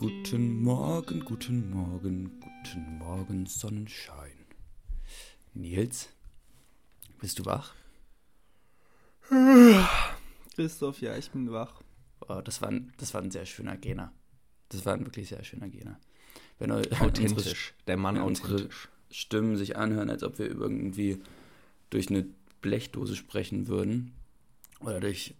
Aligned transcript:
Guten 0.00 0.62
Morgen, 0.62 1.26
guten 1.26 1.68
Morgen, 1.68 2.40
guten 2.40 2.96
Morgen, 2.96 3.44
Sonnenschein. 3.44 4.46
Nils, 5.52 6.08
bist 7.20 7.38
du 7.38 7.44
wach? 7.44 7.74
Christoph, 10.54 11.02
ja, 11.02 11.18
ich 11.18 11.30
bin 11.30 11.52
wach. 11.52 11.82
Oh, 12.26 12.40
das, 12.40 12.62
war 12.62 12.70
ein, 12.70 12.94
das 12.96 13.12
war 13.12 13.20
ein 13.20 13.30
sehr 13.30 13.44
schöner 13.44 13.76
Gena. 13.76 14.10
Das 14.70 14.86
war 14.86 14.94
ein 14.94 15.04
wirklich 15.04 15.28
sehr 15.28 15.44
schöner 15.44 15.68
Gena. 15.68 16.00
Wenn 16.58 16.72
authentisch, 16.72 17.74
der 17.86 17.98
Mann 17.98 18.14
wenn 18.14 18.22
authentisch. 18.22 18.88
Stimmen 19.10 19.58
sich 19.58 19.76
anhören, 19.76 20.08
als 20.08 20.22
ob 20.22 20.38
wir 20.38 20.46
irgendwie 20.46 21.20
durch 21.90 22.08
eine 22.08 22.26
Blechdose 22.62 23.16
sprechen 23.16 23.68
würden 23.68 24.12
oder 24.80 24.98
durch 24.98 25.34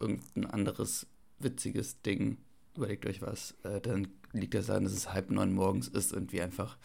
irgendein 0.00 0.46
anderes 0.46 1.06
witziges 1.40 2.00
Ding, 2.00 2.38
überlegt 2.78 3.06
euch 3.06 3.22
was, 3.22 3.54
äh, 3.64 3.80
dann 3.80 4.08
liegt 4.32 4.54
das 4.54 4.66
daran, 4.66 4.84
dass 4.84 4.92
es 4.92 5.12
halb 5.12 5.30
neun 5.30 5.52
morgens 5.52 5.88
ist 5.88 6.12
und 6.12 6.32
wir 6.32 6.44
einfach 6.44 6.78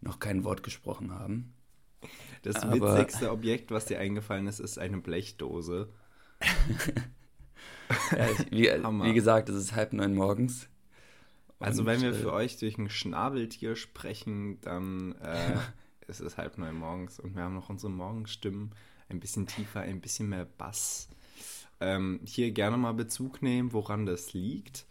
noch 0.00 0.18
kein 0.18 0.44
Wort 0.44 0.62
gesprochen 0.62 1.12
haben. 1.12 1.52
Das 2.42 2.56
Aber, 2.56 2.98
witzigste 2.98 3.30
Objekt, 3.30 3.70
was 3.70 3.86
dir 3.86 3.98
eingefallen 3.98 4.46
ist, 4.46 4.60
ist 4.60 4.78
eine 4.78 4.98
Blechdose. 4.98 5.88
ja, 8.10 8.30
ich, 8.30 8.50
wie, 8.50 8.68
wie, 8.68 9.14
gesagt, 9.14 9.48
es 9.48 9.56
ist 9.56 9.74
halb 9.74 9.94
neun 9.94 10.14
morgens. 10.14 10.68
Also 11.58 11.86
wenn 11.86 12.02
wir 12.02 12.10
äh, 12.10 12.14
für 12.14 12.32
euch 12.32 12.58
durch 12.58 12.76
ein 12.76 12.90
Schnabeltier 12.90 13.76
sprechen, 13.76 14.60
dann 14.60 15.14
äh, 15.22 15.56
ist 16.06 16.20
es 16.20 16.36
halb 16.36 16.58
neun 16.58 16.76
morgens 16.76 17.18
und 17.18 17.34
wir 17.34 17.42
haben 17.42 17.54
noch 17.54 17.70
unsere 17.70 17.90
Morgenstimmen 17.90 18.74
ein 19.08 19.20
bisschen 19.20 19.46
tiefer, 19.46 19.80
ein 19.80 20.02
bisschen 20.02 20.28
mehr 20.28 20.44
Bass. 20.44 21.08
Ähm, 21.80 22.20
hier 22.24 22.50
gerne 22.52 22.76
mal 22.76 22.92
Bezug 22.92 23.42
nehmen, 23.42 23.72
woran 23.72 24.06
das 24.06 24.32
liegt. 24.32 24.86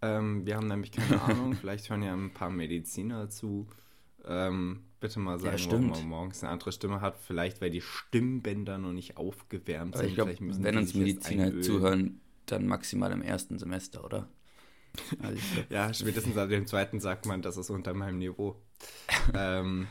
Ähm, 0.00 0.46
wir 0.46 0.56
haben 0.56 0.68
nämlich 0.68 0.92
keine 0.92 1.20
Ahnung, 1.22 1.54
vielleicht 1.54 1.90
hören 1.90 2.02
ja 2.02 2.12
ein 2.12 2.32
paar 2.32 2.50
Mediziner 2.50 3.28
zu. 3.30 3.66
Ähm, 4.26 4.84
bitte 5.00 5.20
mal 5.20 5.38
sagen, 5.38 5.56
ja, 5.56 5.66
warum 5.66 5.90
man 5.90 6.08
morgens 6.08 6.42
eine 6.42 6.52
andere 6.52 6.72
Stimme 6.72 7.00
hat. 7.00 7.18
Vielleicht, 7.18 7.60
weil 7.60 7.70
die 7.70 7.80
Stimmbänder 7.80 8.78
noch 8.78 8.92
nicht 8.92 9.16
aufgewärmt 9.16 9.94
Aber 9.94 10.02
sind. 10.02 10.10
Ich 10.10 10.14
glaub, 10.14 10.28
wenn 10.28 10.76
uns 10.76 10.94
Mediziner 10.94 11.60
zuhören, 11.60 12.20
dann 12.46 12.66
maximal 12.66 13.12
im 13.12 13.22
ersten 13.22 13.58
Semester, 13.58 14.04
oder? 14.04 14.28
Also 15.22 15.38
glaub, 15.54 15.70
ja, 15.70 15.94
spätestens 15.94 16.36
ab 16.36 16.48
dem 16.48 16.66
zweiten 16.66 17.00
sagt 17.00 17.26
man, 17.26 17.42
das 17.42 17.56
ist 17.56 17.70
unter 17.70 17.94
meinem 17.94 18.18
Niveau. 18.18 18.60
ähm, 19.34 19.86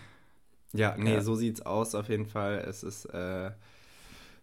ja, 0.73 0.95
nee, 0.97 1.13
ja. 1.13 1.21
so 1.21 1.35
sieht's 1.35 1.61
aus 1.61 1.95
auf 1.95 2.09
jeden 2.09 2.25
Fall. 2.25 2.57
Es 2.67 2.83
ist 2.83 3.05
äh, 3.05 3.51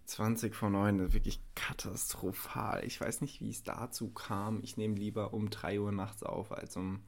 20 0.07 0.55
vor 0.55 0.71
9, 0.71 1.13
wirklich 1.13 1.41
katastrophal. 1.55 2.85
Ich 2.85 3.01
weiß 3.01 3.21
nicht, 3.21 3.41
wie 3.41 3.51
es 3.51 3.63
dazu 3.63 4.11
kam. 4.11 4.61
Ich 4.63 4.77
nehme 4.77 4.97
lieber 4.97 5.35
um 5.35 5.51
3 5.51 5.81
Uhr 5.81 5.93
nachts 5.93 6.23
auf, 6.23 6.53
als 6.53 6.77
um. 6.77 7.01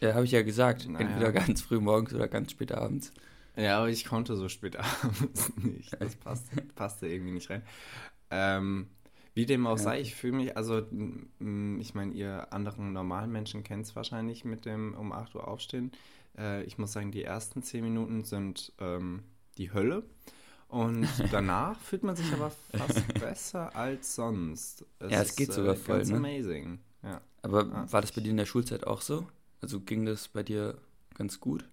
Ja, 0.00 0.14
habe 0.14 0.24
ich 0.24 0.32
ja 0.32 0.42
gesagt. 0.42 0.88
Naja. 0.88 1.06
Entweder 1.06 1.32
ganz 1.32 1.62
früh 1.62 1.80
morgens 1.80 2.12
oder 2.14 2.28
ganz 2.28 2.50
spät 2.50 2.72
abends. 2.72 3.12
Ja, 3.56 3.78
aber 3.78 3.88
ich 3.88 4.04
konnte 4.04 4.36
so 4.36 4.48
spät 4.48 4.76
abends 5.02 5.52
nicht. 5.56 5.96
Das 6.00 6.16
passte, 6.16 6.62
passte 6.74 7.06
irgendwie 7.06 7.32
nicht 7.32 7.50
rein. 7.50 7.62
Ähm, 8.30 8.88
wie 9.34 9.46
dem 9.46 9.66
auch 9.66 9.78
ja. 9.78 9.82
sei, 9.82 10.00
ich 10.00 10.14
fühle 10.14 10.36
mich, 10.36 10.56
also, 10.56 10.78
ich 10.78 11.94
meine, 11.94 12.12
ihr 12.12 12.52
anderen 12.52 12.92
normalen 12.92 13.32
Menschen 13.32 13.64
kennt 13.64 13.86
es 13.86 13.96
wahrscheinlich 13.96 14.44
mit 14.44 14.64
dem 14.64 14.94
um 14.94 15.12
8 15.12 15.34
Uhr 15.34 15.48
aufstehen. 15.48 15.90
Äh, 16.38 16.62
ich 16.64 16.78
muss 16.78 16.92
sagen, 16.92 17.10
die 17.10 17.24
ersten 17.24 17.62
10 17.62 17.82
Minuten 17.82 18.24
sind 18.24 18.72
ähm, 18.78 19.24
die 19.58 19.72
Hölle. 19.72 20.04
Und 20.74 21.08
danach 21.30 21.78
fühlt 21.78 22.02
man 22.02 22.16
sich 22.16 22.32
aber 22.32 22.50
fast 22.76 23.14
besser 23.20 23.76
als 23.76 24.16
sonst. 24.16 24.84
Es 24.98 25.12
ja, 25.12 25.22
es 25.22 25.36
geht 25.36 25.50
ist, 25.50 25.54
sogar 25.54 25.74
äh, 25.74 25.76
voll. 25.76 25.98
Ganz 25.98 26.10
ne? 26.10 26.16
amazing. 26.16 26.80
Ja. 27.04 27.20
Aber 27.42 27.64
ja. 27.64 27.92
war 27.92 28.00
das 28.00 28.10
bei 28.10 28.20
dir 28.20 28.30
in 28.30 28.36
der 28.36 28.44
Schulzeit 28.44 28.84
auch 28.84 29.00
so? 29.00 29.28
Also 29.60 29.78
ging 29.78 30.04
das 30.04 30.26
bei 30.26 30.42
dir 30.42 30.76
ganz 31.14 31.38
gut? 31.38 31.64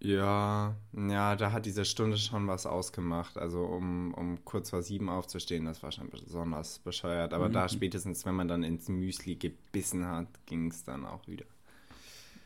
Ja, 0.00 0.76
ja, 0.92 1.36
da 1.36 1.52
hat 1.52 1.64
diese 1.64 1.86
Stunde 1.86 2.18
schon 2.18 2.46
was 2.46 2.66
ausgemacht. 2.66 3.38
Also 3.38 3.64
um, 3.64 4.12
um 4.12 4.44
kurz 4.44 4.68
vor 4.68 4.82
sieben 4.82 5.08
aufzustehen, 5.08 5.64
das 5.64 5.82
war 5.82 5.92
schon 5.92 6.10
besonders 6.10 6.78
bescheuert. 6.80 7.32
Aber 7.32 7.48
mhm. 7.48 7.54
da 7.54 7.70
spätestens, 7.70 8.26
wenn 8.26 8.34
man 8.34 8.48
dann 8.48 8.62
ins 8.62 8.90
Müsli 8.90 9.36
gebissen 9.36 10.06
hat, 10.06 10.28
ging 10.44 10.70
es 10.70 10.84
dann 10.84 11.06
auch 11.06 11.26
wieder. 11.26 11.46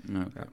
Okay. 0.05 0.31
Ja. 0.37 0.47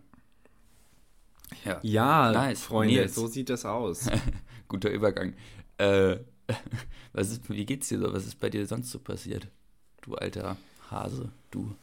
Ja, 1.65 1.79
ja 1.81 2.31
nice. 2.31 2.63
Freunde, 2.63 2.95
Nils. 2.95 3.15
so 3.15 3.27
sieht 3.27 3.49
das 3.49 3.65
aus. 3.65 4.07
Guter 4.67 4.89
Übergang. 4.89 5.33
Äh, 5.77 6.17
was 7.13 7.31
ist, 7.31 7.49
wie 7.49 7.65
geht's 7.65 7.89
dir 7.89 7.99
so? 7.99 8.13
Was 8.13 8.25
ist 8.25 8.39
bei 8.39 8.49
dir 8.49 8.65
sonst 8.65 8.91
so 8.91 8.99
passiert? 8.99 9.47
Du 10.01 10.15
alter 10.15 10.57
Hase, 10.89 11.31
du. 11.51 11.75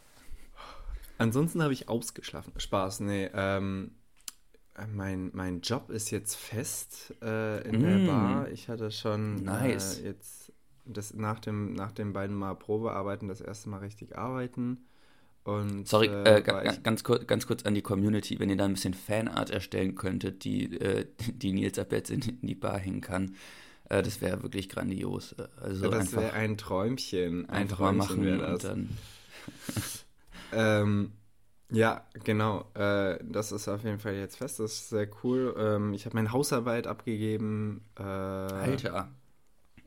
Ansonsten 1.19 1.63
habe 1.63 1.73
ich 1.73 1.89
ausgeschlafen. 1.89 2.53
Spaß, 2.57 3.01
nee. 3.01 3.31
Ähm, 3.35 3.93
mein, 4.93 5.31
mein 5.33 5.61
Job 5.61 5.91
ist 5.91 6.11
jetzt 6.11 6.35
fest 6.35 7.15
äh, 7.23 7.63
in 7.69 7.81
mm. 7.81 7.83
der 7.83 8.07
Bar. 8.07 8.49
Ich 8.49 8.69
hatte 8.69 8.91
schon 8.91 9.37
nice. 9.37 10.01
äh, 10.01 10.07
jetzt 10.07 10.53
das, 10.85 11.15
nach, 11.15 11.39
dem, 11.39 11.73
nach 11.75 11.93
den 11.93 12.13
beiden 12.13 12.37
Mal 12.37 12.55
Probearbeiten 12.55 13.29
das 13.29 13.41
erste 13.41 13.69
Mal 13.69 13.79
richtig 13.79 14.19
arbeiten. 14.19 14.87
Und, 15.45 15.87
Sorry, 15.87 16.07
äh, 16.07 16.39
äh 16.39 16.43
ganz, 16.83 17.05
kurz, 17.05 17.27
ganz 17.27 17.47
kurz 17.47 17.65
an 17.65 17.75
die 17.75 17.83
Community, 17.83 18.41
wenn 18.41 18.49
ihr 18.49 18.57
da 18.57 18.65
ein 18.65 18.73
bisschen 18.73 18.95
Fanart 18.95 19.51
erstellen 19.51 19.95
könntet, 19.95 20.45
die, 20.45 20.75
äh, 20.81 21.07
die 21.29 21.53
Nils 21.53 21.79
ab 21.79 21.93
jetzt 21.93 22.11
in, 22.11 22.23
in 22.23 22.47
die 22.47 22.55
Bar 22.55 22.79
hängen 22.79 23.03
kann. 23.03 23.37
Äh, 23.91 24.03
das 24.03 24.21
wäre 24.23 24.43
wirklich 24.43 24.71
grandios. 24.71 25.35
Also 25.61 25.91
das 25.91 26.13
wäre 26.13 26.33
ein 26.33 26.57
Träumchen. 26.57 27.49
Ein 27.49 27.63
einfach 27.63 27.77
Träumchen 27.77 28.25
mal 28.25 28.37
machen 28.37 28.39
das. 28.39 28.65
und 28.65 28.71
dann. 28.71 28.99
ähm, 30.53 31.13
ja, 31.71 32.07
genau. 32.25 32.71
Äh, 32.75 33.19
das 33.23 33.53
ist 33.53 33.69
auf 33.69 33.85
jeden 33.85 33.99
Fall 33.99 34.15
jetzt 34.15 34.37
fest. 34.37 34.61
Das 34.61 34.73
ist 34.73 34.89
sehr 34.89 35.09
cool. 35.23 35.55
Ähm, 35.59 35.93
ich 35.93 36.07
habe 36.07 36.17
meine 36.17 36.33
Hausarbeit 36.33 36.87
abgegeben. 36.87 37.83
Äh, 37.99 38.03
Alter, 38.03 39.11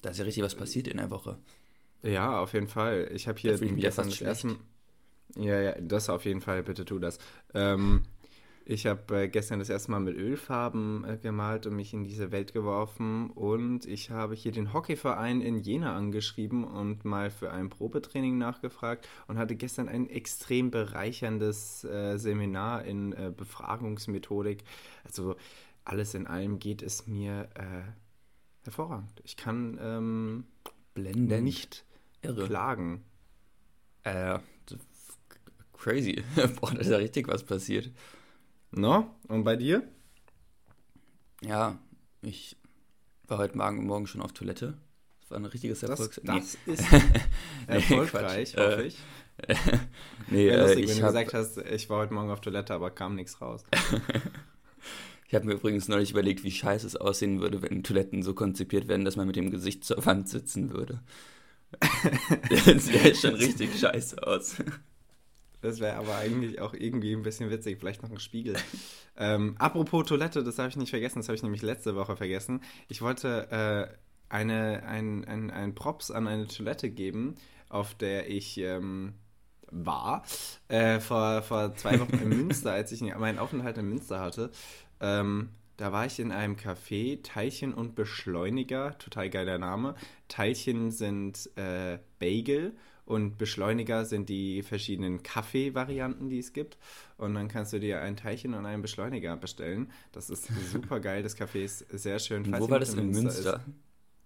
da 0.01 0.09
ist 0.09 0.17
ja 0.17 0.25
richtig 0.25 0.43
was 0.43 0.53
passiert 0.53 0.87
in 0.87 0.97
der 0.97 1.09
Woche. 1.09 1.39
Ja, 2.03 2.39
auf 2.39 2.53
jeden 2.53 2.67
Fall. 2.67 3.09
Ich 3.13 3.27
habe 3.27 3.39
hier 3.39 3.57
da 3.57 3.65
ich 3.65 3.75
gestern 3.75 4.09
das 4.09 4.21
erste 4.21 4.57
ja, 5.35 5.59
ja, 5.59 5.75
das 5.79 6.09
auf 6.09 6.25
jeden 6.25 6.41
Fall, 6.41 6.63
bitte 6.63 6.85
tu 6.85 6.99
das. 6.99 7.19
Ähm, 7.53 8.03
ich 8.69 8.85
habe 8.85 9.21
äh, 9.21 9.27
gestern 9.29 9.59
das 9.59 9.69
erste 9.69 9.91
Mal 9.91 10.01
mit 10.01 10.17
Ölfarben 10.17 11.05
äh, 11.05 11.17
gemalt 11.17 11.65
und 11.67 11.75
mich 11.77 11.93
in 11.93 12.03
diese 12.03 12.33
Welt 12.33 12.51
geworfen. 12.51 13.29
Und 13.29 13.85
ich 13.85 14.09
habe 14.09 14.35
hier 14.35 14.51
den 14.51 14.73
Hockeyverein 14.73 15.39
in 15.39 15.59
Jena 15.59 15.95
angeschrieben 15.95 16.65
und 16.65 17.05
mal 17.05 17.29
für 17.29 17.49
ein 17.49 17.69
Probetraining 17.69 18.37
nachgefragt 18.37 19.07
und 19.27 19.37
hatte 19.37 19.55
gestern 19.55 19.87
ein 19.87 20.09
extrem 20.09 20.69
bereicherndes 20.69 21.85
äh, 21.85 22.17
Seminar 22.17 22.83
in 22.83 23.13
äh, 23.13 23.31
Befragungsmethodik. 23.35 24.65
Also 25.05 25.37
alles 25.85 26.13
in 26.13 26.27
allem 26.27 26.59
geht 26.59 26.81
es 26.81 27.07
mir 27.07 27.47
äh, 27.55 27.89
hervorragend. 28.65 29.21
Ich 29.23 29.37
kann 29.37 29.79
ähm, 29.81 30.43
Blenden 30.93 31.41
nicht 31.45 31.85
Irre. 32.21 32.45
klagen. 32.45 33.05
Äh, 34.03 34.39
Crazy. 35.77 36.23
Boah, 36.59 36.71
da 36.71 36.79
ist 36.79 36.89
ja 36.89 36.97
richtig 36.97 37.27
was 37.27 37.43
passiert. 37.43 37.91
No? 38.71 39.15
Und 39.27 39.43
bei 39.43 39.55
dir? 39.55 39.83
Ja, 41.41 41.77
ich 42.21 42.57
war 43.27 43.37
heute 43.37 43.57
Morgen 43.57 44.07
schon 44.07 44.21
auf 44.21 44.33
Toilette. 44.33 44.77
Das 45.21 45.31
war 45.31 45.37
ein 45.37 45.45
richtiges 45.45 45.83
Erfolg. 45.83 46.19
Das, 46.23 46.23
das 46.23 46.57
nee. 46.65 46.73
ist 46.73 46.85
erfolgreich, 47.67 48.55
nee, 48.55 48.63
hoffe 48.63 48.83
ich. 48.83 48.97
nee, 50.29 50.47
ja, 50.47 50.61
lustig, 50.61 50.85
äh, 50.85 50.87
wenn 50.87 50.97
du 50.97 51.03
hab, 51.03 51.09
gesagt 51.09 51.33
hast, 51.33 51.57
ich 51.57 51.89
war 51.89 51.99
heute 51.99 52.13
Morgen 52.13 52.31
auf 52.31 52.41
Toilette, 52.41 52.73
aber 52.73 52.89
kam 52.91 53.15
nichts 53.15 53.39
raus. 53.39 53.63
ich 55.27 55.35
habe 55.35 55.45
mir 55.45 55.53
übrigens 55.53 55.87
neulich 55.87 56.11
überlegt, 56.11 56.43
wie 56.43 56.51
scheiße 56.51 56.87
es 56.87 56.95
aussehen 56.95 57.39
würde, 57.39 57.61
wenn 57.61 57.83
Toiletten 57.83 58.23
so 58.23 58.33
konzipiert 58.33 58.87
werden, 58.87 59.05
dass 59.05 59.15
man 59.15 59.27
mit 59.27 59.35
dem 59.35 59.51
Gesicht 59.51 59.83
zur 59.83 60.03
Wand 60.05 60.27
sitzen 60.27 60.71
würde. 60.71 61.01
das 62.65 62.85
sähe 62.85 63.13
schon 63.13 63.35
richtig 63.35 63.77
scheiße 63.77 64.25
aus. 64.25 64.55
Das 65.61 65.79
wäre 65.79 65.97
aber 65.97 66.15
eigentlich 66.17 66.61
auch 66.61 66.73
irgendwie 66.73 67.13
ein 67.13 67.23
bisschen 67.23 67.49
witzig. 67.49 67.79
Vielleicht 67.79 68.03
noch 68.03 68.11
ein 68.11 68.19
Spiegel. 68.19 68.55
ähm, 69.17 69.55
apropos 69.57 70.05
Toilette, 70.05 70.43
das 70.43 70.59
habe 70.59 70.69
ich 70.69 70.77
nicht 70.77 70.91
vergessen. 70.91 71.19
Das 71.19 71.27
habe 71.27 71.35
ich 71.35 71.43
nämlich 71.43 71.61
letzte 71.61 71.95
Woche 71.95 72.15
vergessen. 72.15 72.61
Ich 72.87 73.01
wollte 73.01 73.49
äh, 73.51 73.97
eine, 74.29 74.83
ein, 74.83 75.25
ein, 75.25 75.51
ein 75.51 75.75
Props 75.75 76.11
an 76.11 76.27
eine 76.27 76.47
Toilette 76.47 76.89
geben, 76.89 77.35
auf 77.69 77.95
der 77.95 78.29
ich 78.29 78.57
ähm, 78.59 79.13
war. 79.71 80.23
Äh, 80.67 80.99
vor, 80.99 81.41
vor 81.41 81.75
zwei 81.75 81.99
Wochen 81.99 82.17
in 82.17 82.29
Münster, 82.45 82.71
als 82.71 82.91
ich 82.91 83.01
meinen 83.01 83.39
Aufenthalt 83.39 83.77
in 83.77 83.89
Münster 83.89 84.19
hatte. 84.19 84.51
Ähm, 84.99 85.49
da 85.77 85.91
war 85.91 86.07
ich 86.07 86.19
in 86.19 86.31
einem 86.31 86.55
Café, 86.55 87.21
Teilchen 87.21 87.73
und 87.73 87.93
Beschleuniger, 87.93 88.97
total 88.97 89.29
geiler 89.29 89.59
Name. 89.59 89.95
Teilchen 90.27 90.89
sind 90.91 91.51
äh, 91.55 91.99
Bagel 92.19 92.75
und 93.07 93.37
Beschleuniger 93.37 94.05
sind 94.05 94.29
die 94.29 94.61
verschiedenen 94.61 95.23
Kaffee-Varianten, 95.23 96.29
die 96.29 96.39
es 96.39 96.53
gibt. 96.53 96.77
Und 97.17 97.33
dann 97.33 97.47
kannst 97.47 97.71
du 97.73 97.79
dir 97.79 98.01
ein 98.01 98.17
Teilchen 98.17 98.53
und 98.53 98.65
einen 98.65 98.81
Beschleuniger 98.81 99.35
bestellen. 99.37 99.91
Das 100.11 100.29
ist 100.29 100.47
super 100.71 100.99
geil. 100.99 101.23
Das 101.23 101.37
Café 101.37 101.63
ist 101.63 101.85
sehr 101.89 102.19
schön. 102.19 102.45
Wo 102.59 102.69
war 102.69 102.79
das 102.79 102.93
in 102.93 103.11
Münster? 103.11 103.21
Münster? 103.21 103.65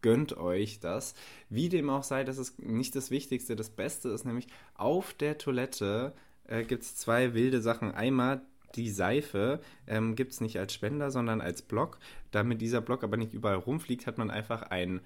gönnt 0.01 0.36
euch 0.36 0.80
das. 0.80 1.13
Wie 1.50 1.69
dem 1.69 1.89
auch 1.92 2.04
sei, 2.04 2.24
das 2.24 2.39
ist 2.39 2.60
nicht 2.60 2.95
das 2.95 3.12
Wichtigste. 3.12 3.56
Das 3.56 3.69
Beste 3.69 4.10
ist 4.10 4.25
nämlich, 4.25 4.48
auf 4.74 5.13
der 5.13 5.38
Toilette 5.38 6.13
äh, 6.48 6.63
gibt 6.63 6.81
es 6.81 6.95
zwei 6.95 7.34
wilde 7.34 7.62
Sachen. 7.62 7.92
Einmal 7.92 8.42
die 8.75 8.89
Seife 8.89 9.60
ähm, 9.86 10.16
gibt 10.16 10.31
es 10.31 10.42
nicht 10.42 10.57
als 10.57 10.74
Spender, 10.74 11.12
sondern 11.12 11.39
als 11.39 11.62
Block. 11.62 12.00
Damit 12.31 12.62
dieser 12.62 12.81
Block 12.81 13.04
aber 13.04 13.18
nicht 13.18 13.34
überall 13.34 13.57
rumfliegt, 13.57 14.07
hat 14.07 14.18
man 14.18 14.31
einfach 14.31 14.63
ein 14.63 15.01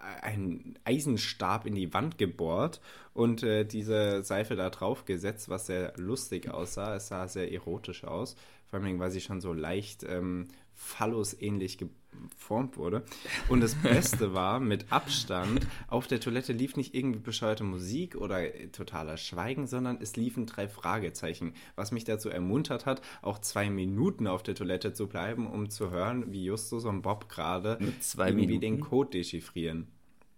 einen 0.00 0.78
Eisenstab 0.84 1.66
in 1.66 1.74
die 1.74 1.92
Wand 1.92 2.18
gebohrt 2.18 2.80
und 3.14 3.42
äh, 3.42 3.64
diese 3.64 4.22
Seife 4.22 4.56
da 4.56 4.70
drauf 4.70 5.04
gesetzt, 5.04 5.48
was 5.48 5.66
sehr 5.66 5.92
lustig 5.96 6.50
aussah. 6.50 6.96
Es 6.96 7.08
sah 7.08 7.28
sehr 7.28 7.52
erotisch 7.52 8.04
aus, 8.04 8.36
vor 8.66 8.80
allem 8.80 8.98
weil 8.98 9.10
sie 9.10 9.20
schon 9.20 9.40
so 9.40 9.52
leicht 9.52 10.04
ähm, 10.04 10.48
phallus-ähnlich 10.78 11.76
geformt 11.76 12.76
wurde. 12.76 13.02
Und 13.48 13.60
das 13.60 13.74
Beste 13.74 14.32
war, 14.34 14.60
mit 14.60 14.90
Abstand, 14.90 15.66
auf 15.88 16.06
der 16.06 16.20
Toilette 16.20 16.52
lief 16.52 16.76
nicht 16.76 16.94
irgendwie 16.94 17.18
bescheuerte 17.18 17.64
Musik 17.64 18.14
oder 18.14 18.54
äh, 18.54 18.68
totaler 18.68 19.16
Schweigen, 19.16 19.66
sondern 19.66 19.98
es 20.00 20.16
liefen 20.16 20.46
drei 20.46 20.68
Fragezeichen, 20.68 21.52
was 21.74 21.90
mich 21.90 22.04
dazu 22.04 22.30
ermuntert 22.30 22.86
hat, 22.86 23.02
auch 23.22 23.40
zwei 23.40 23.68
Minuten 23.68 24.28
auf 24.28 24.44
der 24.44 24.54
Toilette 24.54 24.92
zu 24.92 25.08
bleiben, 25.08 25.48
um 25.48 25.68
zu 25.68 25.90
hören, 25.90 26.32
wie 26.32 26.44
Justus 26.44 26.84
und 26.84 27.02
Bob 27.02 27.28
gerade 27.28 27.78
irgendwie 27.80 28.46
Minuten? 28.46 28.60
den 28.60 28.80
Code 28.80 29.10
dechiffrieren. 29.10 29.88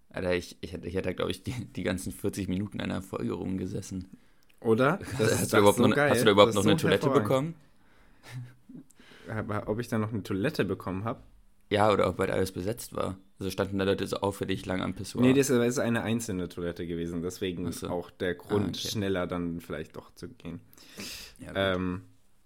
Alter, 0.09 0.35
ich, 0.35 0.57
ich 0.63 0.73
hätte, 0.73 0.89
ich 0.89 0.95
hätte 0.95 1.15
glaube 1.15 1.31
ich, 1.31 1.43
die, 1.43 1.53
die 1.53 1.83
ganzen 1.83 2.13
40 2.13 2.49
Minuten 2.49 2.81
einer 2.81 3.03
Folge 3.03 3.35
rumgesessen. 3.35 4.09
Oder? 4.61 4.99
Das 5.19 5.39
hast, 5.39 5.53
du 5.53 5.59
überhaupt 5.59 5.77
so 5.77 5.87
noch, 5.87 5.97
hast 5.97 6.23
du 6.23 6.25
da 6.25 6.31
überhaupt 6.31 6.55
noch 6.55 6.63
so 6.63 6.71
eine 6.71 6.79
Toilette 6.79 7.11
bekommen? 7.11 7.55
Ob 9.67 9.79
ich 9.79 9.89
da 9.89 9.99
noch 9.99 10.13
eine 10.13 10.23
Toilette 10.23 10.65
bekommen 10.65 11.05
habe? 11.05 11.23
Ja, 11.71 11.93
oder 11.93 12.09
ob 12.09 12.17
bald 12.17 12.31
alles 12.31 12.53
besetzt 12.53 12.95
war. 12.95 13.17
Also 13.39 13.51
standen 13.51 13.79
da 13.79 13.85
Leute 13.85 14.07
so 14.07 14.17
auffällig 14.19 14.67
lang 14.67 14.83
am 14.83 14.95
Pissoir. 14.95 15.23
Nee, 15.23 15.33
das 15.33 15.51
ist 15.51 15.79
eine 15.79 16.03
einzelne 16.03 16.49
Toilette 16.49 16.87
gewesen. 16.87 17.23
Deswegen 17.23 17.71
so. 17.71 17.89
auch 17.89 18.11
der 18.11 18.35
Grund, 18.35 18.77
ah, 18.77 18.81
okay. 18.81 18.89
schneller 18.89 19.27
dann 19.27 19.61
vielleicht 19.61 19.97
doch 19.97 20.13
zu 20.15 20.29
gehen. 20.29 20.61
Ja, 21.39 21.75
ähm, 21.75 22.03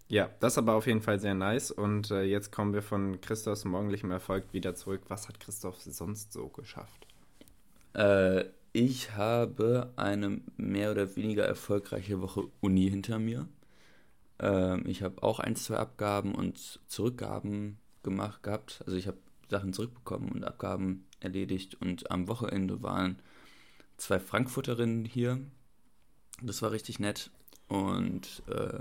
ja, 0.08 0.30
das 0.40 0.58
aber 0.58 0.74
auf 0.74 0.86
jeden 0.86 1.00
Fall 1.00 1.18
sehr 1.18 1.34
nice. 1.34 1.70
Und 1.70 2.10
äh, 2.10 2.22
jetzt 2.22 2.52
kommen 2.52 2.74
wir 2.74 2.82
von 2.82 3.20
Christophs 3.20 3.64
morgendlichem 3.64 4.10
Erfolg 4.10 4.44
wieder 4.52 4.74
zurück. 4.74 5.00
Was 5.08 5.26
hat 5.26 5.40
Christoph 5.40 5.80
sonst 5.80 6.32
so 6.32 6.48
geschafft? 6.48 7.06
Äh, 7.94 8.44
ich 8.72 9.12
habe 9.16 9.92
eine 9.96 10.40
mehr 10.56 10.90
oder 10.90 11.16
weniger 11.16 11.44
erfolgreiche 11.44 12.20
Woche 12.20 12.42
Uni 12.60 12.90
hinter 12.90 13.18
mir. 13.18 13.48
Ähm, 14.38 14.84
ich 14.86 15.02
habe 15.02 15.22
auch 15.22 15.40
ein, 15.40 15.56
zwei 15.56 15.76
Abgaben 15.76 16.34
und 16.34 16.80
Zurückgaben 16.86 17.78
gemacht 18.02 18.42
gehabt. 18.42 18.82
Also 18.86 18.96
ich 18.96 19.06
habe 19.06 19.18
Sachen 19.48 19.72
zurückbekommen 19.72 20.30
und 20.32 20.44
Abgaben 20.44 21.06
erledigt. 21.20 21.76
Und 21.80 22.10
am 22.10 22.28
Wochenende 22.28 22.82
waren 22.82 23.20
zwei 23.96 24.18
Frankfurterinnen 24.18 25.04
hier. 25.04 25.40
Das 26.42 26.62
war 26.62 26.72
richtig 26.72 26.98
nett. 26.98 27.30
Und 27.68 28.42
äh, 28.48 28.80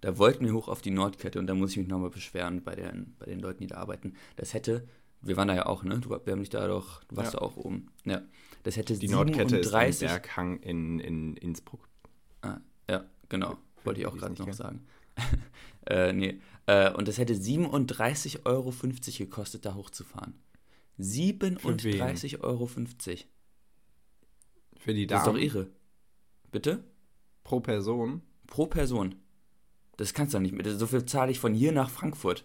da 0.00 0.18
wollten 0.18 0.44
wir 0.44 0.52
hoch 0.52 0.68
auf 0.68 0.82
die 0.82 0.90
Nordkette 0.90 1.38
und 1.38 1.46
da 1.46 1.54
muss 1.54 1.72
ich 1.72 1.78
mich 1.78 1.88
nochmal 1.88 2.10
beschweren 2.10 2.62
bei 2.62 2.74
den, 2.74 3.16
bei 3.18 3.26
den 3.26 3.40
Leuten, 3.40 3.60
die 3.60 3.68
da 3.68 3.76
arbeiten. 3.76 4.14
Das 4.36 4.52
hätte, 4.52 4.86
wir 5.22 5.36
waren 5.36 5.48
da 5.48 5.54
ja 5.54 5.66
auch, 5.66 5.82
ne? 5.82 5.98
Du, 5.98 6.10
wir 6.10 6.32
haben 6.32 6.40
dich 6.40 6.50
da 6.50 6.66
doch, 6.68 7.02
du 7.04 7.16
warst 7.16 7.32
ja. 7.32 7.40
da 7.40 7.46
auch 7.46 7.56
oben. 7.56 7.88
Ja. 8.04 8.22
Das 8.64 8.76
hätte 8.76 8.98
die 8.98 9.08
37, 9.08 9.36
Nordkette 9.36 9.58
ist 9.58 9.74
ein 9.74 10.08
Berghang 10.08 10.60
in, 10.60 11.00
in 11.00 11.36
Innsbruck. 11.36 11.88
Ah, 12.42 12.58
ja, 12.88 13.04
genau. 13.28 13.56
Wollte 13.84 14.00
ich 14.00 14.06
auch 14.06 14.16
gerade 14.16 14.34
noch 14.34 14.52
sagen. 14.52 14.86
äh, 15.86 16.12
nee. 16.12 16.40
Äh, 16.66 16.92
und 16.92 17.08
es 17.08 17.18
hätte 17.18 17.34
37,50 17.34 18.46
Euro 18.46 18.72
gekostet, 19.18 19.64
da 19.64 19.74
hochzufahren. 19.74 20.34
37,50 20.98 22.40
Euro. 22.40 22.68
Für 24.78 24.94
die 24.94 25.06
Damen? 25.06 25.24
Das 25.24 25.26
ist 25.26 25.32
doch 25.32 25.38
irre. 25.38 25.68
Bitte? 26.50 26.84
Pro 27.42 27.60
Person? 27.60 28.22
Pro 28.46 28.66
Person. 28.66 29.16
Das 29.96 30.14
kannst 30.14 30.34
du 30.34 30.38
doch 30.38 30.42
nicht 30.42 30.54
mehr. 30.54 30.76
So 30.76 30.86
viel 30.86 31.04
zahle 31.04 31.30
ich 31.30 31.38
von 31.38 31.54
hier 31.54 31.72
nach 31.72 31.90
Frankfurt. 31.90 32.44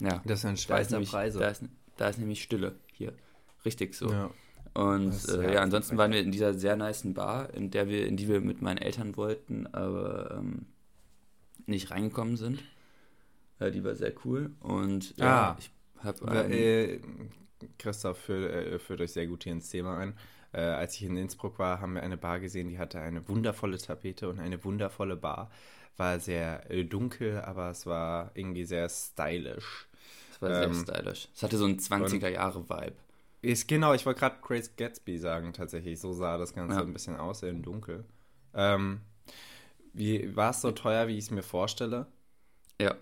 Ja. 0.00 0.22
Das 0.24 0.42
sind 0.42 0.60
Schweizer 0.60 1.00
da 1.00 1.06
Preise. 1.06 1.38
Da 1.38 1.48
ist, 1.48 1.64
da 1.96 2.08
ist 2.08 2.18
nämlich 2.18 2.42
Stille 2.42 2.78
hier. 2.92 3.14
Richtig 3.64 3.94
so. 3.94 4.10
Ja. 4.10 4.30
Und 4.76 5.28
äh, 5.30 5.54
ja, 5.54 5.62
ansonsten 5.62 5.96
waren 5.96 6.12
wir 6.12 6.20
in 6.20 6.30
dieser 6.30 6.52
sehr 6.52 6.76
niceen 6.76 7.14
Bar, 7.14 7.54
in 7.54 7.70
der 7.70 7.88
wir, 7.88 8.06
in 8.06 8.18
die 8.18 8.28
wir 8.28 8.42
mit 8.42 8.60
meinen 8.60 8.76
Eltern 8.76 9.16
wollten, 9.16 9.66
aber 9.68 10.36
ähm, 10.36 10.66
nicht 11.64 11.90
reingekommen 11.90 12.36
sind. 12.36 12.62
Äh, 13.58 13.70
die 13.70 13.82
war 13.82 13.94
sehr 13.94 14.12
cool. 14.26 14.50
Und 14.60 15.16
ja, 15.16 15.52
ah, 15.52 15.56
ich 15.58 15.70
habe. 16.04 16.54
Äh, 16.54 17.00
Christoph 17.78 18.18
führt, 18.18 18.52
äh, 18.52 18.78
führt 18.78 19.00
euch 19.00 19.12
sehr 19.12 19.26
gut 19.26 19.44
hier 19.44 19.54
ins 19.54 19.70
Thema 19.70 19.96
ein. 19.96 20.12
Äh, 20.52 20.60
als 20.60 20.94
ich 20.96 21.04
in 21.04 21.16
Innsbruck 21.16 21.58
war, 21.58 21.80
haben 21.80 21.94
wir 21.94 22.02
eine 22.02 22.18
Bar 22.18 22.40
gesehen, 22.40 22.68
die 22.68 22.78
hatte 22.78 23.00
eine 23.00 23.26
wundervolle 23.30 23.78
Tapete 23.78 24.28
und 24.28 24.40
eine 24.40 24.62
wundervolle 24.62 25.16
Bar. 25.16 25.50
War 25.96 26.20
sehr 26.20 26.70
äh, 26.70 26.84
dunkel, 26.84 27.40
aber 27.40 27.70
es 27.70 27.86
war 27.86 28.30
irgendwie 28.34 28.64
sehr 28.64 28.90
stylisch. 28.90 29.88
Es 30.32 30.42
war 30.42 30.50
ähm, 30.64 30.74
sehr 30.74 30.96
stylisch. 30.96 31.28
Es 31.34 31.42
hatte 31.42 31.56
so 31.56 31.64
einen 31.64 31.78
20er-Jahre-Vibe. 31.78 33.05
Ist, 33.46 33.68
genau, 33.68 33.94
ich 33.94 34.04
wollte 34.04 34.18
gerade 34.18 34.38
Grace 34.42 34.74
Gatsby 34.74 35.18
sagen, 35.18 35.52
tatsächlich. 35.52 36.00
So 36.00 36.12
sah 36.12 36.36
das 36.36 36.52
Ganze 36.52 36.78
ja. 36.78 36.82
ein 36.82 36.92
bisschen 36.92 37.14
aus, 37.14 37.44
im 37.44 37.62
Dunkel. 37.62 38.04
Ähm, 38.54 39.02
wie, 39.92 40.34
war 40.34 40.50
es 40.50 40.62
so 40.62 40.72
teuer, 40.72 41.06
wie 41.06 41.16
ich 41.16 41.26
es 41.26 41.30
mir 41.30 41.44
vorstelle? 41.44 42.08
Ja. 42.80 42.96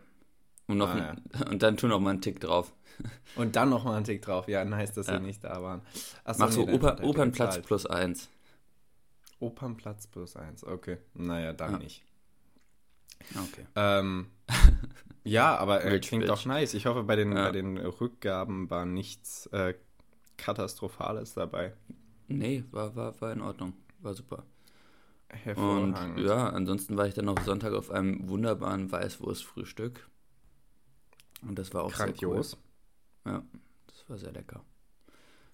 Und, 0.67 0.77
noch 0.77 0.91
ah, 0.91 1.17
ja. 1.39 1.47
und 1.49 1.63
dann 1.63 1.79
tu 1.79 1.87
noch 1.87 1.99
mal 1.99 2.11
einen 2.11 2.21
Tick 2.21 2.41
drauf. 2.41 2.75
Und 3.37 3.57
dann 3.57 3.71
noch 3.71 3.83
mal 3.83 3.97
einen 3.97 4.05
Tick 4.05 4.23
drauf. 4.23 4.47
Ja, 4.47 4.65
nice, 4.65 4.93
dass 4.93 5.09
ja. 5.09 5.15
wir 5.15 5.21
nicht 5.21 5.43
da 5.43 5.61
waren. 5.61 5.83
Achso, 6.23 6.45
Mach 6.45 6.53
so 6.53 6.65
nee, 6.65 6.75
Oper, 6.75 7.03
Opernplatz 7.03 7.59
plus 7.61 7.87
eins. 7.87 8.29
Opernplatz 9.41 10.07
plus 10.07 10.37
eins, 10.37 10.63
okay. 10.63 10.99
Naja, 11.15 11.53
dann 11.55 11.73
ja. 11.73 11.79
nicht. 11.79 12.05
Okay. 13.33 13.67
Ähm, 13.75 14.29
ja, 15.25 15.57
aber 15.57 15.85
äh, 15.85 15.99
klingt 15.99 16.29
doch 16.29 16.45
nice. 16.45 16.75
Ich 16.75 16.87
hoffe, 16.87 17.03
bei 17.03 17.17
den, 17.17 17.35
bei 17.35 17.51
den 17.51 17.79
Rückgaben 17.79 18.71
war 18.71 18.87
nichts 18.87 19.47
äh, 19.47 19.75
Katastrophales 20.37 21.35
dabei. 21.35 21.75
Nee, 22.29 22.65
war, 22.71 22.95
war, 22.97 23.21
war 23.21 23.33
in 23.33 23.41
Ordnung. 23.41 23.75
War 24.01 24.15
super. 24.15 24.45
Und 25.57 25.97
ja, 26.19 26.49
ansonsten 26.51 26.97
war 26.97 27.07
ich 27.07 27.15
dann 27.15 27.25
noch 27.25 27.41
Sonntag 27.41 27.73
auf 27.73 27.91
einem 27.91 28.29
wunderbaren 28.29 28.91
Weißwurstfrühstück. 28.93 30.09
Und 31.43 31.59
das 31.59 31.75
war 31.75 31.83
auch 31.83 31.93
Grandios. 31.93 32.51
sehr 32.51 32.59
cool. 33.27 33.33
Ja, 33.33 33.43
das 33.89 34.09
war 34.09 34.19
sehr 34.19 34.33
lecker. 34.33 34.65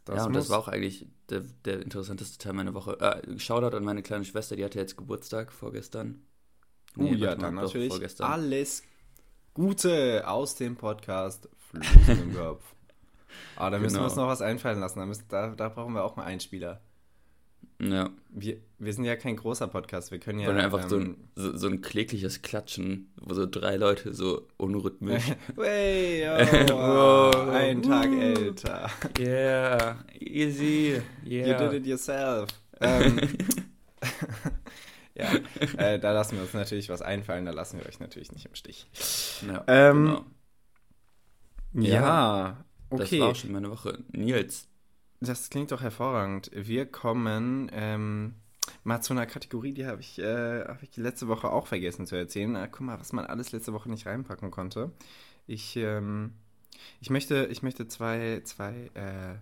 Das 0.04 0.16
ja, 0.16 0.24
und 0.26 0.34
das 0.34 0.48
war 0.48 0.58
auch 0.58 0.68
eigentlich 0.68 1.06
der, 1.28 1.40
der 1.64 1.82
interessanteste 1.82 2.38
Teil 2.38 2.52
meiner 2.52 2.74
Woche. 2.74 2.98
Äh, 3.00 3.38
Shoutout 3.38 3.76
an 3.76 3.84
meine 3.84 4.02
kleine 4.02 4.24
Schwester, 4.24 4.56
die 4.56 4.64
hatte 4.64 4.78
jetzt 4.78 4.96
Geburtstag 4.96 5.52
vorgestern. 5.52 6.22
Oh 6.96 7.02
nee, 7.02 7.14
ja, 7.14 7.34
dann 7.34 7.54
natürlich 7.54 7.90
vorgestern. 7.90 8.30
alles 8.30 8.82
Gute 9.54 10.26
aus 10.26 10.56
dem 10.56 10.76
Podcast 10.76 11.48
Flüssen 11.58 12.22
im 12.22 12.34
Kopf. 12.34 12.74
Aber 13.56 13.66
ah, 13.66 13.70
da 13.70 13.78
müssen 13.78 13.94
genau. 13.94 14.02
wir 14.02 14.08
uns 14.08 14.16
noch 14.16 14.26
was 14.28 14.42
einfallen 14.42 14.80
lassen. 14.80 14.98
Da, 14.98 15.06
müssen, 15.06 15.24
da, 15.28 15.48
da 15.48 15.68
brauchen 15.68 15.94
wir 15.94 16.04
auch 16.04 16.16
mal 16.16 16.24
einen 16.24 16.40
Spieler. 16.40 16.80
Ja. 17.80 18.10
Wir, 18.28 18.58
wir 18.78 18.92
sind 18.92 19.04
ja 19.04 19.16
kein 19.16 19.36
großer 19.36 19.66
Podcast. 19.66 20.10
Wir 20.10 20.18
können 20.18 20.38
ja. 20.38 20.48
Wollen 20.48 20.60
einfach 20.60 20.82
ähm, 20.82 20.88
so, 20.88 20.96
ein, 20.96 21.16
so, 21.34 21.56
so, 21.56 21.66
ein 21.68 21.80
klägliches 21.80 22.42
Klatschen, 22.42 23.10
wo 23.20 23.32
so 23.32 23.46
drei 23.46 23.76
Leute 23.76 24.12
so 24.12 24.46
unrhythmisch. 24.58 25.24
Wey, 25.56 26.28
oh, 26.28 27.30
oh, 27.34 27.50
ein 27.50 27.82
Tag 27.82 28.10
uh, 28.10 28.20
älter. 28.20 28.90
Yeah, 29.18 29.96
easy. 30.18 31.00
Yeah. 31.24 31.46
You 31.46 31.70
did 31.70 31.80
it 31.80 31.86
yourself. 31.86 32.50
ähm, 32.80 33.18
ja, 35.14 35.32
äh, 35.78 35.98
da 35.98 36.12
lassen 36.12 36.36
wir 36.36 36.42
uns 36.42 36.52
natürlich 36.52 36.90
was 36.90 37.00
einfallen. 37.00 37.46
Da 37.46 37.52
lassen 37.52 37.78
wir 37.78 37.86
euch 37.86 37.98
natürlich 37.98 38.32
nicht 38.32 38.44
im 38.44 38.54
Stich. 38.54 38.86
Ja, 39.46 39.64
ähm, 39.68 40.24
genau. 41.72 41.86
ja, 41.86 41.94
ja 41.94 42.64
Okay. 42.90 42.98
Das 42.98 43.20
war 43.20 43.28
auch 43.28 43.36
schon 43.36 43.52
meine 43.52 43.70
Woche. 43.70 44.02
Nils. 44.12 44.68
Das 45.20 45.50
klingt 45.50 45.70
doch 45.70 45.82
hervorragend. 45.82 46.50
Wir 46.54 46.86
kommen 46.86 47.70
ähm, 47.72 48.34
mal 48.84 49.00
zu 49.00 49.12
einer 49.12 49.26
Kategorie, 49.26 49.72
die 49.72 49.86
habe 49.86 50.00
ich, 50.00 50.18
äh, 50.18 50.64
hab 50.64 50.82
ich 50.82 50.96
letzte 50.96 51.28
Woche 51.28 51.50
auch 51.50 51.66
vergessen 51.66 52.06
zu 52.06 52.16
erzählen. 52.16 52.52
Na, 52.52 52.66
guck 52.66 52.80
mal, 52.80 52.98
was 52.98 53.12
man 53.12 53.26
alles 53.26 53.52
letzte 53.52 53.72
Woche 53.72 53.90
nicht 53.90 54.06
reinpacken 54.06 54.50
konnte. 54.50 54.92
Ich, 55.46 55.76
ähm, 55.76 56.32
ich, 57.00 57.10
möchte, 57.10 57.48
ich 57.50 57.62
möchte 57.62 57.86
zwei, 57.86 58.40
zwei 58.44 58.90
äh, 58.94 59.36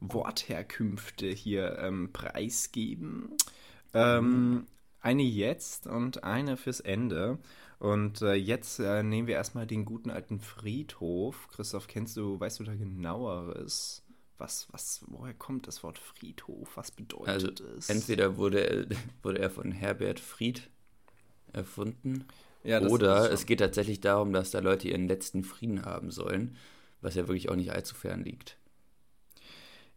Wortherkünfte 0.00 1.26
hier 1.26 1.78
ähm, 1.78 2.12
preisgeben. 2.12 3.30
Ähm. 3.94 4.66
Eine 5.00 5.22
jetzt 5.22 5.86
und 5.86 6.24
eine 6.24 6.56
fürs 6.56 6.80
Ende. 6.80 7.38
Und 7.78 8.20
äh, 8.20 8.34
jetzt 8.34 8.78
äh, 8.78 9.02
nehmen 9.02 9.26
wir 9.26 9.36
erstmal 9.36 9.66
den 9.66 9.84
guten 9.84 10.10
alten 10.10 10.40
Friedhof. 10.40 11.48
Christoph, 11.48 11.86
kennst 11.86 12.16
du, 12.16 12.38
weißt 12.38 12.60
du 12.60 12.64
da 12.64 12.74
genaueres? 12.74 14.02
Was, 14.36 14.68
was, 14.70 15.02
woher 15.06 15.34
kommt 15.34 15.66
das 15.66 15.82
Wort 15.82 15.98
Friedhof? 15.98 16.76
Was 16.76 16.90
bedeutet 16.90 17.60
also, 17.60 17.74
es? 17.76 17.88
Entweder 17.88 18.36
wurde 18.36 18.60
er, 18.60 18.86
wurde 19.22 19.38
er 19.38 19.50
von 19.50 19.72
Herbert 19.72 20.20
Fried 20.20 20.70
erfunden, 21.52 22.24
ja, 22.62 22.80
oder 22.82 23.30
es 23.32 23.46
geht 23.46 23.60
tatsächlich 23.60 24.00
darum, 24.00 24.32
dass 24.32 24.50
da 24.50 24.58
Leute 24.58 24.88
ihren 24.88 25.08
letzten 25.08 25.44
Frieden 25.44 25.84
haben 25.84 26.10
sollen. 26.10 26.56
was 27.02 27.14
ja 27.14 27.26
wirklich 27.26 27.48
auch 27.48 27.56
nicht 27.56 27.72
allzu 27.72 27.94
fern 27.94 28.22
liegt. 28.22 28.58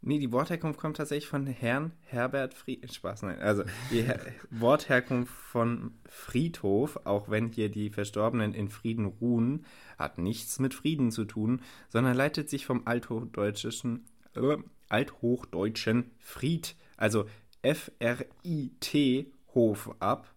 Nee, 0.05 0.19
die 0.19 0.33
Wortherkunft 0.33 0.81
kommt 0.81 0.97
tatsächlich 0.97 1.29
von 1.29 1.47
Herrn 1.47 1.93
Herbert 2.01 2.53
Fried. 2.53 2.93
Spaß, 2.93 3.21
nein. 3.21 3.39
Also 3.39 3.63
die 3.89 4.01
Her 4.01 4.19
Wortherkunft 4.51 5.31
von 5.31 5.93
Friedhof, 6.09 6.99
auch 7.05 7.29
wenn 7.29 7.47
hier 7.47 7.69
die 7.69 7.89
Verstorbenen 7.89 8.53
in 8.53 8.67
Frieden 8.67 9.05
ruhen, 9.05 9.65
hat 9.97 10.17
nichts 10.17 10.59
mit 10.59 10.73
Frieden 10.73 11.09
zu 11.09 11.23
tun, 11.23 11.61
sondern 11.87 12.17
leitet 12.17 12.49
sich 12.49 12.65
vom 12.65 12.85
althochdeutschen, 12.85 14.03
äh, 14.35 14.57
althochdeutschen 14.89 16.11
Fried, 16.19 16.75
also 16.97 17.25
F-R-I-T 17.61 19.31
Hof 19.55 19.95
ab, 19.99 20.33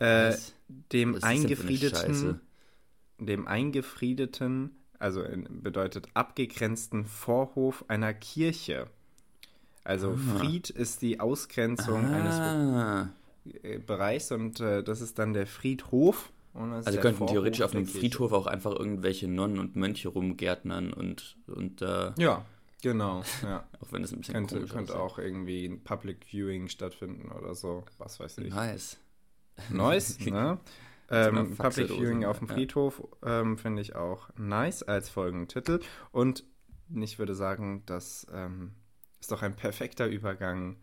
äh, 0.00 0.36
dem 0.92 1.22
eingefriedeten, 1.24 2.40
dem 3.18 3.48
eingefriedeten 3.48 4.81
also 5.02 5.24
bedeutet 5.48 6.08
abgegrenzten 6.14 7.06
Vorhof 7.06 7.84
einer 7.88 8.14
Kirche. 8.14 8.86
Also 9.82 10.12
ah. 10.12 10.38
Fried 10.38 10.70
ist 10.70 11.02
die 11.02 11.18
Ausgrenzung 11.18 12.04
ah. 12.04 13.10
eines 13.44 13.62
äh, 13.64 13.78
Bereichs 13.78 14.30
und 14.30 14.60
äh, 14.60 14.84
das 14.84 15.00
ist 15.00 15.18
dann 15.18 15.32
der 15.32 15.48
Friedhof. 15.48 16.32
also 16.54 17.00
könnten 17.00 17.18
Vorhof 17.18 17.32
theoretisch 17.32 17.62
auf 17.62 17.74
einem 17.74 17.86
Friedhof 17.86 18.32
auch 18.32 18.46
einfach 18.46 18.70
irgendwelche 18.70 19.26
Nonnen 19.26 19.58
und 19.58 19.74
Mönche 19.74 20.08
rumgärtnern 20.08 20.92
und, 20.92 21.36
und 21.48 21.82
äh, 21.82 22.12
Ja, 22.16 22.44
genau. 22.80 23.24
Ja. 23.42 23.66
auch 23.80 23.90
wenn 23.90 24.04
es 24.04 24.12
ein 24.12 24.18
bisschen 24.18 24.34
könnte, 24.34 24.64
könnte 24.66 25.00
auch 25.00 25.18
irgendwie 25.18 25.66
ein 25.66 25.82
Public 25.82 26.24
Viewing 26.30 26.68
stattfinden 26.68 27.32
oder 27.32 27.56
so, 27.56 27.84
was 27.98 28.20
weiß 28.20 28.38
ich. 28.38 28.54
Nice. 28.54 28.98
Nice, 29.68 30.20
ne? 30.26 30.60
Ähm, 31.12 31.56
Public 31.56 31.90
Viewing 31.90 32.24
auf 32.24 32.38
dem 32.38 32.48
Friedhof 32.48 33.02
ja. 33.22 33.40
ähm, 33.40 33.58
finde 33.58 33.82
ich 33.82 33.94
auch 33.94 34.30
nice 34.36 34.82
als 34.82 35.10
Folgentitel. 35.10 35.80
Und 36.10 36.44
ich 36.94 37.18
würde 37.18 37.34
sagen, 37.34 37.82
das 37.86 38.26
ähm, 38.32 38.72
ist 39.20 39.30
doch 39.30 39.42
ein 39.42 39.54
perfekter 39.54 40.06
Übergang 40.06 40.76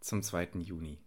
zum 0.00 0.22
2. 0.22 0.48
Juni. 0.58 0.98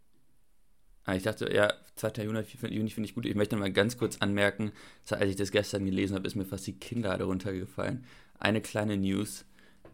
Ah, 1.03 1.15
ich 1.15 1.23
dachte, 1.23 1.53
ja, 1.53 1.73
2. 1.95 2.23
Juni, 2.23 2.43
Juni 2.69 2.89
finde 2.89 3.07
ich 3.07 3.15
gut. 3.15 3.25
Ich 3.25 3.35
möchte 3.35 3.55
mal 3.55 3.71
ganz 3.71 3.97
kurz 3.97 4.17
anmerken, 4.17 4.71
als 5.09 5.29
ich 5.29 5.35
das 5.35 5.51
gestern 5.51 5.85
gelesen 5.85 6.15
habe, 6.15 6.27
ist 6.27 6.35
mir 6.35 6.45
fast 6.45 6.67
die 6.67 6.79
Kinder 6.79 7.17
darunter 7.17 7.53
gefallen. 7.53 8.05
Eine 8.39 8.61
kleine 8.61 8.97
News. 8.97 9.45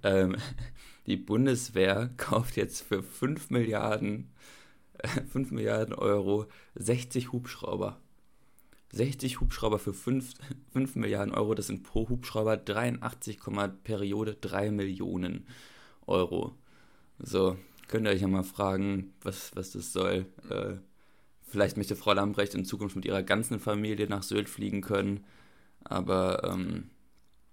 Ähm, 0.01 0.35
die 1.05 1.17
Bundeswehr 1.17 2.09
kauft 2.17 2.57
jetzt 2.57 2.81
für 2.81 3.03
5 3.03 3.49
Milliarden, 3.49 4.31
äh, 4.99 5.07
5 5.07 5.51
Milliarden 5.51 5.93
Euro 5.93 6.47
60 6.75 7.31
Hubschrauber. 7.31 8.02
60 8.93 9.41
Hubschrauber 9.41 9.79
für 9.79 9.93
5, 9.93 10.33
5 10.71 10.95
Milliarden 10.95 11.33
Euro, 11.33 11.55
das 11.55 11.67
sind 11.67 11.83
pro 11.83 12.07
Hubschrauber 12.07 12.57
83, 12.57 13.39
Periode 13.83 14.35
3 14.39 14.71
Millionen 14.71 15.47
Euro. 16.05 16.55
So, 17.19 17.57
könnt 17.87 18.07
ihr 18.07 18.11
euch 18.11 18.21
ja 18.21 18.27
mal 18.27 18.43
fragen, 18.43 19.13
was, 19.21 19.51
was 19.55 19.71
das 19.71 19.93
soll. 19.93 20.27
Äh, 20.49 20.75
vielleicht 21.41 21.75
möchte 21.77 21.95
Frau 21.95 22.13
Lambrecht 22.13 22.53
in 22.53 22.65
Zukunft 22.65 22.95
mit 22.95 23.05
ihrer 23.05 23.23
ganzen 23.23 23.59
Familie 23.59 24.07
nach 24.07 24.23
Sylt 24.23 24.47
fliegen 24.47 24.81
können, 24.81 25.25
aber 25.83 26.43
ähm, 26.43 26.89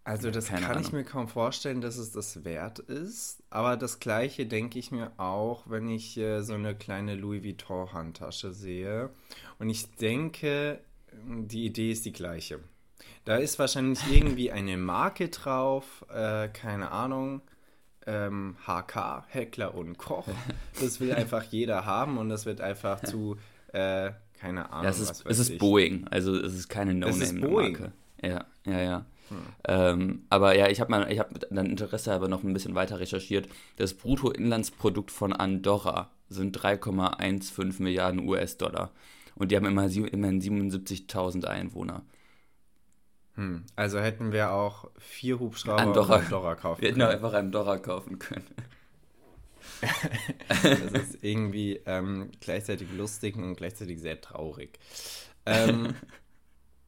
also 0.04 0.30
das 0.30 0.49
kann 0.49 0.64
Ahnung. 0.64 0.82
ich 0.82 0.92
mir 0.92 1.04
kaum 1.04 1.28
vorstellen, 1.28 1.80
dass 1.80 1.97
es 1.99 2.11
das 2.11 2.44
wert 2.44 2.78
ist. 2.78 3.42
Aber 3.50 3.76
das 3.76 4.00
gleiche 4.00 4.47
denke 4.47 4.78
ich 4.78 4.90
mir 4.90 5.12
auch, 5.18 5.68
wenn 5.68 5.88
ich 5.88 6.16
äh, 6.16 6.42
so 6.42 6.54
eine 6.54 6.75
kleine 6.75 7.14
Louis 7.14 7.44
Vuitton 7.44 7.92
Handtasche 7.92 8.52
sehe. 8.52 9.11
Und 9.59 9.68
ich 9.68 9.90
denke, 9.97 10.80
die 11.12 11.67
Idee 11.67 11.93
ist 11.93 12.05
die 12.05 12.12
gleiche. 12.12 12.61
Da 13.25 13.37
ist 13.37 13.59
wahrscheinlich 13.59 14.00
irgendwie 14.11 14.50
eine 14.50 14.76
Marke 14.76 15.29
drauf, 15.29 16.05
äh, 16.12 16.49
keine 16.49 16.90
Ahnung, 16.90 17.43
ähm, 18.07 18.57
HK, 18.67 19.25
Heckler 19.29 19.75
und 19.75 19.99
Koch. 19.99 20.26
Das 20.81 21.00
will 21.00 21.12
einfach 21.12 21.45
jeder 21.45 21.85
haben 21.85 22.19
und 22.19 22.29
das 22.29 22.47
wird 22.47 22.61
einfach 22.61 23.02
zu, 23.02 23.37
äh, 23.73 24.12
keine 24.40 24.71
Ahnung, 24.71 24.85
ja, 24.85 24.90
es 24.90 25.00
ist, 25.00 25.25
Es 25.26 25.38
ist. 25.38 25.59
Boeing, 25.59 26.07
also 26.09 26.35
es 26.35 26.55
ist 26.55 26.69
keine 26.69 26.95
No-Name-Marke. 26.95 27.93
Ja, 28.23 28.45
ja, 28.64 28.81
ja. 28.81 29.07
Hm. 29.29 29.37
Ähm, 29.69 30.23
aber 30.29 30.57
ja, 30.57 30.69
ich 30.69 30.81
habe 30.81 30.90
mal, 30.90 31.11
ich 31.11 31.19
habe 31.19 31.38
dann 31.50 31.67
Interesse 31.67 32.12
aber 32.12 32.29
noch 32.29 32.43
ein 32.43 32.52
bisschen 32.52 32.75
weiter 32.75 32.99
recherchiert. 32.99 33.49
Das 33.76 33.95
Bruttoinlandsprodukt 33.95 35.11
von 35.11 35.33
Andorra 35.33 36.11
sind 36.29 36.59
3,15 36.59 37.83
Milliarden 37.83 38.26
US-Dollar. 38.29 38.90
Und 39.40 39.50
die 39.50 39.56
haben 39.56 39.64
immer, 39.64 39.87
immerhin 39.87 40.42
77.000 40.42 41.47
Einwohner. 41.47 42.04
Hm. 43.37 43.64
Also 43.75 43.99
hätten 43.99 44.32
wir 44.32 44.52
auch 44.52 44.90
vier 44.99 45.40
Hubschrauber 45.40 45.80
Andorra, 45.80 46.16
Andorra 46.16 46.54
kaufen 46.56 46.82
können. 46.82 46.97
Wir 46.99 47.04
hätten 47.06 47.16
einfach 47.16 47.32
Andorra 47.32 47.78
kaufen 47.78 48.18
können. 48.18 48.44
das 50.50 50.92
ist 50.92 51.25
irgendwie 51.25 51.80
ähm, 51.87 52.30
gleichzeitig 52.40 52.92
lustig 52.92 53.35
und 53.37 53.54
gleichzeitig 53.56 53.99
sehr 54.02 54.20
traurig. 54.20 54.78
Ähm, 55.47 55.94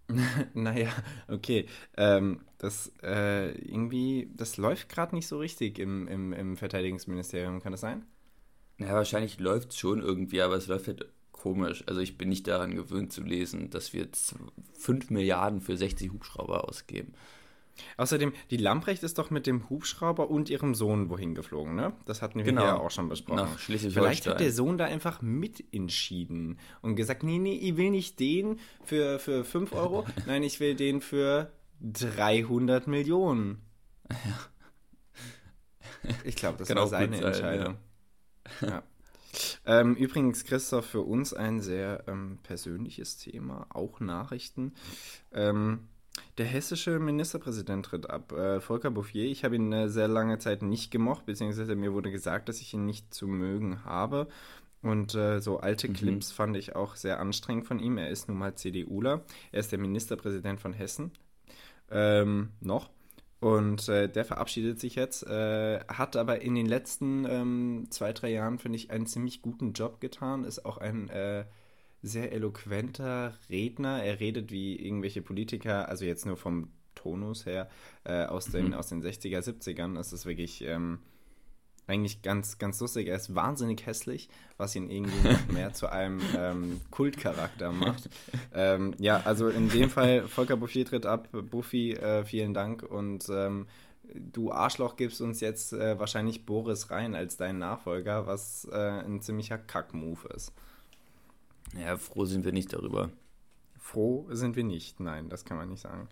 naja, 0.52 0.90
okay. 1.28 1.66
Ähm, 1.97 2.42
das 2.59 2.92
äh, 3.02 3.52
irgendwie, 3.52 4.30
das 4.37 4.59
läuft 4.59 4.90
gerade 4.90 5.14
nicht 5.14 5.26
so 5.26 5.38
richtig 5.38 5.78
im, 5.78 6.06
im, 6.06 6.35
im 6.35 6.59
Verteidigungsministerium, 6.59 7.62
kann 7.62 7.73
das 7.73 7.80
sein? 7.80 8.04
Ja, 8.76 8.92
wahrscheinlich 8.92 9.40
läuft 9.40 9.71
es 9.71 9.78
schon 9.78 10.02
irgendwie, 10.02 10.42
aber 10.42 10.56
es 10.56 10.66
läuft 10.66 10.88
halt 10.88 11.06
komisch. 11.42 11.82
Also 11.87 12.00
ich 12.00 12.16
bin 12.16 12.28
nicht 12.28 12.46
daran 12.46 12.75
gewöhnt 12.75 13.12
zu 13.12 13.22
lesen, 13.22 13.68
dass 13.70 13.92
wir 13.92 14.06
5 14.78 15.11
Milliarden 15.11 15.61
für 15.61 15.76
60 15.76 16.12
Hubschrauber 16.12 16.68
ausgeben. 16.68 17.14
Außerdem, 17.96 18.32
die 18.50 18.58
Lamprecht 18.58 19.02
ist 19.02 19.18
doch 19.18 19.30
mit 19.30 19.46
dem 19.46 19.68
Hubschrauber 19.68 20.30
und 20.30 20.50
ihrem 20.50 20.75
Sohn 20.75 21.08
wohin 21.08 21.34
geflogen, 21.34 21.75
ne? 21.75 21.94
Das 22.04 22.22
hatten 22.22 22.38
wir 22.38 22.44
genau. 22.44 22.64
ja 22.64 22.76
auch 22.76 22.90
schon 22.90 23.08
besprochen. 23.08 23.37
Nach 23.37 23.58
Vielleicht 23.58 24.26
hat 24.26 24.40
der 24.40 24.52
Sohn 24.52 24.78
da 24.78 24.84
einfach 24.84 25.20
mitentschieden 25.22 26.58
und 26.82 26.96
gesagt, 26.96 27.25
nee, 27.25 27.38
nee, 27.38 27.56
ich 27.56 27.76
will 27.76 27.90
nicht 27.90 28.20
den 28.20 28.61
für, 28.84 29.18
für 29.18 29.42
5 29.42 29.72
Euro, 29.72 30.06
nein, 30.26 30.42
ich 30.42 30.61
will 30.61 30.76
den 30.76 31.00
für 31.00 31.50
300 31.80 32.87
Millionen. 32.87 33.62
Ja. 34.11 34.38
Ich 36.25 36.37
glaube, 36.37 36.58
das 36.58 36.68
Kann 36.68 36.76
war 36.76 36.87
seine 36.87 37.16
sein, 37.16 37.26
Entscheidung. 37.26 37.76
Ja. 38.61 38.68
ja. 38.68 38.82
Ähm, 39.64 39.95
übrigens, 39.95 40.45
Christoph, 40.45 40.87
für 40.87 41.02
uns 41.02 41.33
ein 41.33 41.61
sehr 41.61 42.04
ähm, 42.09 42.38
persönliches 42.42 43.16
Thema, 43.16 43.66
auch 43.71 44.00
Nachrichten. 44.00 44.75
Ähm, 45.33 45.88
der 46.38 46.47
hessische 46.47 46.99
Ministerpräsident 46.99 47.87
tritt 47.87 48.11
ab, 48.11 48.33
äh, 48.33 48.61
Volker 48.61 48.90
Bouffier. 48.90 49.25
Ich 49.25 49.45
habe 49.45 49.57
ihn 49.57 49.73
eine 49.73 49.88
sehr 49.88 50.09
lange 50.09 50.38
Zeit 50.38 50.62
nicht 50.62 50.90
gemocht, 50.90 51.26
beziehungsweise 51.26 51.75
mir 51.76 51.92
wurde 51.92 52.11
gesagt, 52.11 52.49
dass 52.49 52.61
ich 52.61 52.75
ihn 52.75 52.85
nicht 52.85 53.14
zu 53.14 53.26
mögen 53.26 53.85
habe. 53.85 54.28
Und 54.83 55.14
äh, 55.14 55.40
so 55.40 55.59
alte 55.59 55.88
mhm. 55.88 55.95
Clips 55.95 56.33
fand 56.33 56.57
ich 56.57 56.75
auch 56.75 56.97
sehr 56.97 57.21
anstrengend 57.21 57.66
von 57.66 57.78
ihm. 57.78 57.99
Er 57.99 58.11
ist 58.11 58.28
nun 58.28 58.38
mal 58.38 58.54
CDUler. 58.54 59.25
Er 59.52 59.61
ist 59.61 59.71
der 59.71 59.78
Ministerpräsident 59.78 60.61
von 60.61 60.73
Hessen. 60.73 61.12
Ähm, 61.90 62.50
noch. 62.61 62.90
Und 63.42 63.88
äh, 63.88 64.08
der 64.08 64.25
verabschiedet 64.25 64.78
sich 64.78 64.94
jetzt, 64.94 65.26
äh, 65.26 65.80
hat 65.88 66.14
aber 66.14 66.42
in 66.42 66.54
den 66.54 66.66
letzten 66.66 67.26
ähm, 67.28 67.87
zwei, 67.90 68.12
drei 68.12 68.30
Jahren, 68.30 68.61
finde 68.61 68.76
ich, 68.76 68.92
einen 68.92 69.06
ziemlich 69.06 69.42
guten 69.42 69.72
Job 69.72 70.00
getan, 70.00 70.44
ist 70.44 70.64
auch 70.64 70.78
ein 70.78 71.08
äh, 71.08 71.44
sehr 72.02 72.30
eloquenter 72.30 73.34
Redner. 73.50 74.00
Er 74.00 74.20
redet 74.20 74.52
wie 74.52 74.76
irgendwelche 74.76 75.22
Politiker, 75.22 75.88
also 75.88 76.04
jetzt 76.04 76.25
nur 76.25 76.37
vom 76.37 76.70
Tonus 76.94 77.44
her, 77.44 77.68
äh, 78.04 78.26
aus, 78.26 78.44
den, 78.44 78.68
mhm. 78.68 78.75
aus 78.75 78.90
den 78.90 79.02
60er, 79.02 79.40
70ern. 79.40 79.96
Das 79.96 80.12
ist 80.12 80.25
wirklich 80.25 80.62
ähm, 80.62 81.00
eigentlich 81.86 82.22
ganz, 82.22 82.58
ganz 82.58 82.80
lustig. 82.80 83.08
Er 83.08 83.16
ist 83.16 83.34
wahnsinnig 83.34 83.86
hässlich, 83.86 84.28
was 84.56 84.74
ihn 84.76 84.88
irgendwie 84.88 85.28
noch 85.28 85.48
mehr 85.48 85.72
zu 85.74 85.90
einem 85.90 86.20
ähm, 86.36 86.80
Kultcharakter 86.90 87.72
macht. 87.72 88.08
ähm, 88.54 88.94
ja, 88.98 89.20
also 89.24 89.48
in 89.48 89.68
dem 89.68 89.90
Fall, 89.90 90.28
Volker 90.28 90.56
Bouffier 90.56 90.86
tritt 90.86 91.06
ab. 91.06 91.28
Buffy, 91.32 91.92
äh, 91.92 92.24
vielen 92.24 92.54
Dank. 92.54 92.82
Und 92.82 93.28
ähm, 93.28 93.66
du 94.14 94.52
Arschloch 94.52 94.96
gibst 94.96 95.20
uns 95.20 95.40
jetzt 95.40 95.72
äh, 95.72 95.98
wahrscheinlich 95.98 96.46
Boris 96.46 96.90
rein 96.90 97.14
als 97.14 97.36
deinen 97.36 97.58
Nachfolger, 97.58 98.26
was 98.26 98.68
äh, 98.70 98.76
ein 98.76 99.20
ziemlicher 99.20 99.58
Kack-Move 99.58 100.28
ist. 100.34 100.52
Ja, 101.78 101.96
froh 101.96 102.24
sind 102.24 102.44
wir 102.44 102.52
nicht 102.52 102.72
darüber. 102.72 103.10
Froh 103.78 104.26
sind 104.30 104.56
wir 104.56 104.64
nicht, 104.64 105.00
nein, 105.00 105.28
das 105.28 105.44
kann 105.44 105.56
man 105.56 105.68
nicht 105.68 105.80
sagen. 105.80 106.08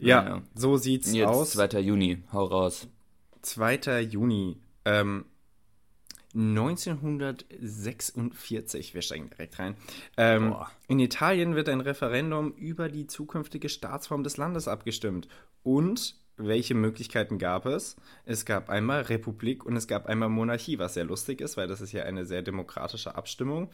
Ja, 0.00 0.24
ja. 0.24 0.42
so 0.54 0.76
sieht's 0.76 1.12
Jetzt 1.12 1.28
aus. 1.28 1.50
2. 1.52 1.80
Juni, 1.80 2.22
hau 2.32 2.44
raus. 2.44 2.88
2. 3.42 4.00
Juni. 4.00 4.58
Ähm, 4.84 5.26
1946, 6.34 8.94
wir 8.94 9.02
steigen 9.02 9.28
direkt 9.28 9.58
rein. 9.58 9.76
Ähm, 10.16 10.54
in 10.88 10.98
Italien 10.98 11.54
wird 11.54 11.68
ein 11.68 11.82
Referendum 11.82 12.52
über 12.52 12.88
die 12.88 13.06
zukünftige 13.06 13.68
Staatsform 13.68 14.24
des 14.24 14.38
Landes 14.38 14.66
abgestimmt. 14.66 15.28
Und 15.62 16.16
welche 16.38 16.74
Möglichkeiten 16.74 17.36
gab 17.38 17.66
es? 17.66 17.96
Es 18.24 18.46
gab 18.46 18.70
einmal 18.70 19.02
Republik 19.02 19.66
und 19.66 19.76
es 19.76 19.86
gab 19.86 20.06
einmal 20.06 20.30
Monarchie, 20.30 20.78
was 20.78 20.94
sehr 20.94 21.04
lustig 21.04 21.42
ist, 21.42 21.58
weil 21.58 21.68
das 21.68 21.82
ist 21.82 21.92
ja 21.92 22.04
eine 22.04 22.24
sehr 22.24 22.40
demokratische 22.42 23.14
Abstimmung. 23.14 23.70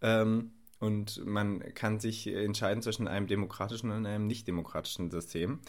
Ähm, 0.00 0.50
und 0.80 1.24
man 1.24 1.60
kann 1.74 2.00
sich 2.00 2.26
entscheiden 2.26 2.82
zwischen 2.82 3.06
einem 3.06 3.28
demokratischen 3.28 3.92
und 3.92 4.04
einem 4.04 4.26
nicht 4.26 4.48
demokratischen 4.48 5.12
System. 5.12 5.60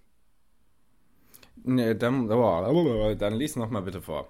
Nee, 1.64 1.94
dann, 1.94 2.30
oh, 2.30 3.14
dann 3.14 3.34
lies 3.34 3.56
noch 3.56 3.70
mal 3.70 3.82
bitte 3.82 4.00
vor. 4.00 4.28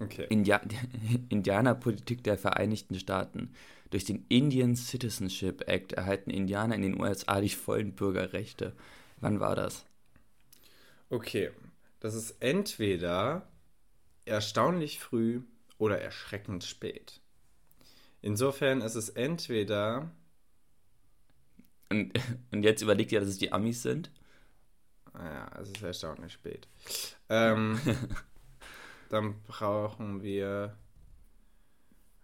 Okay. 0.00 0.26
India 0.28 0.60
Indianerpolitik 1.28 2.22
der 2.22 2.38
Vereinigten 2.38 2.98
Staaten. 2.98 3.52
Durch 3.90 4.04
den 4.04 4.26
Indian 4.28 4.76
Citizenship 4.76 5.66
Act 5.66 5.94
erhalten 5.94 6.30
Indianer 6.30 6.74
in 6.74 6.82
den 6.82 7.00
USA 7.00 7.40
die 7.40 7.48
vollen 7.48 7.94
Bürgerrechte. 7.94 8.74
Wann 9.20 9.40
war 9.40 9.56
das? 9.56 9.86
Okay, 11.10 11.50
das 12.00 12.14
ist 12.14 12.36
entweder 12.40 13.48
erstaunlich 14.26 15.00
früh 15.00 15.40
oder 15.78 16.00
erschreckend 16.00 16.64
spät. 16.64 17.20
Insofern 18.20 18.82
ist 18.82 18.94
es 18.94 19.08
entweder. 19.08 20.10
Und, 21.88 22.12
und 22.50 22.62
jetzt 22.62 22.82
überlegt 22.82 23.12
ihr, 23.12 23.20
dass 23.20 23.28
es 23.28 23.38
die 23.38 23.52
Amis 23.52 23.82
sind? 23.82 24.10
Ja, 25.14 25.50
es 25.60 25.70
ist 25.70 25.82
erstaunlich 25.82 26.32
spät. 26.32 26.68
Ähm, 27.28 27.80
dann 29.08 29.42
brauchen 29.42 30.22
wir. 30.22 30.76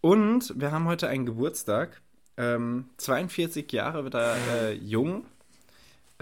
Und 0.00 0.52
wir 0.60 0.70
haben 0.70 0.86
heute 0.86 1.08
einen 1.08 1.24
Geburtstag. 1.24 2.02
Ähm, 2.36 2.90
42 2.98 3.70
Jahre 3.72 4.04
wird 4.04 4.14
er 4.14 4.36
äh, 4.36 4.72
jung. 4.74 5.24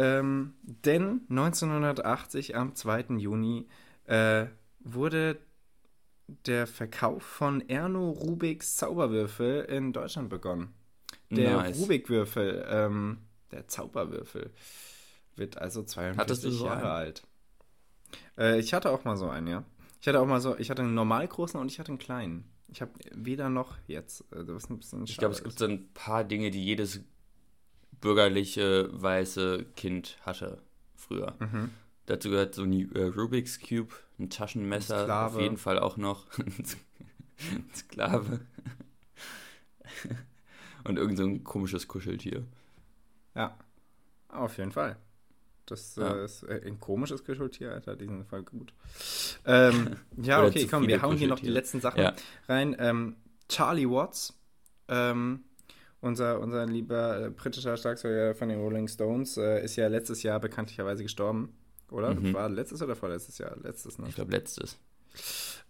Ähm, 0.00 0.54
denn 0.62 1.26
1980, 1.28 2.56
am 2.56 2.74
2. 2.74 3.16
Juni, 3.18 3.68
äh, 4.06 4.46
wurde 4.78 5.38
der 6.46 6.66
Verkauf 6.66 7.22
von 7.22 7.68
Erno 7.68 8.08
Rubiks 8.08 8.76
Zauberwürfel 8.76 9.64
in 9.64 9.92
Deutschland 9.92 10.30
begonnen. 10.30 10.72
Der 11.28 11.56
nice. 11.56 11.78
Rubik-Würfel, 11.78 12.64
ähm, 12.66 13.18
der 13.50 13.68
Zauberwürfel, 13.68 14.50
wird 15.36 15.58
also 15.58 15.82
42 15.82 16.50
so 16.54 16.64
Jahre 16.64 16.78
einen? 16.78 16.86
alt. 16.86 17.22
Äh, 18.38 18.58
ich 18.58 18.72
hatte 18.72 18.90
auch 18.92 19.04
mal 19.04 19.18
so 19.18 19.28
einen, 19.28 19.48
ja. 19.48 19.64
Ich 20.00 20.08
hatte 20.08 20.18
auch 20.18 20.26
mal 20.26 20.40
so, 20.40 20.56
ich 20.56 20.70
hatte 20.70 20.80
einen 20.80 20.94
normal 20.94 21.28
großen 21.28 21.60
und 21.60 21.70
ich 21.70 21.78
hatte 21.78 21.90
einen 21.90 21.98
kleinen. 21.98 22.50
Ich 22.68 22.80
habe 22.80 22.92
weder 23.12 23.50
noch 23.50 23.76
jetzt. 23.86 24.24
Ein 24.32 24.46
bisschen 24.46 25.04
ich 25.04 25.18
glaube, 25.18 25.34
es 25.34 25.42
gibt 25.42 25.58
so 25.58 25.66
ein 25.66 25.92
paar 25.92 26.24
Dinge, 26.24 26.50
die 26.50 26.64
jedes 26.64 27.00
bürgerliche 28.00 28.88
weiße 28.92 29.66
Kind 29.76 30.18
hatte 30.22 30.62
früher. 30.96 31.34
Mhm. 31.38 31.70
Dazu 32.06 32.30
gehört 32.30 32.54
so 32.54 32.62
ein 32.62 32.94
äh, 32.94 33.04
Rubik's 33.04 33.60
Cube, 33.60 33.94
ein 34.18 34.30
Taschenmesser, 34.30 35.04
ein 35.04 35.10
auf 35.10 35.40
jeden 35.40 35.56
Fall 35.56 35.78
auch 35.78 35.96
noch 35.96 36.26
ein 36.38 37.70
Sklave. 37.74 38.40
Und 40.84 40.98
irgend 40.98 41.18
so 41.18 41.24
ein 41.24 41.44
komisches 41.44 41.88
Kuscheltier. 41.88 42.44
Ja, 43.34 43.56
auf 44.28 44.56
jeden 44.58 44.72
Fall. 44.72 44.96
Das 45.66 45.94
ja. 45.96 46.14
äh, 46.14 46.24
ist 46.24 46.42
äh, 46.42 46.62
ein 46.66 46.80
komisches 46.80 47.24
Kuscheltier, 47.24 47.72
Alter, 47.72 47.94
diesen 47.94 48.24
Fall 48.24 48.42
gut. 48.42 48.72
Ähm, 49.44 49.96
ja, 50.16 50.44
okay, 50.44 50.66
komm, 50.68 50.88
wir 50.88 51.00
hauen 51.00 51.16
hier 51.16 51.28
noch 51.28 51.38
die 51.38 51.48
letzten 51.48 51.80
Sachen 51.80 52.02
ja. 52.02 52.14
rein. 52.48 52.74
Ähm, 52.78 53.16
Charlie 53.48 53.88
Watts, 53.88 54.36
ähm, 54.88 55.44
unser, 56.00 56.40
unser 56.40 56.66
lieber 56.66 57.26
äh, 57.26 57.30
britischer 57.30 57.76
Schlagzeuger 57.76 58.34
von 58.34 58.48
den 58.48 58.60
Rolling 58.60 58.88
Stones, 58.88 59.36
äh, 59.36 59.64
ist 59.64 59.76
ja 59.76 59.88
letztes 59.88 60.22
Jahr 60.22 60.40
bekanntlicherweise 60.40 61.02
gestorben. 61.02 61.54
Oder? 61.90 62.14
Mhm. 62.14 62.34
War 62.34 62.48
letztes 62.48 62.82
oder 62.82 62.96
vorletztes 62.96 63.38
Jahr? 63.38 63.56
Letztes, 63.62 63.98
ne? 63.98 64.08
Ich 64.08 64.14
glaube, 64.14 64.32
letztes. 64.32 64.78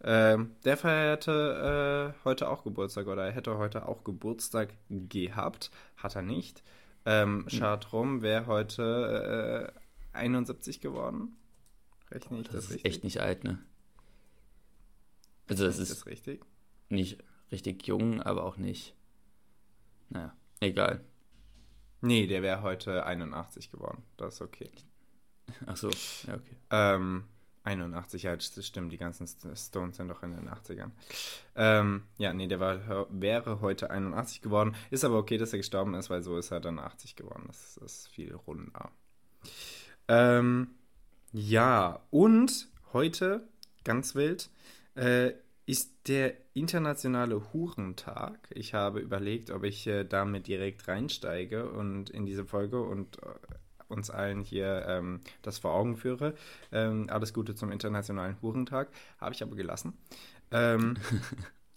Ähm, 0.02 0.52
der 0.64 0.76
feierte 0.76 2.14
äh, 2.14 2.24
heute 2.24 2.48
auch 2.48 2.64
Geburtstag 2.64 3.06
oder 3.06 3.26
er 3.26 3.32
hätte 3.32 3.56
heute 3.58 3.86
auch 3.86 4.04
Geburtstag 4.04 4.74
gehabt. 4.88 5.70
Hat 5.96 6.16
er 6.16 6.22
nicht. 6.22 6.62
Ähm, 7.06 7.46
Chartrum 7.48 8.22
wäre 8.22 8.46
heute 8.46 9.72
äh, 10.12 10.18
71 10.18 10.80
geworden. 10.80 11.36
Rechne 12.10 12.40
ich 12.40 12.46
das, 12.46 12.54
das 12.54 12.64
ist 12.64 12.70
richtig? 12.70 12.92
echt 12.92 13.04
nicht 13.04 13.20
alt, 13.20 13.44
ne? 13.44 13.58
Also, 15.48 15.64
das 15.64 15.78
ist, 15.78 15.90
das 15.90 16.06
richtig? 16.06 16.44
nicht 16.88 17.18
richtig 17.50 17.86
jung, 17.86 18.22
aber 18.22 18.44
auch 18.44 18.56
nicht. 18.56 18.94
Naja, 20.10 20.34
egal. 20.60 21.04
Nee, 22.02 22.26
der 22.26 22.42
wäre 22.42 22.62
heute 22.62 23.04
81 23.04 23.70
geworden. 23.70 24.02
Das 24.16 24.34
ist 24.34 24.42
okay. 24.42 24.70
Ach 25.66 25.76
so, 25.76 25.90
ja, 26.26 26.34
okay. 26.34 26.56
Ähm, 26.70 27.24
81, 27.64 28.22
ja, 28.22 28.34
das 28.34 28.66
stimmt. 28.66 28.92
Die 28.92 28.96
ganzen 28.96 29.26
Stones 29.26 29.96
sind 29.96 30.08
doch 30.08 30.22
in 30.22 30.34
den 30.34 30.48
80ern. 30.48 30.90
Ähm, 31.56 32.04
ja, 32.18 32.32
nee, 32.32 32.46
der 32.46 32.58
war, 32.58 33.06
wäre 33.10 33.60
heute 33.60 33.90
81 33.90 34.40
geworden. 34.40 34.74
Ist 34.90 35.04
aber 35.04 35.18
okay, 35.18 35.36
dass 35.36 35.52
er 35.52 35.58
gestorben 35.58 35.94
ist, 35.94 36.10
weil 36.10 36.22
so 36.22 36.38
ist 36.38 36.50
er 36.50 36.60
dann 36.60 36.78
80 36.78 37.16
geworden. 37.16 37.44
Das 37.46 37.76
ist 37.76 38.08
viel 38.08 38.34
runder. 38.34 38.90
Ähm, 40.08 40.74
ja, 41.32 42.00
und 42.10 42.68
heute, 42.92 43.46
ganz 43.84 44.14
wild, 44.14 44.50
äh, 44.94 45.32
ist 45.66 46.08
der 46.08 46.34
internationale 46.60 47.52
Hurentag. 47.52 48.38
Ich 48.50 48.74
habe 48.74 49.00
überlegt, 49.00 49.50
ob 49.50 49.64
ich 49.64 49.86
äh, 49.86 50.04
damit 50.04 50.46
direkt 50.46 50.86
reinsteige 50.86 51.70
und 51.70 52.10
in 52.10 52.26
diese 52.26 52.44
Folge 52.44 52.80
und 52.82 53.18
äh, 53.22 53.26
uns 53.88 54.10
allen 54.10 54.40
hier 54.42 54.84
ähm, 54.86 55.20
das 55.42 55.58
vor 55.58 55.74
Augen 55.74 55.96
führe. 55.96 56.34
Ähm, 56.70 57.06
alles 57.10 57.34
Gute 57.34 57.54
zum 57.54 57.72
internationalen 57.72 58.36
Hurentag. 58.42 58.88
Habe 59.18 59.34
ich 59.34 59.42
aber 59.42 59.56
gelassen. 59.56 59.94
Ähm, 60.52 60.96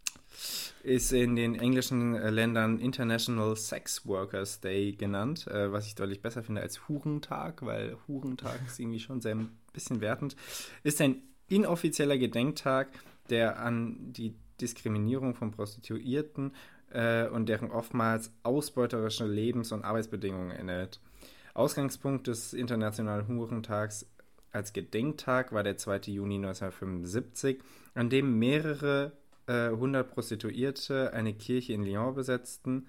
ist 0.84 1.13
in 1.13 1.36
den 1.36 1.56
englischen 1.56 2.15
äh, 2.15 2.30
Ländern 2.30 2.80
International 2.80 3.56
Sex 3.56 4.06
Workers 4.06 4.60
Day 4.60 4.91
genannt, 4.91 5.48
äh, 5.48 5.72
was 5.72 5.88
ich 5.88 5.96
deutlich 5.96 6.22
besser 6.22 6.43
finde 6.43 6.62
als 6.62 6.88
Hurentag, 6.88 7.65
weil 7.65 7.98
Hurentag 8.08 8.60
ist 8.67 8.80
irgendwie 8.80 9.00
schon 9.00 9.22
sehr 9.22 9.36
ein 9.36 9.58
bisschen 9.72 10.02
wertend. 10.02 10.36
Ist 10.84 11.02
ein 11.02 11.24
inoffizieller 11.48 12.17
Gedenktag 12.17 12.89
der 13.30 13.60
an 13.60 14.12
die 14.13 14.36
Diskriminierung 14.62 15.36
von 15.36 15.52
Prostituierten 15.52 16.54
äh, 16.92 17.28
und 17.28 17.48
deren 17.48 17.72
oftmals 17.72 18.32
ausbeuterische 18.44 19.26
Lebens- 19.26 19.72
und 19.72 19.84
Arbeitsbedingungen 19.84 20.52
erinnert. 20.52 21.00
Ausgangspunkt 21.54 22.28
des 22.28 22.54
Internationalen 22.54 23.28
Hurentags 23.28 24.08
als 24.52 24.74
Gedenktag 24.74 25.52
war 25.52 25.63
der 25.63 25.78
2. 25.78 26.12
Juni 26.12 26.36
1975, 26.36 27.62
an 27.96 28.10
dem 28.10 28.38
mehrere 28.38 29.13
äh, 29.48 29.70
hundert 29.70 30.12
Prostituierte 30.12 31.13
eine 31.13 31.34
Kirche 31.34 31.74
in 31.74 31.84
Lyon 31.84 32.13
besetzten. 32.13 32.88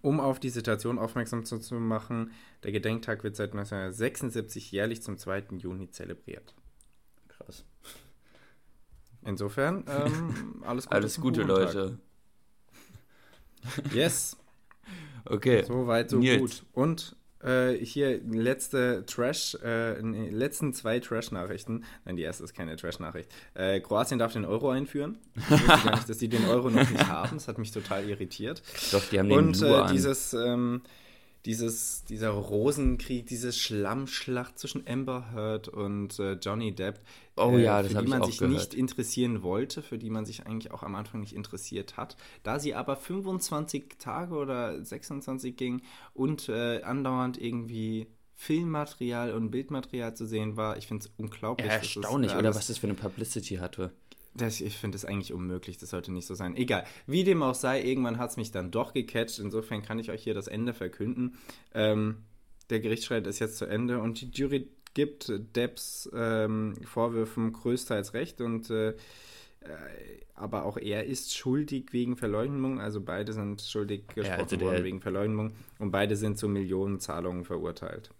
Um 0.00 0.20
auf 0.20 0.40
die 0.40 0.48
Situation 0.48 0.98
aufmerksam 0.98 1.44
zu, 1.44 1.58
zu 1.58 1.74
machen, 1.74 2.32
der 2.64 2.72
Gedenktag 2.72 3.24
wird 3.24 3.36
seit 3.36 3.52
1976 3.52 4.72
jährlich 4.72 5.02
zum 5.02 5.18
2. 5.18 5.44
Juni 5.58 5.90
zelebriert. 5.90 6.54
Krass. 7.28 7.64
Insofern, 9.24 9.84
ähm, 9.88 10.62
alles 10.66 10.86
Gute. 10.86 10.96
alles 10.96 11.20
Gute, 11.20 11.42
Leute. 11.42 11.98
Yes. 13.92 14.36
Okay. 15.24 15.62
So 15.62 15.86
weit, 15.86 16.10
so 16.10 16.18
Nils. 16.18 16.40
gut. 16.40 16.64
Und 16.72 17.16
äh, 17.42 17.74
hier 17.74 18.20
letzte 18.24 19.04
Trash, 19.06 19.56
äh, 19.62 20.00
letzten 20.00 20.72
zwei 20.72 21.00
Trash-Nachrichten. 21.00 21.84
Nein, 22.04 22.16
die 22.16 22.22
erste 22.22 22.44
ist 22.44 22.54
keine 22.54 22.76
Trash-Nachricht. 22.76 23.30
Äh, 23.54 23.80
Kroatien 23.80 24.18
darf 24.18 24.32
den 24.32 24.44
Euro 24.44 24.70
einführen. 24.70 25.18
Ich 25.36 25.50
wusste 25.50 25.66
gar 25.66 25.94
nicht, 25.96 26.08
dass 26.08 26.18
die 26.18 26.28
den 26.28 26.44
Euro 26.46 26.70
noch 26.70 26.88
nicht 26.88 27.08
haben. 27.08 27.36
Das 27.36 27.48
hat 27.48 27.58
mich 27.58 27.70
total 27.72 28.08
irritiert. 28.08 28.62
Doch, 28.92 29.04
die 29.10 29.18
haben 29.18 29.28
den 29.28 29.38
Und 29.38 29.62
äh, 29.62 29.86
dieses, 29.92 30.34
ähm, 30.34 30.82
dieses, 31.44 32.04
dieser 32.04 32.30
Rosenkrieg, 32.30 33.26
diese 33.26 33.52
Schlammschlacht 33.52 34.58
zwischen 34.58 34.86
Amber 34.86 35.32
Heard 35.32 35.68
und 35.68 36.18
äh, 36.18 36.34
Johnny 36.34 36.72
Depp, 36.72 37.00
oh, 37.36 37.58
ja, 37.58 37.80
äh, 37.80 37.82
das 37.82 37.92
für 37.92 38.02
die 38.02 38.08
man 38.08 38.24
sich 38.24 38.38
gehört. 38.38 38.54
nicht 38.54 38.74
interessieren 38.74 39.42
wollte, 39.42 39.82
für 39.82 39.98
die 39.98 40.10
man 40.10 40.24
sich 40.24 40.46
eigentlich 40.46 40.72
auch 40.72 40.82
am 40.82 40.94
Anfang 40.94 41.20
nicht 41.20 41.34
interessiert 41.34 41.96
hat. 41.96 42.16
Da 42.44 42.60
sie 42.60 42.74
aber 42.74 42.96
25 42.96 43.96
Tage 43.98 44.34
oder 44.34 44.84
26 44.84 45.56
ging 45.56 45.82
und 46.14 46.48
äh, 46.48 46.82
andauernd 46.82 47.40
irgendwie 47.40 48.06
Filmmaterial 48.34 49.32
und 49.34 49.50
Bildmaterial 49.50 50.14
zu 50.14 50.26
sehen 50.26 50.56
war, 50.56 50.76
ich 50.76 50.86
finde 50.86 51.04
es 51.04 51.12
unglaublich. 51.16 51.66
Ja, 51.66 51.74
erstaunlich, 51.74 52.34
oder 52.34 52.54
was 52.54 52.68
das 52.68 52.78
für 52.78 52.86
eine 52.86 52.94
Publicity 52.94 53.56
hatte. 53.56 53.92
Das, 54.34 54.60
ich 54.60 54.78
finde 54.78 54.96
es 54.96 55.04
eigentlich 55.04 55.32
unmöglich, 55.32 55.76
das 55.76 55.90
sollte 55.90 56.10
nicht 56.10 56.26
so 56.26 56.34
sein. 56.34 56.56
Egal, 56.56 56.84
wie 57.06 57.22
dem 57.22 57.42
auch 57.42 57.54
sei, 57.54 57.82
irgendwann 57.82 58.18
hat 58.18 58.30
es 58.30 58.36
mich 58.36 58.50
dann 58.50 58.70
doch 58.70 58.94
gecatcht. 58.94 59.38
Insofern 59.38 59.82
kann 59.82 59.98
ich 59.98 60.10
euch 60.10 60.22
hier 60.22 60.34
das 60.34 60.48
Ende 60.48 60.72
verkünden. 60.72 61.36
Ähm, 61.74 62.24
der 62.70 62.80
Gerichtsstreit 62.80 63.26
ist 63.26 63.40
jetzt 63.40 63.58
zu 63.58 63.66
Ende 63.66 64.00
und 64.00 64.20
die 64.20 64.30
Jury 64.30 64.68
gibt 64.94 65.32
Debs 65.56 66.10
ähm, 66.14 66.76
Vorwürfen 66.84 67.52
größtenteils 67.52 68.14
recht 68.14 68.40
und 68.40 68.70
äh, 68.70 68.90
äh, 68.90 68.94
aber 70.34 70.64
auch 70.64 70.76
er 70.76 71.04
ist 71.04 71.36
schuldig 71.36 71.92
wegen 71.92 72.16
Verleugnung, 72.16 72.80
also 72.80 73.00
beide 73.00 73.32
sind 73.32 73.62
schuldig 73.62 74.08
gesprochen 74.08 74.38
ja, 74.38 74.38
also 74.38 74.60
worden 74.60 74.84
wegen 74.84 75.00
Verleugnung 75.00 75.52
und 75.78 75.90
beide 75.90 76.16
sind 76.16 76.38
zu 76.38 76.48
Millionenzahlungen 76.48 77.44
verurteilt. 77.44 78.10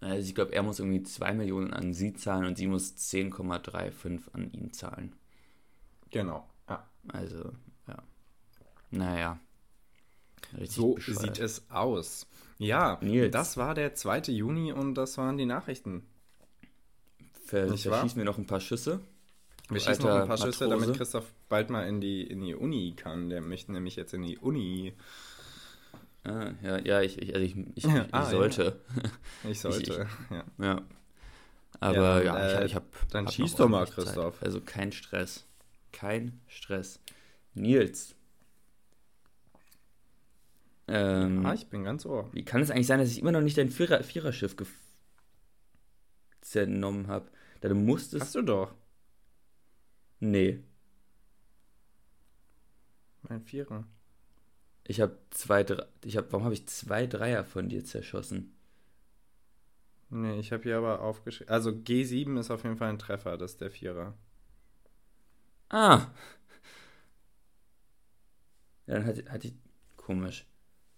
Also 0.00 0.26
ich 0.26 0.34
glaube, 0.34 0.52
er 0.52 0.62
muss 0.62 0.78
irgendwie 0.78 1.02
2 1.02 1.34
Millionen 1.34 1.72
an 1.72 1.92
sie 1.92 2.14
zahlen 2.14 2.46
und 2.46 2.56
sie 2.56 2.66
muss 2.66 2.94
10,35 2.96 4.32
an 4.32 4.50
ihn 4.52 4.72
zahlen. 4.72 5.12
Genau, 6.10 6.48
ja. 6.68 6.86
Also, 7.08 7.52
ja. 7.86 8.02
Naja. 8.90 9.38
Richtig 10.52 10.70
so 10.70 10.94
bescheuert. 10.94 11.20
sieht 11.20 11.38
es 11.38 11.70
aus. 11.70 12.26
Ja, 12.58 12.98
Nils. 13.00 13.30
das 13.32 13.56
war 13.56 13.74
der 13.74 13.94
2. 13.94 14.32
Juni 14.32 14.72
und 14.72 14.94
das 14.94 15.16
waren 15.16 15.38
die 15.38 15.46
Nachrichten. 15.46 16.06
Ver 17.46 17.68
verschießen 17.68 18.16
wir 18.16 18.24
noch 18.24 18.38
ein 18.38 18.46
paar 18.46 18.60
Schüsse. 18.60 19.00
Wir 19.70 19.80
schießen 19.80 20.04
noch 20.04 20.10
ein 20.10 20.18
paar 20.18 20.26
Matrose. 20.28 20.52
Schüsse, 20.52 20.68
damit 20.68 20.96
Christoph 20.96 21.32
bald 21.48 21.70
mal 21.70 21.86
in 21.86 22.00
die, 22.00 22.22
in 22.22 22.40
die 22.40 22.54
Uni 22.54 22.94
kann. 22.96 23.30
Der 23.30 23.40
möchte 23.40 23.72
nämlich 23.72 23.96
jetzt 23.96 24.12
in 24.12 24.22
die 24.22 24.38
Uni. 24.38 24.94
Ah, 26.24 26.50
ja, 26.62 26.78
ja, 26.78 27.00
ich, 27.00 27.20
ich, 27.20 27.34
also 27.34 27.46
ich, 27.46 27.56
ich, 27.74 27.84
ich, 27.84 28.14
ah, 28.14 28.26
sollte. 28.26 28.80
Ja. 29.44 29.50
Ich 29.50 29.60
sollte, 29.60 30.06
ja. 30.30 30.44
ja. 30.58 30.82
Aber 31.78 32.22
ja, 32.22 32.38
ja 32.38 32.60
ich, 32.60 32.66
ich 32.66 32.74
habe. 32.74 32.86
Dann 33.10 33.26
hab 33.26 33.32
schieß 33.32 33.54
doch 33.54 33.68
mal, 33.68 33.86
Christoph. 33.86 34.38
Zeit. 34.38 34.46
Also 34.46 34.60
kein 34.60 34.92
Stress. 34.92 35.46
Kein 35.92 36.40
Stress. 36.46 37.00
Nils. 37.54 38.14
Ähm, 40.88 41.46
ah, 41.46 41.54
ich 41.54 41.68
bin 41.68 41.84
ganz 41.84 42.04
ohr. 42.04 42.28
Wie 42.32 42.44
kann 42.44 42.62
es 42.62 42.70
eigentlich 42.70 42.86
sein, 42.88 42.98
dass 42.98 43.10
ich 43.10 43.20
immer 43.20 43.32
noch 43.32 43.42
nicht 43.42 43.56
dein 43.56 43.70
Vierer 43.70 44.02
Viererschiff 44.02 44.56
zernommen 46.40 47.06
habe? 47.06 47.30
Da 47.60 47.72
musstest. 47.74 48.22
Hast 48.22 48.34
du 48.34 48.42
doch. 48.42 48.74
Nee. 50.18 50.60
Mein 53.22 53.40
Vierer. 53.40 53.86
Ich 54.84 55.00
habe 55.00 55.16
zwei, 55.30 55.64
ich 56.04 56.16
habe, 56.16 56.32
warum 56.32 56.44
habe 56.44 56.54
ich 56.54 56.66
zwei 56.66 57.06
Dreier 57.06 57.44
von 57.44 57.68
dir 57.68 57.84
zerschossen? 57.84 58.52
Nee, 60.08 60.40
ich 60.40 60.50
habe 60.50 60.64
hier 60.64 60.78
aber 60.78 61.02
aufgeschrieben. 61.02 61.52
Also 61.52 61.70
G7 61.70 62.38
ist 62.40 62.50
auf 62.50 62.64
jeden 62.64 62.76
Fall 62.76 62.88
ein 62.88 62.98
Treffer, 62.98 63.36
das 63.36 63.52
ist 63.52 63.60
der 63.60 63.70
Vierer. 63.70 64.14
Ah. 65.70 66.06
Ja, 68.86 68.94
dann 68.94 69.06
hatte, 69.06 69.24
hatte 69.30 69.48
ich. 69.48 69.54
Komisch. 69.96 70.44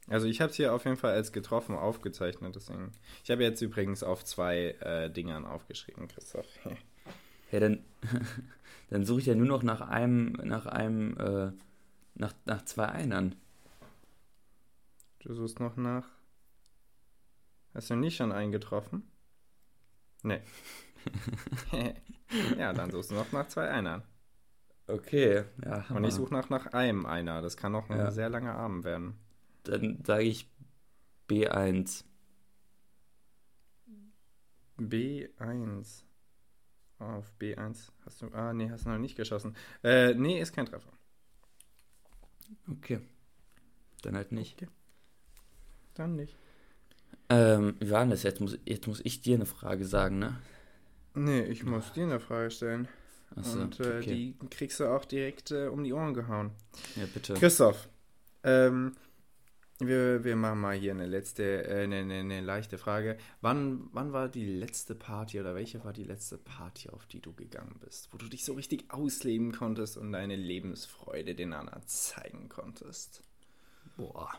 Also 0.09 0.27
ich 0.27 0.41
habe 0.41 0.51
es 0.51 0.57
hier 0.57 0.73
auf 0.73 0.85
jeden 0.85 0.97
Fall 0.97 1.13
als 1.13 1.33
getroffen 1.33 1.77
aufgezeichnet, 1.77 2.57
deswegen. 2.57 2.93
Ich 3.23 3.31
habe 3.31 3.43
jetzt 3.43 3.61
übrigens 3.61 4.03
auf 4.03 4.25
zwei 4.25 4.71
äh, 4.81 5.11
Dingern 5.11 5.45
aufgeschrieben, 5.45 6.09
Christoph. 6.09 6.47
ja, 7.53 7.61
dann, 7.61 7.85
dann 8.91 9.05
suche 9.05 9.21
ich 9.21 9.27
ja 9.27 9.35
nur 9.35 9.47
noch 9.47 9.63
nach 9.63 9.83
einem, 9.83 10.33
nach 10.45 10.67
einem, 10.67 11.17
äh, 11.19 11.53
nach, 12.15 12.33
nach 12.47 12.65
zwei 12.65 12.87
Einern. 12.87 13.37
Du 15.21 15.35
suchst 15.35 15.61
noch 15.61 15.77
nach. 15.77 16.09
Hast 17.75 17.91
du 17.91 17.97
nicht 17.97 18.17
schon 18.17 18.33
eingetroffen? 18.33 19.11
Nee. 20.23 20.41
ja, 22.59 22.73
dann 22.73 22.91
suchst 22.91 23.11
du 23.11 23.15
noch 23.15 23.31
nach 23.33 23.49
zwei 23.49 23.69
Einern. 23.69 24.03
Okay, 24.87 25.45
ja. 25.64 25.85
Und 25.90 26.05
ich 26.05 26.14
suche 26.14 26.35
nach, 26.35 26.51
nach 26.51 26.66
einem 26.66 27.07
Einer. 27.07 27.40
Das 27.40 27.57
kann 27.57 27.75
auch 27.75 27.88
ein 27.88 27.99
ja. 27.99 28.11
sehr 28.11 28.29
langer 28.29 28.55
Abend 28.55 28.85
werden. 28.85 29.14
Dann 29.64 30.03
sage 30.05 30.25
ich 30.25 30.51
B1. 31.29 32.05
B1. 34.79 36.03
Auf 36.99 37.33
B1 37.40 37.90
hast 38.05 38.23
du. 38.23 38.27
Ah, 38.33 38.53
nee, 38.53 38.71
hast 38.71 38.85
du 38.85 38.90
noch 38.90 38.99
nicht 38.99 39.16
geschossen. 39.16 39.57
Äh, 39.83 40.14
nee, 40.14 40.40
ist 40.40 40.53
kein 40.53 40.66
Treffer. 40.66 40.92
Okay. 42.71 43.01
Dann 44.03 44.16
halt 44.16 44.33
nicht. 44.33 44.62
Okay. 44.62 44.71
Dann 45.95 46.16
nicht. 46.16 46.37
Ähm, 47.29 47.77
wie 47.81 47.90
war 47.90 48.01
denn 48.01 48.11
das 48.11 48.23
jetzt? 48.23 48.40
Muss, 48.40 48.59
jetzt 48.64 48.87
muss 48.87 49.01
ich 49.05 49.23
dir 49.23 49.37
eine 49.37 49.47
Frage 49.47 49.85
sagen, 49.85 50.18
ne? 50.18 50.38
Nee, 51.14 51.42
ich 51.42 51.64
muss 51.64 51.92
dir 51.92 52.05
eine 52.05 52.21
Frage 52.21 52.51
stellen. 52.51 52.88
Achso, 53.37 53.61
Und 53.61 53.81
äh, 53.81 53.99
okay. 53.99 54.35
die 54.40 54.49
kriegst 54.49 54.81
du 54.81 54.87
auch 54.87 55.05
direkt 55.05 55.51
äh, 55.51 55.68
um 55.68 55.85
die 55.85 55.92
Ohren 55.92 56.14
gehauen. 56.14 56.51
Ja, 56.97 57.05
bitte. 57.12 57.35
Christoph, 57.35 57.88
ähm, 58.45 58.97
wir, 59.79 60.23
wir 60.25 60.37
machen 60.37 60.61
mal 60.61 60.77
hier 60.77 60.92
eine 60.92 61.07
letzte, 61.07 61.66
äh, 61.66 61.85
eine, 61.85 61.97
eine, 61.97 62.14
eine, 62.21 62.40
leichte 62.40 62.79
Frage. 62.79 63.16
Wann, 63.40 63.88
wann 63.92 64.12
war 64.12 64.29
die 64.29 64.45
letzte 64.45 64.95
Party 64.95 65.40
oder 65.40 65.55
welche 65.55 65.83
war 65.85 65.92
die 65.92 66.05
letzte 66.05 66.38
Party, 66.38 66.90
auf 66.90 67.07
die 67.07 67.21
du 67.21 67.33
gegangen 67.33 67.77
bist, 67.81 68.12
wo 68.12 68.18
du 68.18 68.29
dich 68.29 68.45
so 68.45 68.53
richtig 68.55 68.90
ausleben 68.90 69.53
konntest 69.53 69.97
und 69.97 70.12
deine 70.12 70.37
Lebensfreude 70.37 71.35
den 71.35 71.53
anderen 71.53 71.87
zeigen 71.87 72.49
konntest? 72.49 73.23
Boah. 73.97 74.31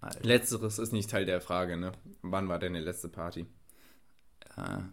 Alter. 0.00 0.20
Letzteres 0.22 0.78
ist 0.78 0.92
nicht 0.92 1.10
Teil 1.10 1.26
der 1.26 1.40
Frage, 1.40 1.76
ne? 1.76 1.92
Wann 2.22 2.48
war 2.48 2.58
deine 2.58 2.80
letzte 2.80 3.08
Party? 3.08 3.46
Ah, 4.54 4.84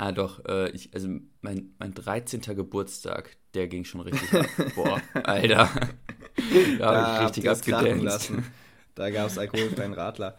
ah 0.00 0.12
doch, 0.12 0.44
äh, 0.46 0.70
ich, 0.70 0.92
also 0.94 1.08
mein, 1.42 1.74
mein 1.78 1.92
13. 1.94 2.40
Geburtstag, 2.56 3.36
der 3.54 3.68
ging 3.68 3.84
schon 3.84 4.00
richtig 4.00 4.32
ab. 4.34 4.46
Boah, 4.74 5.00
Alter. 5.14 5.68
Da 6.78 6.94
habe 6.94 7.16
ich 7.16 7.28
richtig 7.28 7.50
abgedanced. 7.50 8.02
lassen. 8.02 8.46
Da 8.94 9.10
gab 9.10 9.26
es 9.28 9.36
alkoholfreien 9.36 9.92
Radler. 9.92 10.38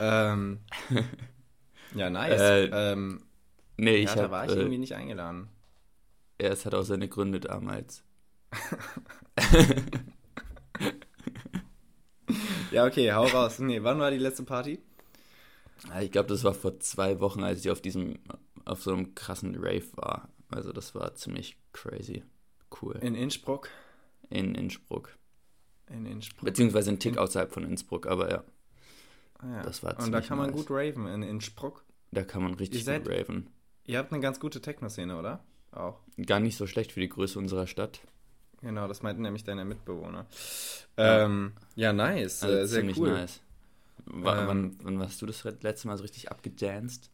ähm, 0.00 0.58
ja, 1.94 2.10
nice. 2.10 2.40
Äh, 2.40 2.64
ähm, 2.92 3.22
Nee, 3.76 3.96
ich 3.96 4.10
ja, 4.10 4.16
da 4.16 4.22
habe, 4.24 4.32
war 4.32 4.46
ich 4.46 4.52
äh, 4.52 4.56
irgendwie 4.56 4.78
nicht 4.78 4.94
eingeladen. 4.94 5.48
ja, 6.40 6.48
es 6.48 6.66
hat 6.66 6.74
auch 6.74 6.82
seine 6.82 7.08
Gründe 7.08 7.38
damals. 7.40 8.02
Ja, 12.70 12.84
okay, 12.86 13.12
hau 13.12 13.24
raus. 13.26 13.58
Nee, 13.58 13.82
wann 13.82 13.98
war 13.98 14.10
die 14.10 14.18
letzte 14.18 14.42
Party? 14.44 14.78
Ah, 15.90 16.00
Ich 16.02 16.10
glaube, 16.10 16.28
das 16.28 16.44
war 16.44 16.54
vor 16.54 16.78
zwei 16.80 17.20
Wochen, 17.20 17.42
als 17.42 17.60
ich 17.60 17.70
auf 17.70 17.80
diesem, 17.80 18.18
auf 18.68 18.82
so 18.82 18.92
einem 18.92 19.14
krassen 19.14 19.54
Rave 19.56 19.86
war. 19.96 20.28
Also 20.50 20.72
das 20.72 20.94
war 20.94 21.14
ziemlich 21.14 21.56
crazy. 21.72 22.22
Cool. 22.82 22.96
In 23.00 23.14
Innsbruck. 23.14 23.68
In 24.30 24.54
Innsbruck. 24.54 25.16
In 25.90 26.06
Innsbruck. 26.06 26.44
Beziehungsweise 26.44 26.90
ein 26.90 26.98
Tick 26.98 27.16
außerhalb 27.18 27.52
von 27.52 27.64
Innsbruck, 27.64 28.06
aber 28.06 28.30
ja, 28.30 28.44
Ah, 29.38 29.46
ja. 29.56 29.62
das 29.62 29.82
war 29.82 29.92
Und 29.92 29.98
da 29.98 30.04
ziemlich 30.04 30.26
kann 30.28 30.38
man 30.38 30.50
nice. 30.50 30.56
gut 30.56 30.66
raven 30.70 31.06
in 31.06 31.22
Innsbruck. 31.22 31.84
da 32.10 32.24
kann 32.24 32.42
man 32.42 32.54
richtig 32.54 32.84
seid- 32.84 33.04
gut 33.04 33.12
raven. 33.12 33.48
Ihr 33.84 33.98
habt 33.98 34.12
eine 34.12 34.20
ganz 34.20 34.38
gute 34.40 34.60
Techno-Szene, 34.60 35.16
oder? 35.18 35.44
Auch. 35.72 36.00
Gar 36.26 36.40
nicht 36.40 36.56
so 36.56 36.66
schlecht 36.66 36.92
für 36.92 37.00
die 37.00 37.08
Größe 37.08 37.38
unserer 37.38 37.66
Stadt. 37.66 38.00
Genau, 38.60 38.88
das 38.88 39.02
meinten 39.02 39.22
nämlich 39.22 39.44
deine 39.44 39.64
Mitbewohner. 39.64 40.26
Ja. 40.98 41.24
Ähm, 41.24 41.52
ja, 41.76 41.92
nice. 41.92 42.42
Also 42.42 42.66
sehr 42.66 42.80
ziemlich 42.80 42.98
cool. 42.98 43.10
nice. 43.12 43.40
Wa- 44.06 44.40
Ähm, 44.42 44.46
wann, 44.48 44.76
wann 44.82 44.98
hast 45.00 45.22
du 45.22 45.26
das 45.26 45.44
letzte 45.62 45.86
Mal 45.88 45.96
so 45.96 46.02
richtig 46.02 46.30
abgedanced? 46.30 47.08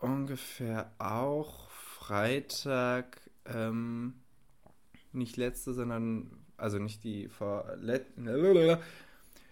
Ungefähr 0.00 0.90
auch 0.98 1.68
Freitag, 1.70 3.20
ähm, 3.46 4.14
nicht 5.12 5.36
letzte, 5.36 5.74
sondern, 5.74 6.30
also 6.56 6.78
nicht 6.78 7.04
die 7.04 7.28
vor, 7.28 7.76
let, 7.76 8.06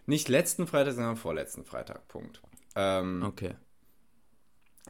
nicht 0.07 0.29
letzten 0.29 0.67
Freitag, 0.67 0.95
sondern 0.95 1.17
vorletzten 1.17 1.65
Freitag, 1.65 2.09
Punkt. 2.09 2.41
Ähm, 2.75 3.23
Okay. 3.27 3.55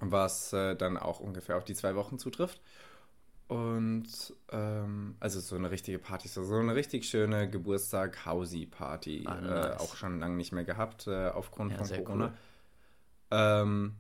was 0.01 0.53
äh, 0.53 0.77
dann 0.77 0.97
auch 0.97 1.21
ungefähr 1.21 1.57
auf 1.57 1.65
die 1.65 1.75
zwei 1.75 1.95
Wochen 1.97 2.19
zutrifft. 2.19 2.61
Und 3.49 4.35
ähm, 4.53 5.17
also 5.21 5.41
so 5.41 5.57
eine 5.57 5.71
richtige 5.71 5.99
Party, 5.99 6.29
so, 6.29 6.45
so 6.45 6.57
eine 6.57 6.75
richtig 6.75 7.09
schöne 7.09 7.49
Geburtstag-Hausi-Party. 7.51 9.25
Ah, 9.27 9.39
äh, 9.39 9.41
nice. 9.41 9.81
auch 9.81 9.97
schon 9.97 10.21
lange 10.21 10.37
nicht 10.37 10.53
mehr 10.53 10.65
gehabt, 10.65 11.07
äh, 11.07 11.29
aufgrund 11.29 11.73
Ja, 11.73 11.79
von 11.79 11.89
Corona. 12.05 12.27
cool. 12.27 12.33
Ähm, 13.31 13.97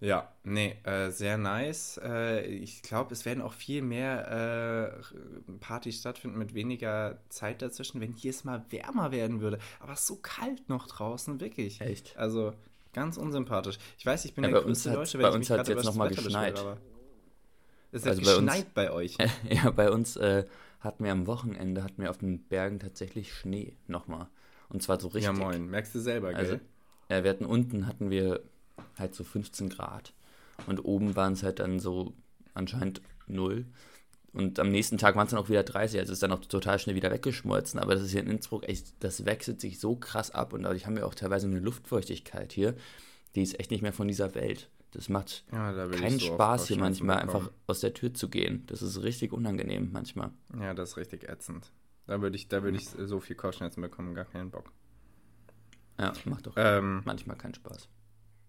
ja, 0.00 0.32
nee, 0.44 0.76
äh, 0.84 1.10
sehr 1.10 1.38
nice. 1.38 2.00
Äh, 2.02 2.46
ich 2.46 2.82
glaube, 2.82 3.12
es 3.14 3.24
werden 3.24 3.42
auch 3.42 3.52
viel 3.52 3.82
mehr 3.82 5.00
äh, 5.48 5.52
Partys 5.60 5.98
stattfinden 6.00 6.38
mit 6.38 6.54
weniger 6.54 7.18
Zeit 7.30 7.62
dazwischen, 7.62 8.00
wenn 8.00 8.12
hier 8.12 8.30
es 8.30 8.44
mal 8.44 8.64
wärmer 8.70 9.10
werden 9.10 9.40
würde. 9.40 9.58
Aber 9.80 9.92
es 9.94 10.00
ist 10.00 10.06
so 10.06 10.16
kalt 10.16 10.68
noch 10.68 10.86
draußen, 10.86 11.40
wirklich. 11.40 11.80
Echt? 11.80 12.16
Also 12.16 12.52
ganz 12.92 13.16
unsympathisch. 13.16 13.78
Ich 13.98 14.06
weiß, 14.06 14.24
ich 14.24 14.34
bin 14.34 14.44
Ja, 14.44 14.50
der 14.50 14.58
bei 14.58 14.64
größte 14.64 14.92
Deutsche, 14.92 15.18
bei 15.18 15.24
wenn 15.24 15.30
ich 15.30 15.34
uns 15.36 15.40
mich 15.40 15.56
gerade 15.56 15.72
jetzt 15.72 15.84
über 15.84 15.90
das 15.90 15.98
Wetter 15.98 16.22
geschneit. 16.22 16.58
aber 16.58 16.78
Es 17.92 18.04
Also 18.06 18.20
hat 18.20 18.24
bei 18.26 18.36
uns- 18.36 18.46
geschneit 18.46 18.74
bei 18.74 18.90
euch. 18.92 19.16
Ja, 19.50 19.70
bei 19.70 19.90
uns 19.90 20.16
äh, 20.16 20.44
hatten 20.80 21.02
wir 21.04 21.10
am 21.12 21.26
Wochenende, 21.26 21.82
hatten 21.82 22.00
wir 22.02 22.10
auf 22.10 22.18
den 22.18 22.38
Bergen 22.44 22.78
tatsächlich 22.78 23.32
Schnee 23.34 23.76
nochmal. 23.88 24.28
Und 24.68 24.82
zwar 24.82 25.00
so 25.00 25.08
richtig. 25.08 25.24
Ja, 25.24 25.32
moin. 25.32 25.68
Merkst 25.70 25.94
du 25.94 25.98
selber, 26.00 26.28
Also, 26.28 26.52
gell? 26.52 26.60
ja, 27.10 27.24
wir 27.24 27.30
hatten 27.30 27.46
unten 27.46 27.86
hatten 27.86 28.10
wir 28.10 28.42
halt 28.98 29.14
so 29.14 29.24
15 29.24 29.68
Grad. 29.68 30.12
Und 30.66 30.80
oben 30.84 31.16
waren 31.16 31.32
es 31.34 31.42
halt 31.42 31.60
dann 31.60 31.78
so 31.80 32.14
anscheinend 32.54 33.00
null. 33.26 33.66
Und 34.32 34.58
am 34.58 34.70
nächsten 34.70 34.98
Tag 34.98 35.16
waren 35.16 35.26
es 35.26 35.30
dann 35.30 35.40
auch 35.40 35.48
wieder 35.48 35.62
30, 35.62 35.98
also 36.00 36.12
ist 36.12 36.22
dann 36.22 36.32
auch 36.32 36.44
total 36.44 36.78
schnell 36.78 36.94
wieder 36.94 37.10
weggeschmolzen. 37.10 37.80
Aber 37.80 37.94
das 37.94 38.04
ist 38.04 38.10
hier 38.12 38.20
in 38.20 38.30
Innsbruck 38.30 38.68
echt, 38.68 38.92
das 39.00 39.24
wechselt 39.24 39.60
sich 39.60 39.80
so 39.80 39.96
krass 39.96 40.30
ab 40.30 40.52
und 40.52 40.62
dadurch 40.64 40.86
haben 40.86 40.96
wir 40.96 41.06
auch 41.06 41.14
teilweise 41.14 41.46
eine 41.46 41.60
Luftfeuchtigkeit 41.60 42.52
hier, 42.52 42.74
die 43.34 43.42
ist 43.42 43.58
echt 43.58 43.70
nicht 43.70 43.82
mehr 43.82 43.92
von 43.92 44.08
dieser 44.08 44.34
Welt. 44.34 44.70
Das 44.92 45.08
macht 45.08 45.44
Ja, 45.52 45.72
da 45.72 45.86
keinen 45.86 46.18
so 46.18 46.26
Spaß 46.26 46.68
hier 46.68 46.78
manchmal 46.78 47.18
einfach 47.18 47.50
aus 47.66 47.80
der 47.80 47.94
Tür 47.94 48.14
zu 48.14 48.28
gehen. 48.28 48.64
Das 48.66 48.80
ist 48.80 49.02
richtig 49.02 49.32
unangenehm 49.32 49.90
manchmal. 49.92 50.30
Ja, 50.58 50.72
das 50.72 50.90
ist 50.90 50.96
richtig 50.96 51.28
ätzend. 51.28 51.70
Da 52.06 52.22
würde 52.22 52.36
ich, 52.36 52.48
da 52.48 52.62
würde 52.62 52.78
ich 52.78 52.88
so 52.88 53.20
viel 53.20 53.36
Kopfschmerzen 53.36 53.82
bekommen, 53.82 54.14
gar 54.14 54.24
keinen 54.24 54.50
Bock. 54.50 54.72
Ja, 55.98 56.12
macht 56.24 56.46
doch 56.46 56.54
Ähm, 56.56 57.02
manchmal 57.04 57.36
keinen 57.36 57.54
Spaß. 57.54 57.88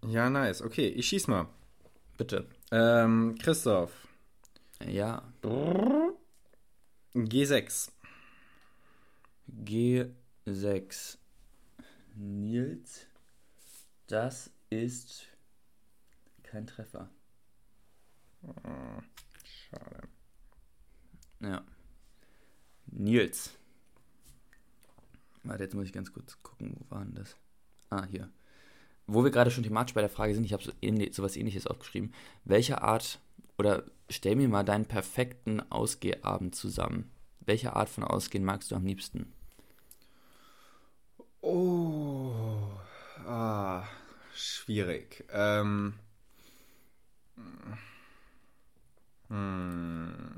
Ja, 0.08 0.30
nice. 0.30 0.62
Okay, 0.62 0.88
ich 0.88 1.08
schieß 1.08 1.28
mal. 1.28 1.48
Bitte. 2.18 2.48
Ähm, 2.72 3.36
Christoph. 3.40 3.92
Ja, 4.86 5.24
G6. 7.14 7.92
G6. 9.66 11.18
Nils, 12.16 13.08
das 14.08 14.52
ist 14.70 15.28
kein 16.44 16.68
Treffer. 16.68 17.10
Schade. 19.44 20.02
Ja. 21.40 21.64
Nils. 22.88 23.52
Warte, 25.44 25.64
jetzt 25.64 25.76
muss 25.76 25.86
ich 25.86 25.94
ganz 25.94 26.12
kurz 26.12 26.42
gucken, 26.44 26.76
wo 26.78 26.96
war 26.96 27.06
denn 27.06 27.16
das? 27.16 27.38
Ah, 27.90 28.06
hier. 28.06 28.30
Wo 29.12 29.24
wir 29.24 29.32
gerade 29.32 29.50
schon 29.50 29.64
thematisch 29.64 29.96
bei 29.96 30.02
der 30.02 30.10
Frage 30.10 30.36
sind, 30.36 30.44
ich 30.44 30.54
habe 30.54 30.64
so 30.64 30.72
sowas 31.12 31.36
ähnliches 31.36 31.66
aufgeschrieben. 31.66 32.14
Welche 32.46 32.84
Art, 32.84 33.20
oder 33.58 33.84
stell 34.08 34.36
mir 34.36 34.48
mal 34.48 34.64
deinen 34.64 34.86
perfekten 34.86 35.62
Ausgehabend 35.72 36.54
zusammen. 36.54 37.10
Welche 37.40 37.76
Art 37.76 37.90
von 37.90 38.04
Ausgehen 38.04 38.46
magst 38.46 38.70
du 38.70 38.76
am 38.76 38.86
liebsten? 38.86 39.34
Oh. 41.42 42.70
Ah, 43.26 43.84
schwierig. 44.36 45.26
Ähm. 45.32 45.96
Hm. 49.30 50.36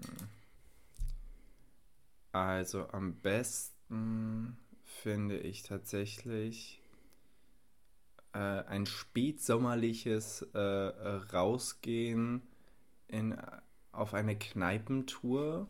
Also 2.31 2.87
am 2.91 3.15
besten 3.15 4.57
finde 4.85 5.39
ich 5.39 5.63
tatsächlich 5.63 6.80
äh, 8.33 8.37
ein 8.37 8.85
spätsommerliches 8.85 10.43
äh, 10.53 10.59
Rausgehen 10.59 12.41
in, 13.07 13.35
auf 13.91 14.13
eine 14.13 14.37
Kneipentour. 14.37 15.67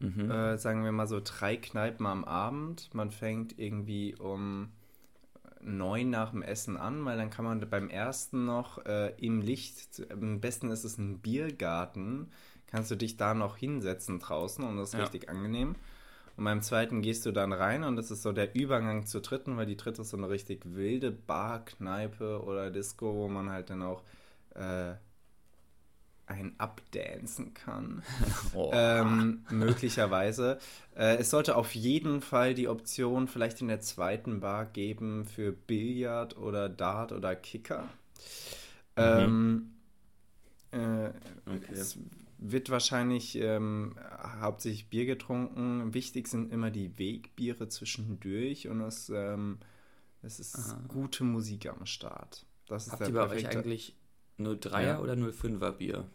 Mhm. 0.00 0.30
Äh, 0.30 0.58
sagen 0.58 0.84
wir 0.84 0.92
mal 0.92 1.08
so 1.08 1.20
drei 1.22 1.56
Kneipen 1.56 2.06
am 2.06 2.24
Abend. 2.24 2.90
Man 2.94 3.10
fängt 3.10 3.58
irgendwie 3.58 4.14
um 4.14 4.70
neun 5.60 6.10
nach 6.10 6.30
dem 6.30 6.42
Essen 6.42 6.76
an, 6.76 7.04
weil 7.04 7.16
dann 7.16 7.30
kann 7.30 7.44
man 7.44 7.68
beim 7.68 7.90
ersten 7.90 8.44
noch 8.44 8.84
äh, 8.86 9.12
im 9.18 9.40
Licht, 9.40 10.06
am 10.10 10.40
besten 10.40 10.70
ist 10.70 10.84
es 10.84 10.98
ein 10.98 11.18
Biergarten, 11.18 12.30
kannst 12.66 12.90
du 12.90 12.96
dich 12.96 13.16
da 13.16 13.34
noch 13.34 13.56
hinsetzen 13.56 14.20
draußen 14.20 14.64
und 14.64 14.76
das 14.76 14.90
ist 14.90 14.94
Ja. 14.94 15.00
richtig 15.00 15.28
angenehm. 15.28 15.74
Und 16.38 16.44
beim 16.44 16.62
zweiten 16.62 17.02
gehst 17.02 17.26
du 17.26 17.32
dann 17.32 17.52
rein 17.52 17.82
und 17.82 17.96
das 17.96 18.12
ist 18.12 18.22
so 18.22 18.30
der 18.30 18.54
Übergang 18.54 19.06
zur 19.06 19.22
dritten, 19.22 19.56
weil 19.56 19.66
die 19.66 19.76
dritte 19.76 20.02
ist 20.02 20.10
so 20.10 20.16
eine 20.16 20.30
richtig 20.30 20.62
wilde 20.64 21.10
Bar, 21.10 21.64
Kneipe 21.64 22.44
oder 22.44 22.70
Disco, 22.70 23.12
wo 23.12 23.26
man 23.26 23.50
halt 23.50 23.70
dann 23.70 23.82
auch 23.82 24.04
äh, 24.54 24.92
ein 26.26 26.54
abdancen 26.58 27.54
kann. 27.54 28.04
Oh. 28.54 28.70
Ähm, 28.72 29.44
möglicherweise. 29.50 30.58
Äh, 30.96 31.16
es 31.16 31.30
sollte 31.30 31.56
auf 31.56 31.74
jeden 31.74 32.22
Fall 32.22 32.54
die 32.54 32.68
Option 32.68 33.26
vielleicht 33.26 33.60
in 33.60 33.68
der 33.68 33.80
zweiten 33.80 34.38
Bar 34.38 34.66
geben 34.66 35.24
für 35.24 35.50
Billard 35.52 36.36
oder 36.38 36.68
Dart 36.68 37.10
oder 37.10 37.34
Kicker. 37.34 37.88
Ähm, 38.96 39.74
äh, 40.70 41.10
Okay. 41.46 41.72
Es 41.72 41.98
wird 42.38 42.70
wahrscheinlich 42.70 43.36
ähm, 43.36 43.96
hauptsächlich 44.40 44.88
Bier 44.88 45.06
getrunken. 45.06 45.92
Wichtig 45.92 46.28
sind 46.28 46.52
immer 46.52 46.70
die 46.70 46.96
Wegbiere 46.98 47.68
zwischendurch 47.68 48.68
und 48.68 48.80
es, 48.80 49.10
ähm, 49.10 49.58
es 50.22 50.38
ist 50.40 50.56
Aha. 50.56 50.80
gute 50.88 51.24
Musik 51.24 51.66
am 51.66 51.84
Start. 51.86 52.46
Das 52.66 52.86
ist 52.86 52.92
Habt 52.92 53.08
ihr 53.08 53.14
bei 53.14 53.28
euch 53.28 53.48
eigentlich 53.48 53.96
03er 54.38 54.82
Ja. 54.82 55.00
oder 55.00 55.14
05er 55.14 55.72
Bier? 55.72 56.06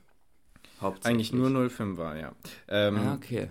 Hauptsächlich. 0.79 1.13
Eigentlich 1.13 1.33
nur 1.33 1.49
05er, 1.49 2.17
ja. 2.19 2.33
Ähm, 2.67 2.97
Ah, 2.97 3.13
okay. 3.15 3.49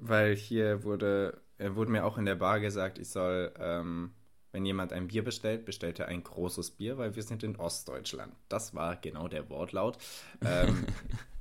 weil 0.00 0.34
hier 0.36 0.84
wurde, 0.84 1.40
äh, 1.58 1.74
wurde 1.74 1.90
mir 1.90 2.04
auch 2.04 2.18
in 2.18 2.26
der 2.26 2.34
Bar 2.36 2.60
gesagt, 2.60 2.98
ich 2.98 3.08
soll, 3.08 3.52
ähm, 3.58 4.12
wenn 4.52 4.66
jemand 4.66 4.92
ein 4.92 5.08
Bier 5.08 5.24
bestellt, 5.24 5.64
bestellt 5.64 5.98
er 5.98 6.08
ein 6.08 6.22
großes 6.22 6.72
Bier, 6.72 6.98
weil 6.98 7.16
wir 7.16 7.22
sind 7.22 7.42
in 7.42 7.56
Ostdeutschland. 7.56 8.34
Das 8.50 8.74
war 8.74 8.96
genau 8.96 9.28
der 9.28 9.48
Wortlaut. 9.48 9.96
Ähm, 10.44 10.84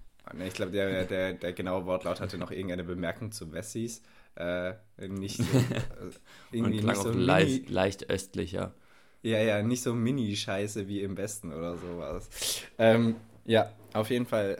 ich 0.45 0.53
glaube, 0.53 0.71
der, 0.71 1.05
der, 1.05 1.34
der 1.34 1.53
genaue 1.53 1.86
Wortlaut 1.86 2.21
hatte 2.21 2.38
noch 2.38 2.51
irgendeine 2.51 2.84
Bemerkung 2.84 3.31
zu 3.31 3.51
Wessis. 3.51 4.01
Äh, 4.36 4.73
nicht 4.97 5.38
so, 5.38 5.43
äh, 5.43 6.05
Und 6.05 6.19
irgendwie 6.51 6.79
klang 6.79 6.95
nicht 6.95 7.03
so 7.03 7.10
auch 7.10 7.15
leicht, 7.15 7.69
leicht 7.69 8.10
östlicher. 8.10 8.73
Ja, 9.23 9.39
ja, 9.39 9.62
nicht 9.62 9.84
so 9.84 9.93
Mini-Scheiße 9.93 10.88
wie 10.88 11.01
im 11.01 11.17
Westen 11.17 11.53
oder 11.53 11.77
sowas. 11.77 12.29
Ähm, 12.77 13.15
ja, 13.45 13.71
auf 13.93 14.10
jeden 14.10 14.25
Fall, 14.25 14.55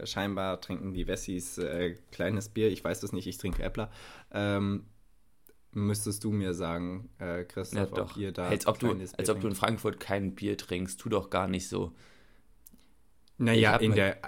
äh, 0.00 0.06
scheinbar 0.06 0.60
trinken 0.60 0.92
die 0.92 1.06
Wessis 1.06 1.58
äh, 1.58 1.96
kleines 2.12 2.48
Bier. 2.48 2.70
Ich 2.70 2.84
weiß 2.84 3.00
das 3.00 3.12
nicht, 3.12 3.26
ich 3.26 3.38
trinke 3.38 3.62
Äppler. 3.62 3.90
Ähm, 4.32 4.84
müsstest 5.72 6.22
du 6.24 6.30
mir 6.30 6.54
sagen, 6.54 7.10
äh, 7.18 7.44
Christoph, 7.44 7.90
ja, 7.90 7.96
doch. 7.96 8.16
ihr 8.16 8.32
da. 8.32 8.48
Als 8.48 8.66
ob, 8.66 8.78
du, 8.78 8.90
als 8.90 9.30
ob 9.30 9.40
du 9.40 9.48
in 9.48 9.54
Frankfurt 9.54 10.00
kein 10.00 10.34
Bier 10.34 10.56
trinkst, 10.56 11.00
tu 11.00 11.08
doch 11.08 11.30
gar 11.30 11.48
nicht 11.48 11.68
so. 11.68 11.92
Naja, 13.38 13.76
in 13.76 13.94
der, 13.94 14.18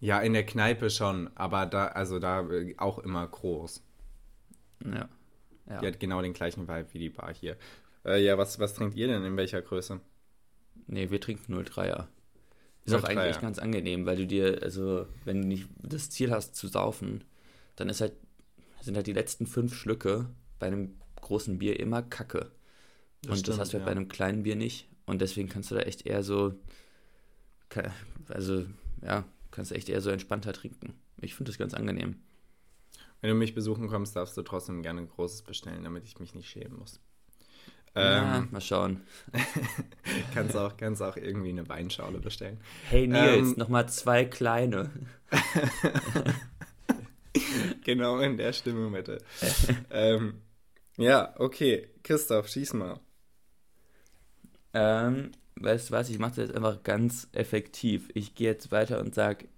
ja, 0.00 0.18
in 0.20 0.32
der 0.32 0.46
Kneipe 0.46 0.90
schon, 0.90 1.30
aber 1.34 1.66
da, 1.66 1.88
also 1.88 2.18
da 2.18 2.48
äh, 2.50 2.74
auch 2.78 2.98
immer 2.98 3.26
groß. 3.26 3.82
Ja. 4.84 5.08
ja. 5.68 5.78
Die 5.80 5.86
hat 5.86 6.00
genau 6.00 6.22
den 6.22 6.32
gleichen 6.32 6.66
Vibe 6.66 6.86
wie 6.92 6.98
die 6.98 7.10
Bar 7.10 7.34
hier. 7.34 7.56
Äh, 8.04 8.24
ja, 8.24 8.38
was, 8.38 8.58
was 8.58 8.74
trinkt 8.74 8.96
ihr 8.96 9.08
denn 9.08 9.22
in 9.24 9.36
welcher 9.36 9.60
Größe? 9.60 10.00
Nee, 10.86 11.10
wir 11.10 11.20
trinken 11.20 11.54
03er. 11.54 12.06
Ist 12.86 12.94
auch 12.94 13.04
eigentlich 13.04 13.40
ganz 13.40 13.58
angenehm, 13.58 14.06
weil 14.06 14.16
du 14.16 14.26
dir, 14.26 14.62
also, 14.62 15.06
wenn 15.24 15.42
du 15.42 15.48
nicht 15.48 15.68
das 15.82 16.08
Ziel 16.08 16.30
hast 16.30 16.56
zu 16.56 16.66
saufen, 16.66 17.22
dann 17.76 17.90
ist 17.90 18.00
halt, 18.00 18.14
sind 18.80 18.96
halt 18.96 19.06
die 19.06 19.12
letzten 19.12 19.46
fünf 19.46 19.74
Schlücke 19.74 20.30
bei 20.58 20.66
einem 20.66 20.96
großen 21.20 21.58
Bier 21.58 21.78
immer 21.78 22.02
Kacke. 22.02 22.50
Das 23.20 23.32
und 23.32 23.38
stimmt, 23.38 23.48
das 23.48 23.58
hast 23.58 23.72
du 23.72 23.74
halt 23.74 23.82
ja. 23.82 23.84
bei 23.84 23.92
einem 23.92 24.08
kleinen 24.08 24.44
Bier 24.44 24.56
nicht. 24.56 24.88
Und 25.04 25.20
deswegen 25.20 25.50
kannst 25.50 25.70
du 25.70 25.74
da 25.74 25.82
echt 25.82 26.06
eher 26.06 26.22
so, 26.22 26.54
also, 28.28 28.64
ja, 29.02 29.24
kannst 29.50 29.72
echt 29.72 29.88
eher 29.88 30.00
so 30.00 30.10
entspannter 30.10 30.52
trinken. 30.52 30.94
Ich 31.20 31.34
finde 31.34 31.50
das 31.50 31.58
ganz 31.58 31.74
angenehm. 31.74 32.16
Wenn 33.20 33.30
du 33.30 33.36
mich 33.36 33.54
besuchen 33.54 33.88
kommst, 33.88 34.16
darfst 34.16 34.36
du 34.36 34.42
trotzdem 34.42 34.82
gerne 34.82 35.02
ein 35.02 35.08
großes 35.08 35.42
bestellen, 35.42 35.84
damit 35.84 36.04
ich 36.04 36.18
mich 36.18 36.34
nicht 36.34 36.48
schämen 36.48 36.78
muss. 36.78 37.00
Ja, 37.94 38.38
ähm, 38.38 38.48
mal 38.50 38.60
schauen. 38.60 39.02
kannst, 40.34 40.56
auch, 40.56 40.76
kannst 40.76 41.02
auch 41.02 41.16
irgendwie 41.16 41.50
eine 41.50 41.68
Weinschale 41.68 42.18
bestellen. 42.18 42.60
Hey 42.88 43.06
Nils, 43.06 43.48
ähm, 43.48 43.54
nochmal 43.56 43.88
zwei 43.88 44.24
kleine. 44.24 44.90
genau 47.84 48.20
in 48.20 48.36
der 48.36 48.52
Stimmung 48.52 48.92
bitte. 48.92 49.18
ähm, 49.90 50.40
ja, 50.96 51.34
okay. 51.38 51.88
Christoph, 52.04 52.48
schieß 52.48 52.74
mal. 52.74 53.00
Ähm, 54.72 55.32
weißt 55.60 55.90
du 55.90 55.92
was, 55.94 56.10
ich 56.10 56.18
mache 56.18 56.36
das 56.36 56.48
jetzt 56.48 56.56
einfach 56.56 56.82
ganz 56.82 57.28
effektiv. 57.32 58.08
Ich 58.14 58.34
gehe 58.34 58.48
jetzt 58.48 58.72
weiter 58.72 59.00
und 59.00 59.14
sage 59.14 59.48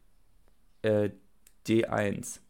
äh, 0.82 1.10
D1. 1.66 2.40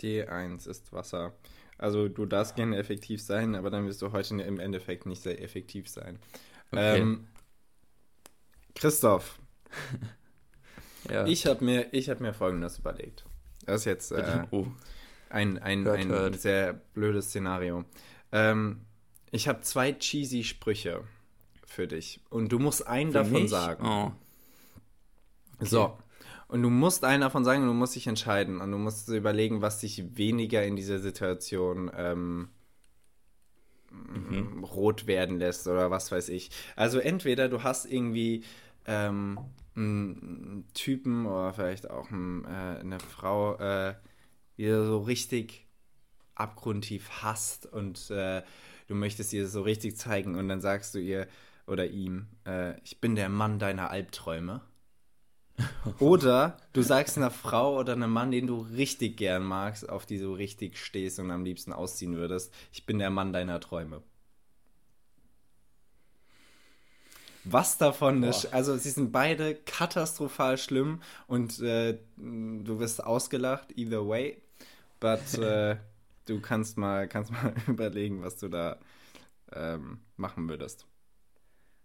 D1 0.00 0.68
ist 0.68 0.92
Wasser. 0.92 1.32
Also 1.78 2.08
du 2.08 2.26
darfst 2.26 2.56
gerne 2.56 2.76
effektiv 2.76 3.20
sein, 3.22 3.54
aber 3.54 3.70
dann 3.70 3.86
wirst 3.86 4.00
du 4.02 4.12
heute 4.12 4.40
im 4.40 4.60
Endeffekt 4.60 5.06
nicht 5.06 5.22
sehr 5.22 5.42
effektiv 5.42 5.88
sein. 5.88 6.18
Okay. 6.70 7.00
Ähm, 7.00 7.28
Christoph. 8.74 9.38
ja. 11.10 11.26
Ich 11.26 11.46
habe 11.46 11.64
mir, 11.64 11.90
hab 11.92 12.20
mir 12.20 12.32
Folgendes 12.32 12.78
überlegt. 12.78 13.24
Das 13.64 13.82
ist 13.82 13.84
jetzt 13.86 14.12
äh, 14.12 14.44
oh. 14.50 14.66
ein, 15.28 15.58
ein, 15.58 15.84
hört, 15.84 15.98
ein 15.98 16.08
hört. 16.08 16.40
sehr 16.40 16.74
blödes 16.94 17.26
Szenario. 17.26 17.84
Ähm, 18.32 18.82
ich 19.30 19.48
habe 19.48 19.60
zwei 19.62 19.92
cheesy 19.92 20.44
Sprüche 20.44 21.04
für 21.76 21.86
dich. 21.86 22.20
Und 22.30 22.50
du 22.50 22.58
musst 22.58 22.86
einen 22.86 23.12
für 23.12 23.18
davon 23.18 23.42
mich? 23.42 23.50
sagen. 23.50 23.86
Oh. 23.86 24.12
Okay. 25.56 25.66
So. 25.66 25.96
Und 26.48 26.62
du 26.62 26.70
musst 26.70 27.04
einen 27.04 27.20
davon 27.20 27.44
sagen 27.44 27.62
und 27.62 27.68
du 27.68 27.74
musst 27.74 27.94
dich 27.94 28.06
entscheiden. 28.06 28.60
Und 28.60 28.72
du 28.72 28.78
musst 28.78 29.08
überlegen, 29.08 29.62
was 29.62 29.80
dich 29.80 30.16
weniger 30.16 30.64
in 30.64 30.76
dieser 30.76 30.98
Situation 30.98 31.90
ähm, 31.94 32.48
mhm. 33.90 34.64
rot 34.64 35.06
werden 35.06 35.38
lässt 35.38 35.66
oder 35.66 35.90
was 35.90 36.10
weiß 36.10 36.28
ich. 36.30 36.50
Also 36.76 36.98
entweder 36.98 37.48
du 37.48 37.62
hast 37.62 37.84
irgendwie 37.84 38.44
ähm, 38.86 39.38
einen 39.74 40.66
Typen 40.72 41.26
oder 41.26 41.52
vielleicht 41.52 41.90
auch 41.90 42.10
einen, 42.10 42.44
äh, 42.44 42.80
eine 42.80 43.00
Frau, 43.00 43.56
äh, 43.56 43.94
die 44.56 44.66
du 44.66 44.86
so 44.86 44.98
richtig 45.00 45.66
abgrundtief 46.34 47.22
hasst 47.22 47.66
und 47.66 48.10
äh, 48.10 48.42
du 48.88 48.94
möchtest 48.94 49.32
ihr 49.32 49.48
so 49.48 49.62
richtig 49.62 49.96
zeigen 49.96 50.36
und 50.36 50.48
dann 50.48 50.60
sagst 50.60 50.94
du 50.94 50.98
ihr, 50.98 51.26
oder 51.66 51.86
ihm, 51.86 52.26
äh, 52.46 52.78
ich 52.82 53.00
bin 53.00 53.16
der 53.16 53.28
Mann 53.28 53.58
deiner 53.58 53.90
Albträume. 53.90 54.62
Oder 56.00 56.58
du 56.74 56.82
sagst 56.82 57.16
einer 57.16 57.30
Frau 57.30 57.78
oder 57.78 57.94
einem 57.94 58.10
Mann, 58.10 58.30
den 58.30 58.46
du 58.46 58.60
richtig 58.60 59.16
gern 59.16 59.42
magst, 59.42 59.88
auf 59.88 60.04
die 60.04 60.18
du 60.18 60.34
richtig 60.34 60.76
stehst 60.76 61.18
und 61.18 61.30
am 61.30 61.44
liebsten 61.44 61.72
ausziehen 61.72 62.14
würdest, 62.14 62.52
ich 62.72 62.84
bin 62.84 62.98
der 62.98 63.08
Mann 63.08 63.32
deiner 63.32 63.58
Träume. 63.58 64.02
Was 67.48 67.78
davon 67.78 68.20
Boah. 68.20 68.30
ist, 68.30 68.52
also 68.52 68.76
sie 68.76 68.90
sind 68.90 69.12
beide 69.12 69.54
katastrophal 69.54 70.58
schlimm 70.58 71.00
und 71.26 71.60
äh, 71.60 71.96
du 72.16 72.78
wirst 72.78 73.02
ausgelacht, 73.04 73.68
either 73.78 74.06
way. 74.06 74.42
But 74.98 75.38
äh, 75.38 75.76
du 76.26 76.40
kannst 76.40 76.76
mal, 76.76 77.08
kannst 77.08 77.30
mal 77.30 77.54
überlegen, 77.68 78.22
was 78.22 78.36
du 78.36 78.48
da 78.48 78.78
ähm, 79.52 80.00
machen 80.16 80.48
würdest. 80.48 80.86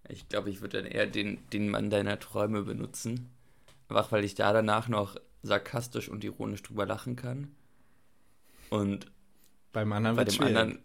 Ich 0.08 0.30
glaube, 0.30 0.50
ich 0.50 0.62
würde 0.62 0.82
dann 0.82 0.92
eher 0.92 1.08
den, 1.08 1.40
den 1.52 1.70
Mann 1.70 1.90
deiner 1.90 2.20
Träume 2.20 2.64
benutzen. 2.64 3.30
Einfach 3.88 4.12
weil 4.12 4.24
ich 4.24 4.36
da 4.36 4.54
danach 4.54 4.88
noch 4.88 5.18
sarkastisch 5.44 6.10
und 6.10 6.24
ironisch 6.24 6.64
drüber 6.64 6.86
lachen 6.86 7.16
kann. 7.16 7.52
Und 8.70 9.12
beim 9.74 9.92
anderen 9.92 10.16
bei 10.16 10.24
dem 10.24 10.34
schwierig. 10.34 10.56
anderen, 10.56 10.80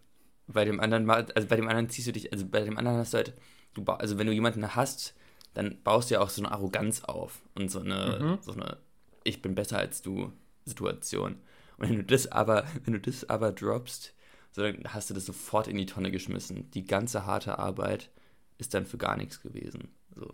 bei 0.46 0.64
dem 0.64 0.80
anderen, 0.80 1.10
also 1.10 1.48
bei 1.48 1.56
dem 1.56 1.68
anderen 1.68 1.88
ziehst 1.88 2.08
du 2.08 2.12
dich, 2.12 2.32
also 2.32 2.46
bei 2.46 2.60
dem 2.60 2.78
anderen 2.78 2.98
hast 2.98 3.12
du 3.12 3.18
halt, 3.18 3.34
du, 3.74 3.84
also 3.84 4.18
wenn 4.18 4.26
du 4.26 4.32
jemanden 4.32 4.74
hast, 4.74 5.14
dann 5.54 5.82
baust 5.82 6.10
du 6.10 6.14
ja 6.14 6.20
auch 6.20 6.30
so 6.30 6.42
eine 6.42 6.52
Arroganz 6.52 7.04
auf 7.04 7.40
und 7.54 7.70
so 7.70 7.80
eine, 7.80 8.18
mhm. 8.20 8.38
so 8.42 8.52
eine, 8.52 8.76
ich 9.24 9.42
bin 9.42 9.54
besser 9.54 9.78
als 9.78 10.02
du 10.02 10.32
Situation. 10.64 11.36
Und 11.78 11.88
wenn 11.88 11.96
du 11.96 12.04
das 12.04 12.30
aber, 12.30 12.66
wenn 12.84 12.94
du 12.94 13.00
das 13.00 13.28
aber 13.28 13.52
droppst, 13.52 14.14
so 14.52 14.62
dann 14.62 14.82
hast 14.88 15.10
du 15.10 15.14
das 15.14 15.26
sofort 15.26 15.68
in 15.68 15.76
die 15.76 15.86
Tonne 15.86 16.10
geschmissen. 16.10 16.70
Die 16.70 16.86
ganze 16.86 17.26
harte 17.26 17.58
Arbeit 17.58 18.10
ist 18.58 18.74
dann 18.74 18.86
für 18.86 18.98
gar 18.98 19.16
nichts 19.16 19.40
gewesen. 19.40 19.88
So. 20.14 20.32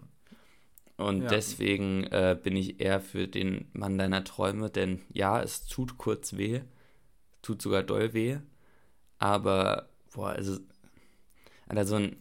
Und 0.97 1.23
ja. 1.23 1.29
deswegen 1.29 2.05
äh, 2.05 2.39
bin 2.41 2.57
ich 2.57 2.81
eher 2.81 3.01
für 3.01 3.27
den 3.27 3.69
Mann 3.73 3.99
deiner 3.99 4.25
Träume, 4.25 4.71
denn 4.71 5.01
ja, 5.13 5.43
es 5.43 5.67
tut 5.67 5.99
kurz 5.99 6.37
weh, 6.37 6.61
tut 7.41 7.63
sogar 7.63 7.83
doll 7.83 8.13
weh, 8.13 8.39
aber, 9.19 9.89
boah, 10.13 10.31
also, 10.31 10.59
also 11.67 11.97
ein, 11.97 12.17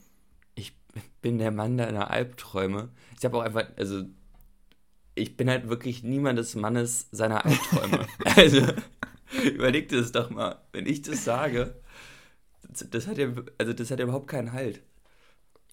ich 0.56 0.74
bin 1.22 1.38
der 1.38 1.52
Mann 1.52 1.78
deiner 1.78 2.12
Albträume. 2.12 2.90
Ich 3.18 3.26
habe 3.26 3.38
auch 3.38 3.42
einfach, 3.42 3.66
also, 3.76 4.04
ich 5.16 5.36
bin 5.36 5.50
halt 5.50 5.68
wirklich 5.68 6.04
niemand 6.04 6.40
des 6.40 6.56
Mannes 6.56 7.08
seiner 7.12 7.46
Albträume. 7.46 8.08
also, 8.36 8.66
überleg 9.44 9.90
dir 9.90 10.00
das 10.00 10.12
doch 10.12 10.30
mal, 10.30 10.62
wenn 10.72 10.86
ich 10.86 11.02
das 11.02 11.24
sage, 11.24 11.76
das, 12.70 12.90
das 12.90 13.08
hat 13.08 13.18
ja, 13.18 13.32
also 13.58 13.74
das 13.74 13.92
hat 13.92 14.00
ja 14.00 14.06
überhaupt 14.06 14.28
keinen 14.28 14.54
Halt. 14.54 14.82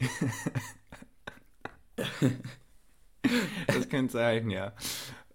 das 3.67 3.89
könnte 3.89 4.13
sein, 4.13 4.51
ja. 4.51 4.73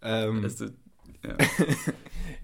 Ähm, 0.02 0.44
ist, 0.44 0.62
ja. 0.62 1.38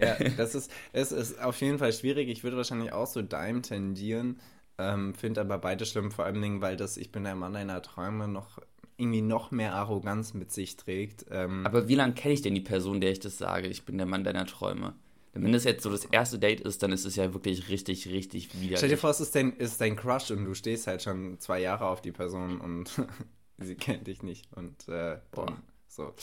ja, 0.00 0.16
das 0.36 0.54
ist, 0.54 0.70
es 0.92 1.12
ist 1.12 1.40
auf 1.40 1.60
jeden 1.60 1.78
Fall 1.78 1.92
schwierig. 1.92 2.28
Ich 2.28 2.44
würde 2.44 2.56
wahrscheinlich 2.56 2.92
auch 2.92 3.06
so 3.06 3.22
Dime 3.22 3.62
tendieren. 3.62 4.40
Ähm, 4.78 5.14
Finde 5.14 5.42
aber 5.42 5.58
beide 5.58 5.84
schlimm, 5.84 6.10
vor 6.10 6.24
allem, 6.24 6.40
Dingen, 6.40 6.60
weil 6.60 6.76
das 6.76 6.96
Ich 6.96 7.12
bin 7.12 7.24
der 7.24 7.34
Mann 7.34 7.52
deiner 7.52 7.82
Träume 7.82 8.28
noch 8.28 8.58
irgendwie 8.96 9.22
noch 9.22 9.50
mehr 9.50 9.74
Arroganz 9.74 10.34
mit 10.34 10.52
sich 10.52 10.76
trägt. 10.76 11.26
Ähm, 11.30 11.66
aber 11.66 11.88
wie 11.88 11.94
lange 11.94 12.14
kenne 12.14 12.34
ich 12.34 12.42
denn 12.42 12.54
die 12.54 12.60
Person, 12.60 13.00
der 13.00 13.12
ich 13.12 13.20
das 13.20 13.38
sage? 13.38 13.68
Ich 13.68 13.84
bin 13.84 13.98
der 13.98 14.06
Mann 14.06 14.24
deiner 14.24 14.46
Träume. 14.46 14.94
Wenn 15.32 15.52
das 15.52 15.64
jetzt 15.64 15.84
so 15.84 15.90
das 15.90 16.04
erste 16.06 16.38
Date 16.38 16.60
ist, 16.60 16.82
dann 16.82 16.90
ist 16.90 17.04
es 17.04 17.14
ja 17.14 17.32
wirklich 17.32 17.68
richtig, 17.68 18.08
richtig 18.08 18.54
widerlich. 18.54 18.78
Stell 18.78 18.88
dir 18.88 18.96
vor, 18.96 19.10
es 19.10 19.20
ist 19.20 19.34
dein, 19.34 19.52
ist 19.52 19.80
dein 19.80 19.94
Crush 19.94 20.32
und 20.32 20.44
du 20.44 20.54
stehst 20.54 20.88
halt 20.88 21.02
schon 21.02 21.38
zwei 21.38 21.60
Jahre 21.60 21.86
auf 21.86 22.02
die 22.02 22.10
Person 22.10 22.60
und 22.60 22.90
sie 23.58 23.76
kennt 23.76 24.08
dich 24.08 24.22
nicht. 24.22 24.48
Und 24.52 24.88
äh, 24.88 25.18
boah, 25.30 25.56
so. 25.86 26.14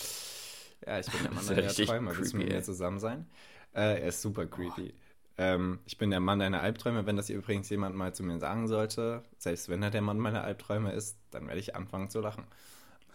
Ja, 0.86 1.00
ich 1.00 1.08
bin 1.08 1.24
der 1.24 1.32
Mann 1.34 1.48
deiner 1.48 1.68
Träume. 1.70 2.18
Willst 2.18 2.34
du 2.34 2.38
mit 2.38 2.50
mir 2.50 2.62
zusammen 2.64 3.00
sein? 3.00 3.28
Äh, 3.74 4.02
er 4.02 4.08
ist 4.08 4.22
super 4.22 4.46
creepy. 4.46 4.94
Ähm, 5.38 5.80
ich 5.86 5.98
bin 5.98 6.10
der 6.10 6.20
Mann 6.20 6.40
deiner 6.40 6.62
Albträume. 6.62 7.06
Wenn 7.06 7.16
das 7.16 7.30
übrigens 7.30 7.70
jemand 7.70 7.96
mal 7.96 8.14
zu 8.14 8.24
mir 8.24 8.40
sagen 8.40 8.68
sollte, 8.68 9.24
selbst 9.38 9.70
wenn 9.70 9.84
er 9.84 9.92
der 9.92 10.02
Mann 10.02 10.18
meiner 10.18 10.44
Albträume 10.44 10.92
ist, 10.92 11.18
dann 11.32 11.48
werde 11.48 11.60
ich 11.60 11.76
anfangen 11.76 12.10
zu 12.10 12.20
lachen. 12.20 12.44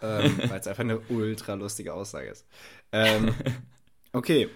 Ähm, 0.01 0.37
Weil 0.49 0.59
es 0.59 0.67
einfach 0.67 0.83
eine 0.83 0.99
ultra 1.09 1.53
lustige 1.53 1.93
Aussage 1.93 2.29
ist. 2.29 2.47
Ähm, 2.91 3.35
okay, 4.13 4.49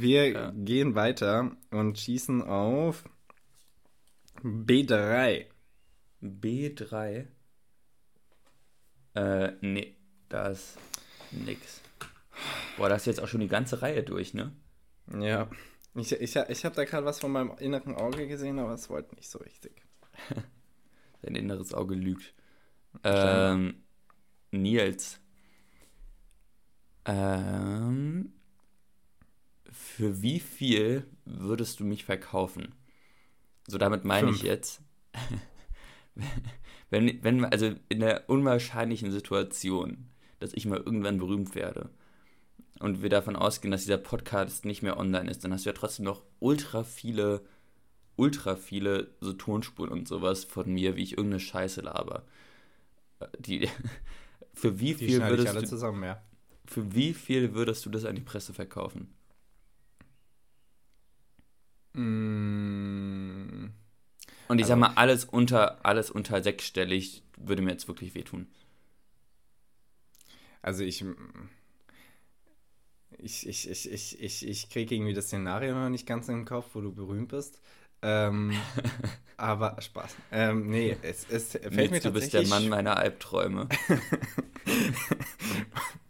wir 0.00 0.28
ja. 0.28 0.52
gehen 0.56 0.94
weiter 0.94 1.56
und 1.70 1.98
schießen 1.98 2.42
auf 2.42 3.04
B3. 4.42 5.46
B3? 6.22 7.26
Äh, 9.14 9.52
nee, 9.60 9.96
da 10.28 10.48
ist 10.48 10.78
nix. 11.30 11.80
Boah, 12.76 12.88
das 12.88 13.02
ist 13.02 13.06
jetzt 13.06 13.20
auch 13.20 13.28
schon 13.28 13.40
die 13.40 13.48
ganze 13.48 13.80
Reihe 13.80 14.02
durch, 14.02 14.34
ne? 14.34 14.52
Ja. 15.18 15.48
Ich, 15.94 16.12
ich, 16.12 16.36
ich 16.36 16.64
habe 16.64 16.74
da 16.74 16.84
gerade 16.84 17.06
was 17.06 17.20
von 17.20 17.32
meinem 17.32 17.52
inneren 17.58 17.94
Auge 17.94 18.26
gesehen, 18.28 18.58
aber 18.58 18.74
es 18.74 18.90
wollte 18.90 19.14
nicht 19.14 19.30
so 19.30 19.38
richtig. 19.38 19.82
Dein 21.22 21.34
inneres 21.34 21.72
Auge 21.72 21.94
lügt. 21.94 22.34
Ähm, 23.02 23.82
Nils. 24.50 25.20
Ähm, 27.06 28.32
für 29.76 30.22
wie 30.22 30.40
viel 30.40 31.06
würdest 31.24 31.80
du 31.80 31.84
mich 31.84 32.04
verkaufen? 32.04 32.74
So, 33.66 33.78
damit 33.78 34.04
meine 34.04 34.30
ich 34.30 34.42
jetzt, 34.42 34.80
wenn, 36.90 37.22
wenn, 37.22 37.44
also 37.44 37.74
in 37.88 38.00
der 38.00 38.28
unwahrscheinlichen 38.28 39.10
Situation, 39.10 40.08
dass 40.38 40.54
ich 40.54 40.66
mal 40.66 40.78
irgendwann 40.78 41.18
berühmt 41.18 41.54
werde 41.54 41.90
und 42.78 43.02
wir 43.02 43.10
davon 43.10 43.36
ausgehen, 43.36 43.72
dass 43.72 43.82
dieser 43.82 43.98
Podcast 43.98 44.64
nicht 44.64 44.82
mehr 44.82 44.98
online 44.98 45.30
ist, 45.30 45.44
dann 45.44 45.52
hast 45.52 45.64
du 45.64 45.70
ja 45.70 45.74
trotzdem 45.74 46.04
noch 46.04 46.22
ultra 46.38 46.84
viele, 46.84 47.42
ultra 48.16 48.56
viele 48.56 49.14
so 49.20 49.32
Tonspuren 49.32 49.90
und 49.90 50.08
sowas 50.08 50.44
von 50.44 50.72
mir, 50.72 50.96
wie 50.96 51.02
ich 51.02 51.12
irgendeine 51.12 51.40
Scheiße 51.40 51.80
laber. 51.80 52.24
Die, 53.38 53.68
für 54.54 54.78
wie 54.78 54.94
viel 54.94 55.20
würdest 55.22 55.54
du, 55.54 55.64
zusammen, 55.64 56.04
ja. 56.04 56.22
für 56.66 56.94
wie 56.94 57.14
viel 57.14 57.54
würdest 57.54 57.84
du 57.84 57.90
das 57.90 58.04
an 58.04 58.14
die 58.14 58.22
Presse 58.22 58.54
verkaufen? 58.54 59.12
Mm, 61.98 63.70
Und 64.48 64.58
ich 64.58 64.64
Also- 64.64 64.68
sag 64.74 64.78
mal, 64.78 64.92
alles 64.94 65.24
unter, 65.24 65.84
alles 65.84 66.10
unter 66.10 66.42
sechsstellig 66.42 67.22
würde 67.36 67.62
mir 67.62 67.70
jetzt 67.72 67.88
wirklich 67.88 68.14
wehtun. 68.14 68.46
Also 70.62 70.82
ich. 70.84 71.04
Ich, 73.18 73.46
ich, 73.48 73.70
ich, 73.70 73.90
ich, 73.90 74.20
ich, 74.20 74.46
ich 74.46 74.68
kriege 74.68 74.94
irgendwie 74.94 75.14
das 75.14 75.26
Szenario 75.26 75.74
noch 75.74 75.88
nicht 75.88 76.06
ganz 76.06 76.28
im 76.28 76.44
Kopf, 76.44 76.66
wo 76.74 76.80
du 76.80 76.92
berühmt 76.92 77.28
bist. 77.28 77.60
Ähm, 78.02 78.52
aber 79.38 79.80
Spaß. 79.80 80.14
Ähm, 80.32 80.68
nee, 80.68 80.96
es, 81.02 81.26
es 81.30 81.52
fällt 81.52 81.72
Nils, 81.74 81.90
mir 81.92 82.00
du 82.00 82.10
bist 82.12 82.34
der 82.34 82.42
tatsächlich 82.42 82.48
Mann 82.50 82.68
meiner 82.68 82.96
Albträume. 82.98 83.68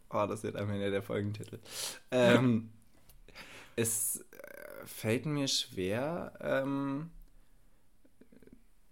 Oh, 0.09 0.25
das 0.27 0.43
wird 0.45 0.57
am 0.57 0.71
Ende 0.71 0.91
der 0.91 1.03
Folgentitel. 1.03 1.59
Ähm, 2.11 2.71
es 3.75 4.25
fällt 4.87 5.27
mir 5.27 5.49
schwer, 5.49 6.33
ähm, 6.41 7.11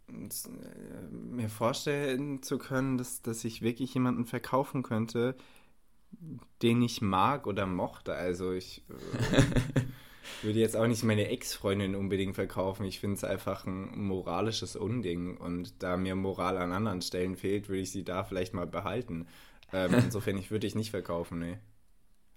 äh, 0.09 1.07
mir 1.11 1.49
vorstellen 1.49 2.43
zu 2.43 2.59
können, 2.59 2.99
dass, 2.99 3.23
dass 3.23 3.45
ich 3.45 3.63
wirklich 3.63 3.95
jemanden 3.95 4.27
verkaufen 4.27 4.83
könnte, 4.83 5.37
den 6.63 6.83
ich 6.83 7.01
mag 7.01 7.47
oder 7.47 7.67
mochte. 7.67 8.15
Also 8.15 8.53
ich 8.53 8.85
äh, 8.89 9.43
würde 10.43 10.59
jetzt 10.59 10.77
auch 10.77 10.87
nicht 10.87 11.05
meine 11.05 11.29
Ex-Freundin 11.29 11.95
unbedingt 11.95 12.35
verkaufen. 12.35 12.85
Ich 12.85 13.01
finde 13.01 13.17
es 13.17 13.25
einfach 13.25 13.67
ein 13.67 13.99
moralisches 13.99 14.77
Unding. 14.77 15.37
Und 15.37 15.83
da 15.83 15.97
mir 15.97 16.15
Moral 16.15 16.59
an 16.59 16.73
anderen 16.73 17.03
Stellen 17.03 17.37
fehlt, 17.37 17.69
würde 17.69 17.83
ich 17.83 17.91
sie 17.91 18.05
da 18.05 18.25
vielleicht 18.25 18.55
mal 18.55 18.67
behalten. 18.67 19.27
Ähm, 19.73 19.95
insofern, 20.05 20.39
ich 20.39 20.51
würde 20.51 20.67
ich 20.67 20.75
nicht 20.75 20.91
verkaufen, 20.91 21.39
nee. 21.39 21.59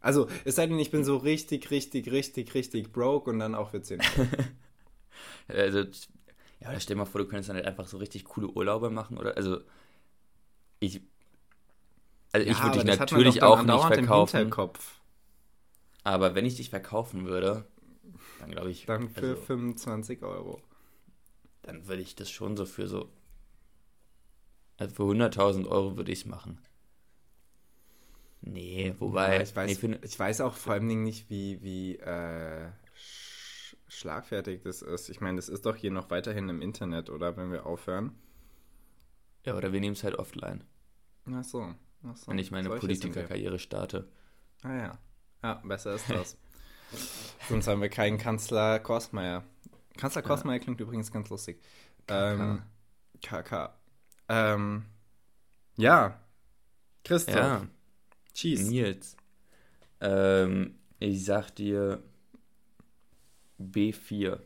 Also, 0.07 0.27
es 0.45 0.55
sei 0.55 0.67
denn, 0.67 0.79
ich 0.79 0.91
bin 0.91 1.03
so 1.03 1.17
richtig, 1.17 1.69
richtig, 1.71 2.11
richtig, 2.11 2.53
richtig 2.55 2.91
broke 2.93 3.29
und 3.29 3.39
dann 3.39 3.55
auch 3.55 3.71
für 3.71 3.81
10 3.81 4.01
Euro. 4.01 4.27
Also, 5.47 5.79
ja, 6.59 6.79
stell 6.79 6.95
dir 6.95 6.99
mal 6.99 7.05
vor, 7.05 7.21
du 7.21 7.27
könntest 7.27 7.49
dann 7.49 7.57
halt 7.57 7.65
einfach 7.67 7.87
so 7.87 7.97
richtig 7.97 8.25
coole 8.25 8.47
Urlaube 8.47 8.89
machen, 8.89 9.17
oder? 9.17 9.37
Also, 9.37 9.59
ich. 10.79 11.01
Also, 12.33 12.47
ich 12.47 12.57
Ja, 12.57 12.63
würde 12.63 12.79
dich 12.79 12.85
natürlich 12.99 13.43
auch 13.43 13.63
nicht 13.63 13.85
verkaufen. 13.85 14.53
Aber 16.03 16.33
wenn 16.35 16.45
ich 16.45 16.55
dich 16.55 16.69
verkaufen 16.71 17.25
würde, 17.27 17.65
dann 18.39 18.51
glaube 18.51 18.71
ich. 18.71 18.85
Dann 18.85 19.09
für 19.09 19.33
also, 19.33 19.41
25 19.45 20.23
Euro. 20.23 20.61
dann 21.61 21.87
würde 21.87 22.01
ich 22.01 22.15
das 22.15 22.31
schon 22.31 22.57
so 22.57 22.65
für 22.65 22.87
so. 22.87 23.09
Also 24.77 24.95
für 24.95 25.03
100.000 25.03 25.67
Euro 25.67 25.97
würde 25.97 26.11
ich 26.11 26.21
es 26.21 26.25
machen. 26.25 26.57
Nee, 28.41 28.95
wobei. 28.99 29.35
Ja, 29.35 29.41
ich, 29.41 29.55
weiß, 29.55 29.69
nee, 29.69 29.75
für, 29.75 29.99
ich 30.05 30.17
weiß 30.17 30.41
auch 30.41 30.53
vor 30.53 30.73
allem 30.73 31.03
nicht, 31.03 31.29
wie, 31.29 31.61
wie 31.61 31.97
äh, 31.97 32.69
sch 32.95 33.75
schlagfertig 33.87 34.61
das 34.63 34.81
ist. 34.81 35.09
Ich 35.09 35.21
meine, 35.21 35.37
das 35.37 35.49
ist 35.49 35.65
doch 35.65 35.75
hier 35.75 35.91
noch 35.91 36.09
weiterhin 36.11 36.49
im 36.49 36.61
Internet, 36.61 37.09
oder? 37.09 37.35
Wenn 37.37 37.51
wir 37.51 37.65
aufhören. 37.65 38.15
ja, 39.45 39.55
oder 39.55 39.71
wir 39.73 39.79
nehmen 39.79 39.93
es 39.93 40.03
halt 40.03 40.15
offline, 40.15 40.63
Ach 41.31 41.43
so. 41.43 41.73
Ach 42.03 42.15
so. 42.15 42.31
wenn 42.31 42.37
ich 42.37 42.51
meine. 42.51 42.69
Politikerkarriere 42.69 43.59
starte. 43.59 44.07
Ah 44.63 44.75
ja. 44.75 44.99
Ja, 45.43 45.53
besser 45.63 45.95
ist 45.95 46.09
das. 46.09 46.37
Sonst 47.49 47.67
haben 47.67 47.81
wir 47.81 47.89
keinen 47.89 48.17
Kanzler 48.17 48.79
Kostmeier. 48.79 49.43
Kanzler 49.97 50.21
Ja. 50.21 50.27
Kostmeier 50.27 50.59
klingt 50.59 50.79
übrigens 50.79 51.11
ganz 51.11 51.29
lustig. 51.29 51.61
Ähm, 52.07 52.61
KK. 53.21 53.73
Ähm, 54.29 54.85
ja. 55.75 56.19
Christoph. 57.03 57.35
Ja, 57.35 57.67
Cheese. 58.37 58.69
Nils. 58.69 59.17
Ähm, 59.99 60.75
ich 60.99 61.25
sag 61.25 61.49
dir 61.55 62.03
B4. 63.59 64.39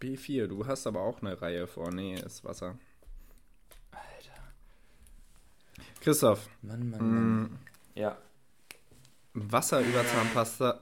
B4, 0.00 0.46
du 0.46 0.64
hast 0.66 0.86
aber 0.86 1.00
auch 1.00 1.20
eine 1.20 1.40
Reihe 1.42 1.66
vor. 1.66 1.90
Nee, 1.90 2.14
ist 2.14 2.44
Wasser. 2.44 2.78
Alter. 3.90 4.42
Christoph, 6.00 6.48
Mann, 6.62 6.90
Mann, 6.90 7.00
Mann. 7.00 7.42
mh, 7.42 7.48
Ja. 7.96 8.16
Wasser 9.34 9.80
über 9.80 10.06
Zahnpasta. 10.06 10.80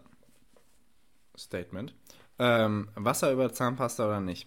Statement. 1.39 1.95
Ähm, 2.39 2.91
Wasser 2.97 3.33
über 3.33 3.51
Zahnpasta 3.53 4.05
oder 4.07 4.21
nicht? 4.21 4.47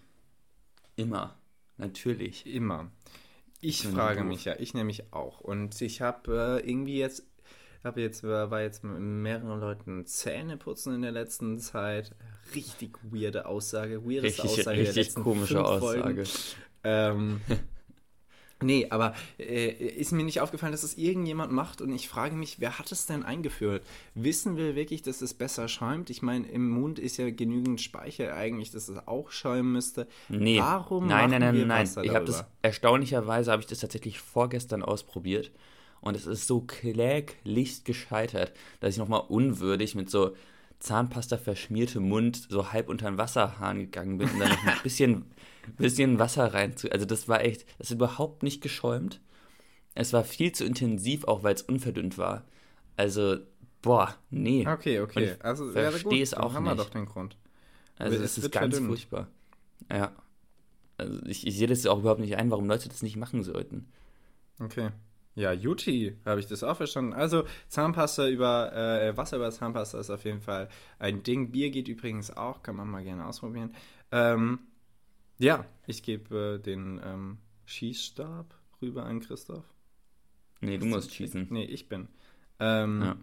Immer. 0.96 1.40
Natürlich. 1.78 2.46
Immer. 2.46 2.92
Ich 3.64 3.88
frage 3.88 4.24
mich 4.24 4.46
ja, 4.46 4.56
ich 4.60 4.74
nämlich 4.74 5.14
auch. 5.14 5.40
Und 5.40 5.80
ich 5.82 6.02
habe 6.02 6.60
äh, 6.62 6.70
irgendwie 6.70 6.98
jetzt, 6.98 7.26
habe 7.84 8.02
jetzt, 8.02 8.24
war 8.24 8.52
war 8.52 8.62
jetzt 8.62 8.84
mit 8.84 9.00
mehreren 9.00 9.60
Leuten 9.60 10.06
Zähne 10.06 10.58
putzen 10.58 10.94
in 10.94 11.02
der 11.02 11.14
letzten 11.14 11.60
Zeit. 11.60 12.12
Richtig 12.54 12.98
weirde 13.04 13.46
Aussage, 13.46 14.04
weirdeste 14.04 14.44
Richtig, 14.44 14.60
Aussage 14.60 14.78
der 14.78 14.88
richtig 14.88 15.06
letzten 15.06 15.24
komische 15.24 15.56
fünf 15.56 15.68
Aussage. 15.68 16.02
Folgen. 16.02 16.30
Ähm, 16.84 17.42
nee, 18.64 18.88
aber 18.90 19.14
äh, 19.38 19.70
ist 19.72 20.12
mir 20.12 20.24
nicht 20.24 20.42
aufgefallen, 20.42 20.72
dass 20.72 20.84
es 20.84 20.98
irgendjemand 20.98 21.52
macht 21.52 21.82
und 21.82 21.94
ich 21.94 22.08
frage 22.08 22.36
mich, 22.36 22.60
wer 22.60 22.80
hat 22.80 22.92
es 22.92 23.06
denn 23.06 23.24
eingeführt? 23.24 23.84
Wissen 24.16 24.58
wir 24.58 24.76
wirklich, 24.76 25.02
dass 25.02 25.22
es 25.22 25.34
besser 25.34 25.68
schäumt? 25.68 26.10
Ich 26.10 26.22
meine, 26.22 26.48
im 26.48 26.70
Mund 26.70 27.00
ist 27.00 27.18
ja 27.18 27.30
genügend 27.30 27.82
Speichel 27.82 28.32
eigentlich, 28.32 28.72
dass 28.72 28.90
es 28.90 29.08
auch 29.08 29.32
schäumen 29.32 29.72
müsste. 29.72 30.08
Nee. 30.30 30.60
Warum 30.60 31.08
nein, 31.08 31.30
nein, 31.30 31.42
nein, 31.42 31.56
wir 31.56 31.66
nein. 31.66 31.88
Wasser 31.88 32.04
Ich 32.04 32.14
habe 32.14 32.26
das 32.26 32.46
erstaunlicherweise 32.62 33.52
habe 33.52 33.62
ich 33.62 33.68
das 33.68 33.80
tatsächlich 33.80 34.20
vorgestern 34.20 34.84
ausprobiert 34.84 35.52
und 36.02 36.16
es 36.18 36.26
ist 36.26 36.48
so 36.48 36.62
kläglich 36.62 37.84
gescheitert, 37.86 38.52
dass 38.80 38.94
ich 38.94 38.98
nochmal 39.00 39.24
unwürdig 39.28 39.96
mit 39.96 40.10
so 40.10 40.36
Zahnpasta 40.80 41.38
verschmiertem 41.38 42.08
Mund 42.08 42.46
so 42.50 42.74
halb 42.74 42.90
unter 42.90 43.10
den 43.10 43.18
Wasserhahn 43.18 43.80
gegangen 43.80 44.18
bin 44.18 44.30
und 44.30 44.40
dann 44.40 44.50
noch 44.50 44.66
ein 44.66 44.80
bisschen, 44.84 45.26
bisschen 45.78 46.20
Wasser 46.20 46.54
rein 46.54 46.76
zu. 46.78 46.92
Also 46.92 47.06
das 47.06 47.28
war 47.28 47.42
echt, 47.42 47.66
das 47.80 47.90
ist 47.90 47.96
überhaupt 47.96 48.44
nicht 48.44 48.62
geschäumt. 48.62 49.22
Es 49.96 50.14
war 50.14 50.24
viel 50.24 50.52
zu 50.52 50.66
intensiv, 50.66 51.24
auch 51.26 51.44
weil 51.44 51.54
es 51.56 51.62
unverdünnt 51.62 52.18
war. 52.18 52.46
Also, 52.98 53.38
boah, 53.82 54.16
nee. 54.30 54.68
Okay, 54.68 55.00
okay. 55.02 55.20
Und 55.20 55.24
ich 55.36 55.46
Also, 55.46 55.72
verstehe 55.72 56.24
es 56.24 56.34
auch 56.34 56.54
haben 56.54 56.64
wir 56.64 56.72
nicht. 56.76 56.84
doch 56.84 56.90
den 56.90 57.06
Grund. 57.06 57.38
Also 57.98 58.18
Es 58.18 58.38
ist 58.38 58.52
ganz 58.52 58.74
verdünnt. 58.76 58.88
furchtbar. 58.90 59.28
Ja. 59.92 60.12
Also 60.98 61.22
ich, 61.26 61.46
ich 61.46 61.58
sehe 61.58 61.68
das 61.68 61.86
auch 61.86 62.00
überhaupt 62.00 62.22
nicht 62.22 62.36
ein, 62.38 62.50
warum 62.52 62.68
Leute 62.68 62.90
das 62.90 63.02
nicht 63.04 63.18
machen 63.18 63.44
sollten. 63.44 63.88
Okay. 64.60 64.90
Ja, 65.36 65.52
Juti, 65.52 66.16
habe 66.26 66.40
ich 66.40 66.46
das 66.48 66.64
auch 66.64 66.78
verstanden. 66.78 67.14
Also 67.14 67.44
Zahnpasta 67.68 68.28
über 68.28 68.72
äh, 68.74 69.18
Wasser 69.18 69.38
über 69.38 69.50
Zahnpasta 69.52 70.00
ist 70.00 70.12
auf 70.12 70.26
jeden 70.26 70.42
Fall 70.42 70.70
ein 71.00 71.24
Ding. 71.24 71.52
Bier 71.52 71.72
geht 71.72 71.88
übrigens 71.88 72.36
auch, 72.36 72.62
kann 72.62 72.76
man 72.76 72.88
mal 72.88 73.04
gerne 73.04 73.26
ausprobieren. 73.26 73.74
Ähm, 74.12 74.60
ja, 75.44 75.66
ich 75.88 76.04
gebe 76.04 76.56
äh, 76.56 76.60
den 76.64 77.00
ähm, 77.04 77.38
Schießstab 77.66 78.54
rüber 78.82 79.06
an 79.06 79.20
Christoph. 79.20 79.66
Nee, 80.62 80.78
du 80.78 80.86
musst 80.86 81.14
schießen. 81.14 81.48
Nee, 81.50 81.66
ich 81.66 81.90
bin. 81.90 82.08
Ähm, 82.60 83.02
Ja. 83.02 83.18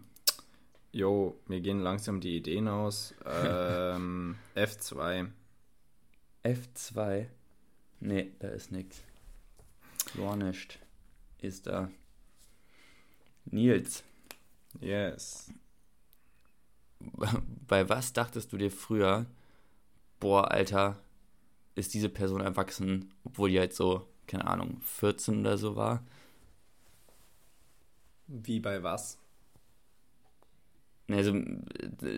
Jo, 0.93 1.39
mir 1.47 1.61
gehen 1.61 1.79
langsam 1.79 2.19
die 2.19 2.35
Ideen 2.37 2.67
aus. 2.67 3.15
Ähm, 3.25 4.37
F2. 4.55 5.29
F2. 6.43 7.27
Nee, 8.01 8.31
da 8.39 8.49
ist 8.49 8.71
nix. 8.71 9.01
Gar 10.17 10.35
nicht. 10.35 10.79
Ist 11.39 11.67
da. 11.67 11.89
Nils, 13.45 14.03
Yes. 14.79 15.51
bei 17.67 17.89
was 17.89 18.13
dachtest 18.13 18.51
du 18.53 18.57
dir 18.57 18.71
früher, 18.71 19.25
boah, 20.19 20.51
Alter, 20.51 20.99
ist 21.75 21.93
diese 21.93 22.09
Person 22.09 22.41
erwachsen, 22.41 23.13
obwohl 23.23 23.49
die 23.49 23.59
halt 23.59 23.73
so, 23.73 24.07
keine 24.27 24.47
Ahnung, 24.47 24.81
14 24.81 25.39
oder 25.39 25.57
so 25.57 25.75
war? 25.75 26.05
Wie 28.27 28.59
bei 28.59 28.81
was? 28.83 29.17
Nee, 31.07 31.23
so, 31.23 31.35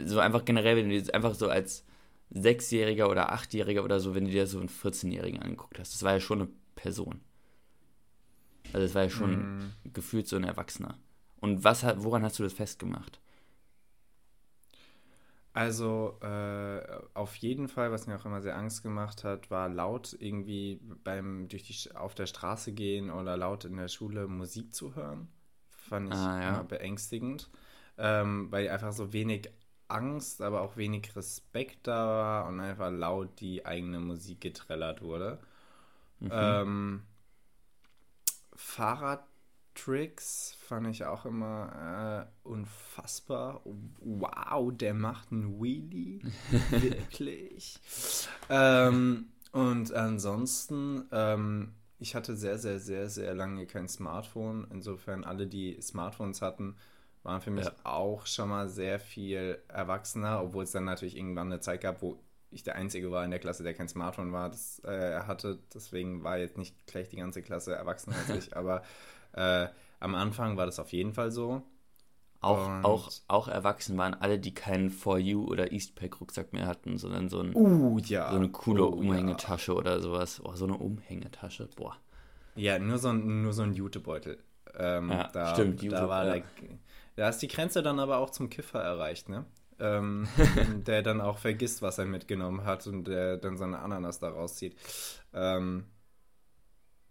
so 0.06 0.20
einfach 0.20 0.46
generell, 0.46 0.78
wenn 0.78 0.90
du 0.90 1.02
dir 1.02 1.14
einfach 1.16 1.34
so 1.34 1.50
als 1.50 1.84
Sechsjähriger 2.30 3.10
oder 3.10 3.32
Achtjähriger 3.32 3.84
oder 3.84 4.00
so, 4.00 4.16
wenn 4.16 4.26
du 4.26 4.32
dir 4.32 4.48
so 4.48 4.60
einen 4.60 4.70
14-Jährigen 4.70 5.42
angeguckt 5.42 5.80
hast. 5.80 5.94
Das 5.94 6.04
war 6.04 6.14
ja 6.14 6.20
schon 6.20 6.42
eine 6.42 6.50
Person. 6.76 7.22
Also 8.72 8.86
es 8.86 8.96
war 8.96 9.04
ja 9.04 9.10
schon 9.10 9.58
mm. 9.58 9.74
gefühlt 9.94 10.28
so 10.28 10.36
ein 10.36 10.44
Erwachsener. 10.44 10.98
Und 11.40 11.64
was 11.64 11.84
woran 11.98 12.24
hast 12.24 12.40
du 12.40 12.44
das 12.44 12.54
festgemacht? 12.54 13.20
Also 15.54 16.18
äh, 16.22 16.82
auf 17.14 17.36
jeden 17.36 17.68
Fall, 17.68 17.92
was 17.92 18.08
mir 18.08 18.16
auch 18.16 18.26
immer 18.26 18.42
sehr 18.42 18.58
Angst 18.58 18.82
gemacht 18.82 19.24
hat, 19.24 19.52
war 19.52 19.70
laut 19.70 20.16
irgendwie 20.20 20.80
beim 21.04 21.48
durch 21.48 21.64
die 21.64 21.96
auf 21.96 22.16
der 22.16 22.26
Straße 22.26 22.74
gehen 22.74 23.12
oder 23.12 23.38
laut 23.38 23.64
in 23.64 23.78
der 23.78 23.88
Schule 23.88 24.28
Musik 24.28 24.74
zu 24.74 24.96
hören. 24.96 25.28
Fand 25.70 26.12
ich 26.12 26.20
ah, 26.20 26.42
ja. 26.42 26.64
beängstigend, 26.64 27.52
ähm, 28.00 28.52
weil 28.52 28.68
einfach 28.68 28.94
so 28.94 29.14
wenig 29.14 29.52
Angst, 29.90 30.42
aber 30.42 30.62
auch 30.62 30.76
wenig 30.76 31.16
Respekt 31.16 31.86
da 31.86 32.08
war 32.08 32.48
und 32.48 32.60
einfach 32.60 32.90
laut 32.90 33.40
die 33.40 33.64
eigene 33.64 34.00
Musik 34.00 34.42
getrellert 34.42 35.04
wurde. 35.04 35.40
Mhm. 36.20 36.30
Ähm, 36.32 37.04
Fahrrad 38.56 39.24
Tricks 39.76 40.56
fand 40.60 40.88
ich 40.88 41.06
auch 41.06 41.26
immer 41.26 42.28
äh, 42.28 42.48
unfassbar. 42.48 43.62
Wow, 44.00 44.72
der 44.76 44.94
macht 44.94 45.32
einen 45.32 45.62
Wheelie. 45.62 46.22
Wirklich. 46.70 47.80
ähm, 48.50 49.30
und 49.52 49.94
ansonsten, 49.94 51.06
ähm, 51.12 51.74
ich 52.00 52.16
hatte 52.16 52.36
sehr, 52.36 52.58
sehr, 52.58 52.80
sehr, 52.80 53.10
sehr 53.10 53.34
lange 53.34 53.66
kein 53.66 53.88
Smartphone. 53.88 54.68
Insofern, 54.72 55.24
alle, 55.24 55.48
die 55.48 55.80
Smartphones 55.82 56.42
hatten, 56.42 56.76
waren 57.24 57.42
für 57.42 57.52
mich 57.52 57.66
ja. 57.66 57.74
auch 57.84 58.26
schon 58.26 58.50
mal 58.50 58.70
sehr 58.70 59.00
viel 59.00 59.60
erwachsener, 59.68 60.42
obwohl 60.44 60.66
es 60.66 60.72
dann 60.72 60.86
natürlich 60.86 61.18
irgendwann 61.18 61.52
eine 61.52 61.62
Zeit 61.62 61.82
gab, 61.82 62.02
wo 62.02 62.20
ich 62.52 62.64
der 62.64 62.76
Einzige 62.76 63.12
war 63.12 63.26
in 63.26 63.32
der 63.32 63.40
Klasse, 63.40 63.64
der 63.64 63.74
kein 63.74 63.88
Smartphone 63.88 64.32
war, 64.32 64.50
das 64.50 64.84
äh, 64.84 65.22
hatte. 65.22 65.60
Deswegen 65.74 66.24
war 66.24 66.38
jetzt 66.38 66.58
nicht 66.58 66.86
gleich 66.86 67.10
die 67.10 67.16
ganze 67.18 67.42
Klasse 67.42 67.74
erwachsen 67.74 68.14
als 68.14 68.30
ich, 68.30 68.56
aber 68.58 68.84
äh, 69.34 69.68
am 70.00 70.16
Anfang 70.16 70.58
war 70.58 70.66
das 70.66 70.80
auf 70.80 70.92
jeden 70.92 71.14
Fall 71.14 71.32
so. 71.32 71.64
Auch, 72.44 72.84
auch, 72.84 73.12
auch 73.30 73.48
erwachsen 73.48 73.98
waren 73.98 74.14
alle, 74.14 74.38
die 74.38 74.54
keinen 74.54 74.90
For 74.90 75.18
You 75.18 75.46
oder 75.48 75.72
Eastpack-Rucksack 75.72 76.52
mehr 76.52 76.68
hatten, 76.68 76.98
sondern 76.98 77.30
so, 77.30 77.40
ein, 77.40 77.56
uh, 77.56 77.98
ja. 78.00 78.30
so 78.32 78.36
eine 78.36 78.50
coole 78.50 78.84
uh, 78.84 78.88
Umhängetasche 78.88 79.72
ja. 79.72 79.78
oder 79.78 80.02
sowas. 80.02 80.42
Oh, 80.44 80.54
so 80.54 80.66
eine 80.66 80.76
Umhängetasche, 80.76 81.70
boah. 81.78 81.96
Ja, 82.56 82.80
nur 82.80 82.98
so 82.98 83.10
ein, 83.10 83.44
nur 83.44 83.54
so 83.54 83.62
ein 83.62 83.74
Jutebeutel. 83.74 84.44
Ähm, 84.78 85.10
ja, 85.10 85.30
da, 85.32 85.54
stimmt, 85.54 85.82
Jute, 85.82 85.96
da 85.96 86.10
war 86.10 86.26
ja. 86.26 86.34
der, 86.34 86.44
da 87.16 87.30
ist 87.30 87.38
die 87.38 87.48
Grenze 87.48 87.82
dann 87.82 88.00
aber 88.00 88.18
auch 88.18 88.30
zum 88.30 88.50
Kiffer 88.50 88.82
erreicht, 88.82 89.30
ne? 89.30 89.46
Ähm, 89.80 90.28
der 90.86 91.02
dann 91.02 91.22
auch 91.22 91.38
vergisst, 91.38 91.82
was 91.82 91.98
er 91.98 92.06
mitgenommen 92.06 92.66
hat 92.66 92.86
und 92.88 93.06
der 93.06 93.38
dann 93.38 93.56
seine 93.56 93.80
Ananas 93.80 94.20
da 94.20 94.28
rauszieht. 94.28 94.76
Ähm, 95.34 95.86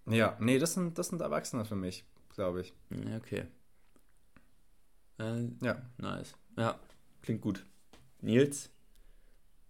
ja, 0.05 0.37
nee, 0.41 0.59
das 0.59 0.75
sind, 0.75 0.99
das 0.99 1.09
sind 1.09 1.23
Erwachsene 1.23 1.65
für 1.65 1.77
mich 1.77 2.05
glaube 2.35 2.63
ich. 2.63 2.75
Okay. 3.17 3.47
Äh, 5.19 5.49
ja. 5.63 5.83
Nice. 5.99 6.35
Ja, 6.57 6.79
klingt 7.23 7.41
gut. 7.41 7.65
Nils, 8.21 8.71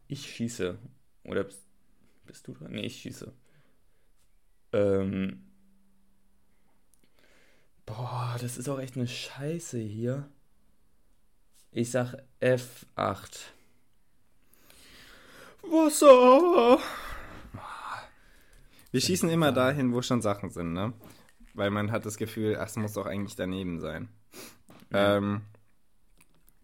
ich 0.08 0.30
schieße. 0.30 0.78
Oder 1.24 1.44
bist, 1.44 1.62
bist 2.26 2.46
du 2.46 2.52
dran? 2.52 2.72
Nee, 2.72 2.86
ich 2.86 3.00
schieße. 3.00 3.32
Ähm. 4.72 5.44
Boah, 7.86 8.36
das 8.40 8.58
ist 8.58 8.68
auch 8.68 8.78
echt 8.78 8.96
eine 8.96 9.08
Scheiße 9.08 9.78
hier. 9.78 10.28
Ich 11.70 11.90
sag 11.90 12.14
F8. 12.40 13.46
Wasser! 15.62 16.82
Wir 18.90 19.00
schießen 19.00 19.30
immer 19.30 19.52
dahin, 19.52 19.94
wo 19.94 20.02
schon 20.02 20.20
Sachen 20.20 20.50
sind, 20.50 20.74
ne? 20.74 20.92
Weil 21.54 21.70
man 21.70 21.90
hat 21.90 22.06
das 22.06 22.16
Gefühl, 22.16 22.56
ach, 22.58 22.66
es 22.66 22.76
muss 22.76 22.94
doch 22.94 23.06
eigentlich 23.06 23.36
daneben 23.36 23.80
sein. 23.80 24.08
Ja. 24.90 25.16
Ähm, 25.16 25.42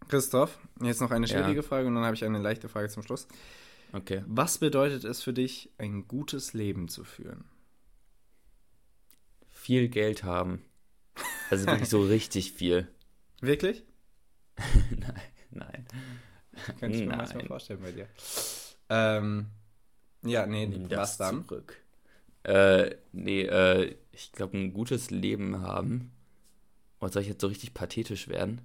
Christoph, 0.08 0.58
jetzt 0.80 1.00
noch 1.00 1.10
eine 1.10 1.26
schwierige 1.28 1.60
ja. 1.60 1.62
Frage 1.62 1.86
und 1.86 1.94
dann 1.94 2.04
habe 2.04 2.14
ich 2.14 2.24
eine 2.24 2.38
leichte 2.38 2.68
Frage 2.68 2.88
zum 2.88 3.02
Schluss. 3.02 3.28
Okay. 3.92 4.22
Was 4.26 4.58
bedeutet 4.58 5.04
es 5.04 5.22
für 5.22 5.32
dich, 5.32 5.70
ein 5.78 6.08
gutes 6.08 6.52
Leben 6.52 6.88
zu 6.88 7.04
führen? 7.04 7.44
Viel 9.48 9.88
Geld 9.88 10.24
haben. 10.24 10.64
Also 11.50 11.66
wirklich 11.66 11.88
so 11.88 12.02
richtig 12.04 12.52
viel. 12.52 12.88
Wirklich? 13.40 13.84
nein, 14.90 15.22
nein. 15.50 15.86
Könnte 16.80 16.96
ich 16.96 17.02
mir 17.02 17.08
nein. 17.08 17.18
manchmal 17.18 17.46
vorstellen 17.46 17.80
bei 17.80 17.92
dir. 17.92 18.08
Ähm, 18.88 19.46
ja, 20.22 20.46
nee, 20.46 20.66
Nimm 20.66 20.90
was 20.90 21.16
dann? 21.16 21.46
Zurück. 21.46 21.80
Äh, 22.48 22.96
nee, 23.12 23.42
äh, 23.42 23.94
ich 24.10 24.32
glaube, 24.32 24.56
ein 24.56 24.72
gutes 24.72 25.10
Leben 25.10 25.60
haben. 25.60 26.12
Und 26.98 27.12
soll 27.12 27.20
ich 27.20 27.28
jetzt 27.28 27.42
so 27.42 27.46
richtig 27.46 27.74
pathetisch 27.74 28.26
werden? 28.28 28.62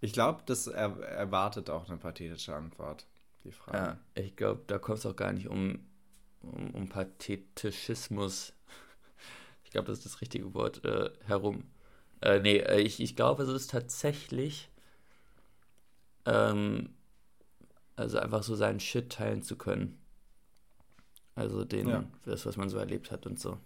Ich 0.00 0.12
glaube, 0.12 0.42
das 0.44 0.66
er 0.66 0.98
erwartet 1.02 1.70
auch 1.70 1.88
eine 1.88 1.98
pathetische 1.98 2.56
Antwort, 2.56 3.06
die 3.44 3.52
Frage. 3.52 3.78
Ja, 3.78 3.98
ich 4.14 4.34
glaube, 4.34 4.62
da 4.66 4.78
kommt 4.78 4.98
es 4.98 5.06
auch 5.06 5.14
gar 5.14 5.32
nicht 5.32 5.46
um, 5.46 5.86
um, 6.42 6.70
um 6.72 6.88
Pathetischismus. 6.88 8.52
Ich 9.64 9.72
glaube, 9.72 9.88
das 9.88 9.98
ist 9.98 10.06
das 10.06 10.22
richtige 10.22 10.54
Wort 10.54 10.82
äh, 10.86 11.10
herum. 11.26 11.64
Äh, 12.22 12.40
nee, 12.40 12.56
äh, 12.56 12.80
ich, 12.80 13.00
ich 13.00 13.16
glaube, 13.16 13.42
es 13.42 13.50
ist 13.50 13.70
tatsächlich, 13.70 14.70
ähm, 16.24 16.94
also 17.94 18.18
einfach 18.18 18.42
so 18.42 18.56
seinen 18.56 18.80
Shit 18.80 19.12
teilen 19.12 19.42
zu 19.42 19.56
können. 19.58 19.98
Also 21.38 21.64
den, 21.64 21.88
ja. 21.88 22.04
das, 22.24 22.46
was 22.46 22.56
man 22.56 22.68
so 22.68 22.78
erlebt 22.78 23.10
hat 23.10 23.26
und 23.26 23.38
so. 23.38 23.58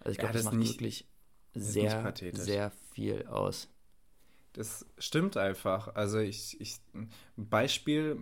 Also 0.00 0.12
ich 0.12 0.18
glaube, 0.18 0.28
ja, 0.28 0.32
das, 0.34 0.44
das, 0.44 0.44
macht 0.44 0.56
nicht, 0.56 0.72
wirklich 0.74 1.08
sehr, 1.54 2.14
sehr 2.32 2.70
viel 2.92 3.26
aus. 3.26 3.68
Das 4.52 4.86
stimmt 4.98 5.36
einfach. 5.36 5.94
Also 5.94 6.18
ich, 6.18 6.60
ich 6.60 6.78
Beispiel, 7.36 8.18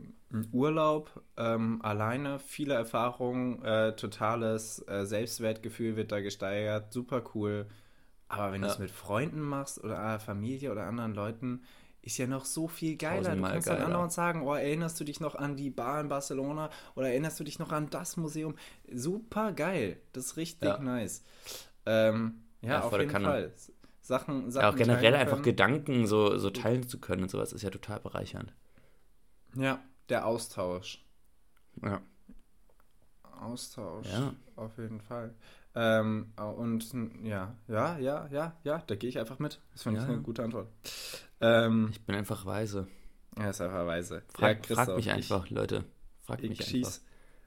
Urlaub, 0.52 1.22
ähm, 1.36 1.80
alleine, 1.82 2.38
viele 2.38 2.74
Erfahrungen, 2.74 3.62
äh, 3.62 3.94
totales 3.96 4.86
äh, 4.88 5.04
Selbstwertgefühl 5.04 5.96
wird 5.96 6.12
da 6.12 6.20
gesteigert, 6.20 6.92
super 6.92 7.22
cool. 7.34 7.66
Aber 8.28 8.52
wenn 8.52 8.62
ja. 8.62 8.68
du 8.68 8.72
es 8.74 8.78
mit 8.78 8.90
Freunden 8.90 9.42
machst 9.42 9.82
oder 9.82 10.18
Familie 10.18 10.72
oder 10.72 10.86
anderen 10.86 11.14
Leuten, 11.14 11.62
ist 12.04 12.18
ja 12.18 12.26
noch 12.26 12.44
so 12.44 12.68
viel 12.68 12.96
geiler. 12.96 13.34
Du 13.34 13.42
kannst 13.42 13.66
geiler. 13.66 13.80
dann 13.80 13.86
anderen 13.86 14.10
sagen, 14.10 14.42
oh, 14.42 14.54
erinnerst 14.54 15.00
du 15.00 15.04
dich 15.04 15.20
noch 15.20 15.34
an 15.34 15.56
die 15.56 15.70
Bar 15.70 16.00
in 16.00 16.08
Barcelona 16.08 16.68
oder 16.96 17.08
erinnerst 17.08 17.40
du 17.40 17.44
dich 17.44 17.58
noch 17.58 17.72
an 17.72 17.88
das 17.88 18.16
Museum? 18.16 18.56
Super 18.92 19.52
geil. 19.52 19.96
Das 20.12 20.26
ist 20.26 20.36
richtig 20.36 20.68
ja. 20.68 20.78
nice. 20.78 21.24
Ähm, 21.86 22.42
ja, 22.60 22.72
ja, 22.72 22.80
auf 22.82 22.92
jeden. 22.98 23.10
Fall. 23.10 23.52
Sachen, 24.02 24.50
Sachen 24.50 24.62
ja, 24.62 24.70
auch 24.70 24.76
generell 24.76 25.14
einfach 25.14 25.40
Gedanken 25.40 26.06
so, 26.06 26.36
so 26.36 26.50
teilen 26.50 26.86
zu 26.86 27.00
können 27.00 27.22
und 27.22 27.30
sowas 27.30 27.54
ist 27.54 27.62
ja 27.62 27.70
total 27.70 28.00
bereichernd. 28.00 28.52
Ja, 29.56 29.82
der 30.10 30.26
Austausch. 30.26 31.02
Ja. 31.82 32.02
Austausch. 33.42 34.06
Ja. 34.06 34.34
Auf 34.56 34.78
jeden 34.78 35.00
Fall. 35.00 35.34
Ähm, 35.74 36.32
und 36.36 36.92
ja, 37.24 37.54
ja, 37.66 37.98
ja, 37.98 38.28
ja, 38.30 38.56
ja, 38.62 38.82
da 38.86 38.94
gehe 38.94 39.10
ich 39.10 39.18
einfach 39.18 39.38
mit. 39.38 39.60
Das 39.72 39.82
finde 39.82 40.00
ich 40.00 40.06
ja. 40.06 40.12
eine 40.12 40.22
gute 40.22 40.44
Antwort. 40.44 40.68
Ähm, 41.40 41.88
ich 41.90 42.00
bin 42.02 42.14
einfach 42.14 42.46
weise. 42.46 42.86
Er 43.36 43.50
ist 43.50 43.60
einfach 43.60 43.84
weise. 43.86 44.22
Frag, 44.32 44.68
ja, 44.68 44.76
frag 44.76 44.96
mich 44.96 45.10
einfach, 45.10 45.50
Leute. 45.50 45.84
Frag 46.22 46.42
ich 46.42 46.50
mich 46.50 46.64
schieß 46.64 47.04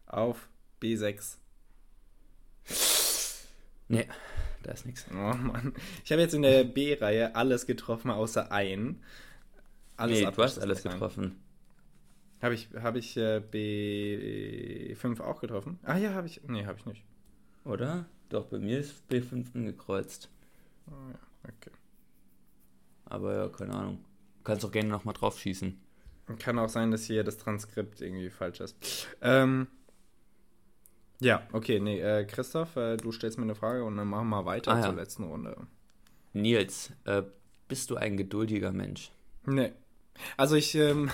auf 0.08 0.50
B6. 0.82 1.38
Nee, 3.88 4.08
da 4.64 4.72
ist 4.72 4.86
nichts. 4.86 5.06
Oh 5.12 5.16
Mann. 5.16 5.74
Ich 6.04 6.12
habe 6.12 6.22
jetzt 6.22 6.34
in 6.34 6.42
der 6.42 6.66
B-Reihe 6.66 7.36
alles 7.36 7.66
getroffen, 7.66 8.12
außer 8.12 8.52
ein. 8.52 9.02
Alles 9.96 10.20
nee, 10.20 10.26
du 10.30 10.44
hast 10.44 10.60
alles 10.60 10.84
getroffen. 10.84 11.42
Habe 12.42 12.54
ich, 12.54 12.70
hab 12.82 12.96
ich 12.96 13.18
äh, 13.18 13.42
B5 13.42 15.22
auch 15.22 15.42
getroffen? 15.42 15.80
Ah 15.84 15.98
ja, 15.98 16.14
habe 16.14 16.28
ich. 16.28 16.42
Nee, 16.48 16.66
habe 16.66 16.78
ich 16.78 16.86
nicht. 16.86 17.04
Oder? 17.66 18.06
Doch, 18.30 18.46
bei 18.46 18.60
mir 18.60 18.80
ist 18.80 19.04
B5 19.10 19.56
angekreuzt. 19.56 20.30
Oh, 20.88 20.92
ja, 21.12 21.20
okay. 21.44 21.72
Aber 23.06 23.36
ja, 23.36 23.50
keine 23.50 23.74
Ahnung. 23.74 24.06
Du 24.38 24.44
kannst 24.44 24.66
auch 24.66 24.72
gerne 24.72 24.90
nochmal 24.90 25.14
drauf 25.14 25.40
schießen. 25.40 25.80
Kann 26.40 26.60
auch 26.60 26.70
sein, 26.70 26.92
dass 26.92 27.06
hier 27.06 27.24
das 27.24 27.38
Transkript 27.38 28.02
irgendwie 28.02 28.30
falsch 28.30 28.60
ist. 28.60 29.08
Ähm, 29.22 29.68
ja, 31.20 31.48
okay, 31.54 31.80
nee, 31.80 32.00
äh, 32.00 32.26
Christoph, 32.26 32.76
äh, 32.76 32.98
du 32.98 33.12
stellst 33.12 33.38
mir 33.38 33.46
eine 33.46 33.56
Frage 33.56 33.84
und 33.84 33.98
dann 33.98 34.08
machen 34.08 34.30
wir 34.30 34.46
weiter 34.46 34.74
ah, 34.74 34.82
zur 34.82 34.92
ja. 34.92 35.00
letzten 35.00 35.24
Runde. 35.24 35.56
Nils, 36.34 36.92
äh, 37.06 37.24
bist 37.68 37.90
du 37.90 37.96
ein 37.96 38.18
geduldiger 38.18 38.72
Mensch? 38.72 39.12
Nee. 39.46 39.72
Also 40.36 40.56
ich 40.56 40.76
ähm, 40.76 41.10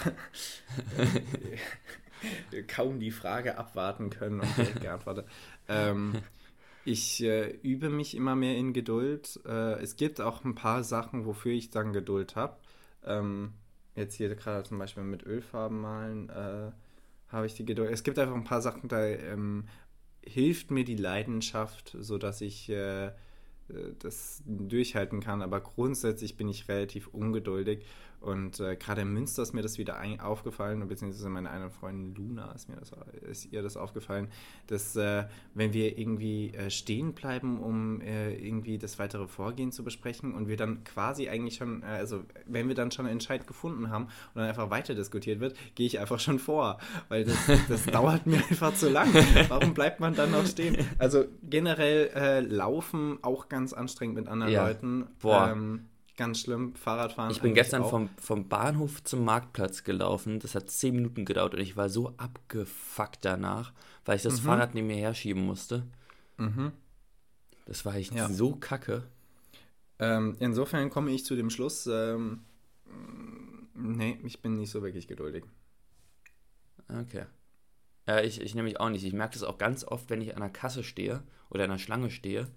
kaum 2.68 3.00
die 3.00 3.12
Frage 3.12 3.58
abwarten 3.58 4.10
können 4.10 4.42
und 4.42 4.82
geantwortet. 4.82 5.28
ähm, 5.68 6.22
ich 6.86 7.24
äh, 7.24 7.50
übe 7.62 7.90
mich 7.90 8.16
immer 8.16 8.36
mehr 8.36 8.58
in 8.58 8.74
Geduld. 8.74 9.40
Äh, 9.46 9.82
es 9.82 9.96
gibt 9.96 10.20
auch 10.20 10.44
ein 10.44 10.56
paar 10.56 10.84
Sachen, 10.84 11.26
wofür 11.26 11.54
ich 11.54 11.70
dann 11.70 11.94
Geduld 11.94 12.36
habe. 12.36 12.58
Ähm, 13.06 13.54
jetzt 13.96 14.16
hier 14.16 14.34
gerade 14.36 14.68
zum 14.68 14.80
Beispiel 14.80 15.04
mit 15.04 15.26
Ölfarben 15.26 15.80
malen 15.80 16.30
äh, 16.30 16.72
habe 17.30 17.46
ich 17.46 17.56
die 17.56 17.66
Geduld. 17.66 17.92
Es 17.92 18.04
gibt 18.04 18.20
einfach 18.20 18.36
ein 18.36 18.44
paar 18.44 18.62
Sachen, 18.62 18.90
da 18.90 19.04
ähm, 19.06 19.66
hilft 20.26 20.72
mir 20.72 20.84
die 20.84 20.96
Leidenschaft, 20.96 21.96
sodass 22.00 22.42
ich 22.42 22.70
äh, 22.70 23.12
das 24.00 24.44
durchhalten 24.46 25.22
kann. 25.22 25.42
Aber 25.42 25.62
grundsätzlich 25.62 26.36
bin 26.36 26.50
ich 26.50 26.68
relativ 26.68 27.08
ungeduldig 27.08 27.86
und 28.24 28.62
äh, 28.62 28.78
gerade 28.78 29.02
in 29.02 29.12
Münster 29.12 29.44
ist 29.44 29.54
mir 29.54 29.62
das 29.62 29.78
wieder 29.78 29.98
ein, 29.98 30.22
aufgefallen, 30.22 30.88
beziehungsweise 30.88 31.28
meine 31.28 31.50
eine 31.50 31.70
Freundin 31.70 32.16
Luna 32.16 32.54
ist 32.54 32.70
mir 32.70 32.78
das, 32.78 32.92
ist 33.30 33.52
ihr 33.52 33.62
das 33.62 33.76
aufgefallen, 33.76 34.30
dass 34.68 34.96
äh, 34.96 35.26
wenn 35.54 35.74
wir 35.74 35.98
irgendwie 35.98 36.54
äh, 36.54 36.70
stehen 36.70 37.14
bleiben, 37.14 37.60
um 37.60 38.00
äh, 38.00 38.34
irgendwie 38.34 38.78
das 38.78 38.98
weitere 38.98 39.28
Vorgehen 39.28 39.74
zu 39.74 39.84
besprechen 39.84 40.34
und 40.34 40.48
wir 40.48 40.56
dann 40.56 40.86
quasi 40.86 41.28
eigentlich 41.28 41.56
schon, 41.56 41.84
äh, 41.84 41.88
also 41.88 42.24
wenn 42.46 42.70
wir 42.70 42.76
dann 42.76 42.92
schon 42.92 43.06
einen 43.06 43.14
Entscheid 43.14 43.46
gefunden 43.46 43.90
haben 43.90 44.06
und 44.06 44.36
dann 44.36 44.48
einfach 44.48 44.70
weiter 44.70 44.96
diskutiert 44.96 45.42
wird, 45.42 45.58
gehe 45.76 45.86
ich 45.86 46.00
einfach 46.00 46.22
schon 46.22 46.40
vor, 46.40 46.78
weil 47.10 47.26
das, 47.26 47.36
das 47.68 47.86
dauert 47.88 48.26
mir 48.26 48.38
einfach 48.38 48.74
zu 48.74 48.90
lang. 48.90 49.14
Warum 49.50 49.74
bleibt 49.74 50.00
man 50.00 50.16
dann 50.16 50.32
noch 50.32 50.46
stehen? 50.46 50.78
Also 50.98 51.26
generell 51.44 52.10
äh, 52.16 52.40
laufen 52.40 53.20
auch 53.22 53.50
ganz 53.50 53.74
anstrengend 53.74 54.16
mit 54.16 54.28
anderen 54.30 54.54
ja. 54.54 54.66
Leuten. 54.66 55.08
Boah. 55.20 55.50
Ähm, 55.52 55.88
Ganz 56.16 56.42
schlimm, 56.42 56.76
Fahrradfahren. 56.76 57.32
Ich 57.32 57.42
bin 57.42 57.56
gestern 57.56 57.84
vom, 57.86 58.10
vom 58.18 58.48
Bahnhof 58.48 59.04
zum 59.04 59.26
Marktplatz 59.26 59.84
gelaufen. 59.84 60.40
Das 60.40 60.54
hat 60.54 60.70
zehn 60.70 60.96
Minuten 60.96 61.26
gedauert 61.26 61.56
und 61.56 61.60
ich 61.60 61.76
war 61.76 61.90
so 61.90 62.14
abgefuckt 62.18 63.20
danach, 63.22 63.74
weil 64.06 64.18
ich 64.18 64.22
das 64.22 64.42
mhm. 64.42 64.46
Fahrrad 64.46 64.76
neben 64.76 64.88
mir 64.88 64.98
herschieben 64.98 65.44
musste. 65.44 65.88
Mhm. 66.38 66.72
Das 67.66 67.84
war 67.84 67.96
echt 67.96 68.14
ja. 68.14 68.30
so 68.30 68.56
kacke. 68.56 69.04
Ähm, 69.98 70.36
insofern 70.40 70.92
komme 70.92 71.12
ich 71.12 71.26
zu 71.26 71.36
dem 71.36 71.50
Schluss, 71.50 71.88
ähm, 71.88 72.42
nee, 73.74 74.20
ich 74.24 74.42
bin 74.42 74.58
nicht 74.58 74.70
so 74.70 74.84
wirklich 74.84 75.08
geduldig. 75.08 75.46
Okay. 76.90 77.26
Ja, 78.08 78.22
ich, 78.22 78.42
ich 78.42 78.54
nämlich 78.54 78.80
auch 78.80 78.90
nicht. 78.90 79.04
Ich 79.04 79.14
merke 79.14 79.34
das 79.34 79.44
auch 79.44 79.58
ganz 79.58 79.84
oft, 79.84 80.10
wenn 80.10 80.22
ich 80.22 80.36
an 80.36 80.42
der 80.42 80.50
Kasse 80.50 80.84
stehe 80.84 81.24
oder 81.50 81.64
an 81.64 81.72
der 81.72 81.78
Schlange 81.78 82.12
stehe 82.12 82.52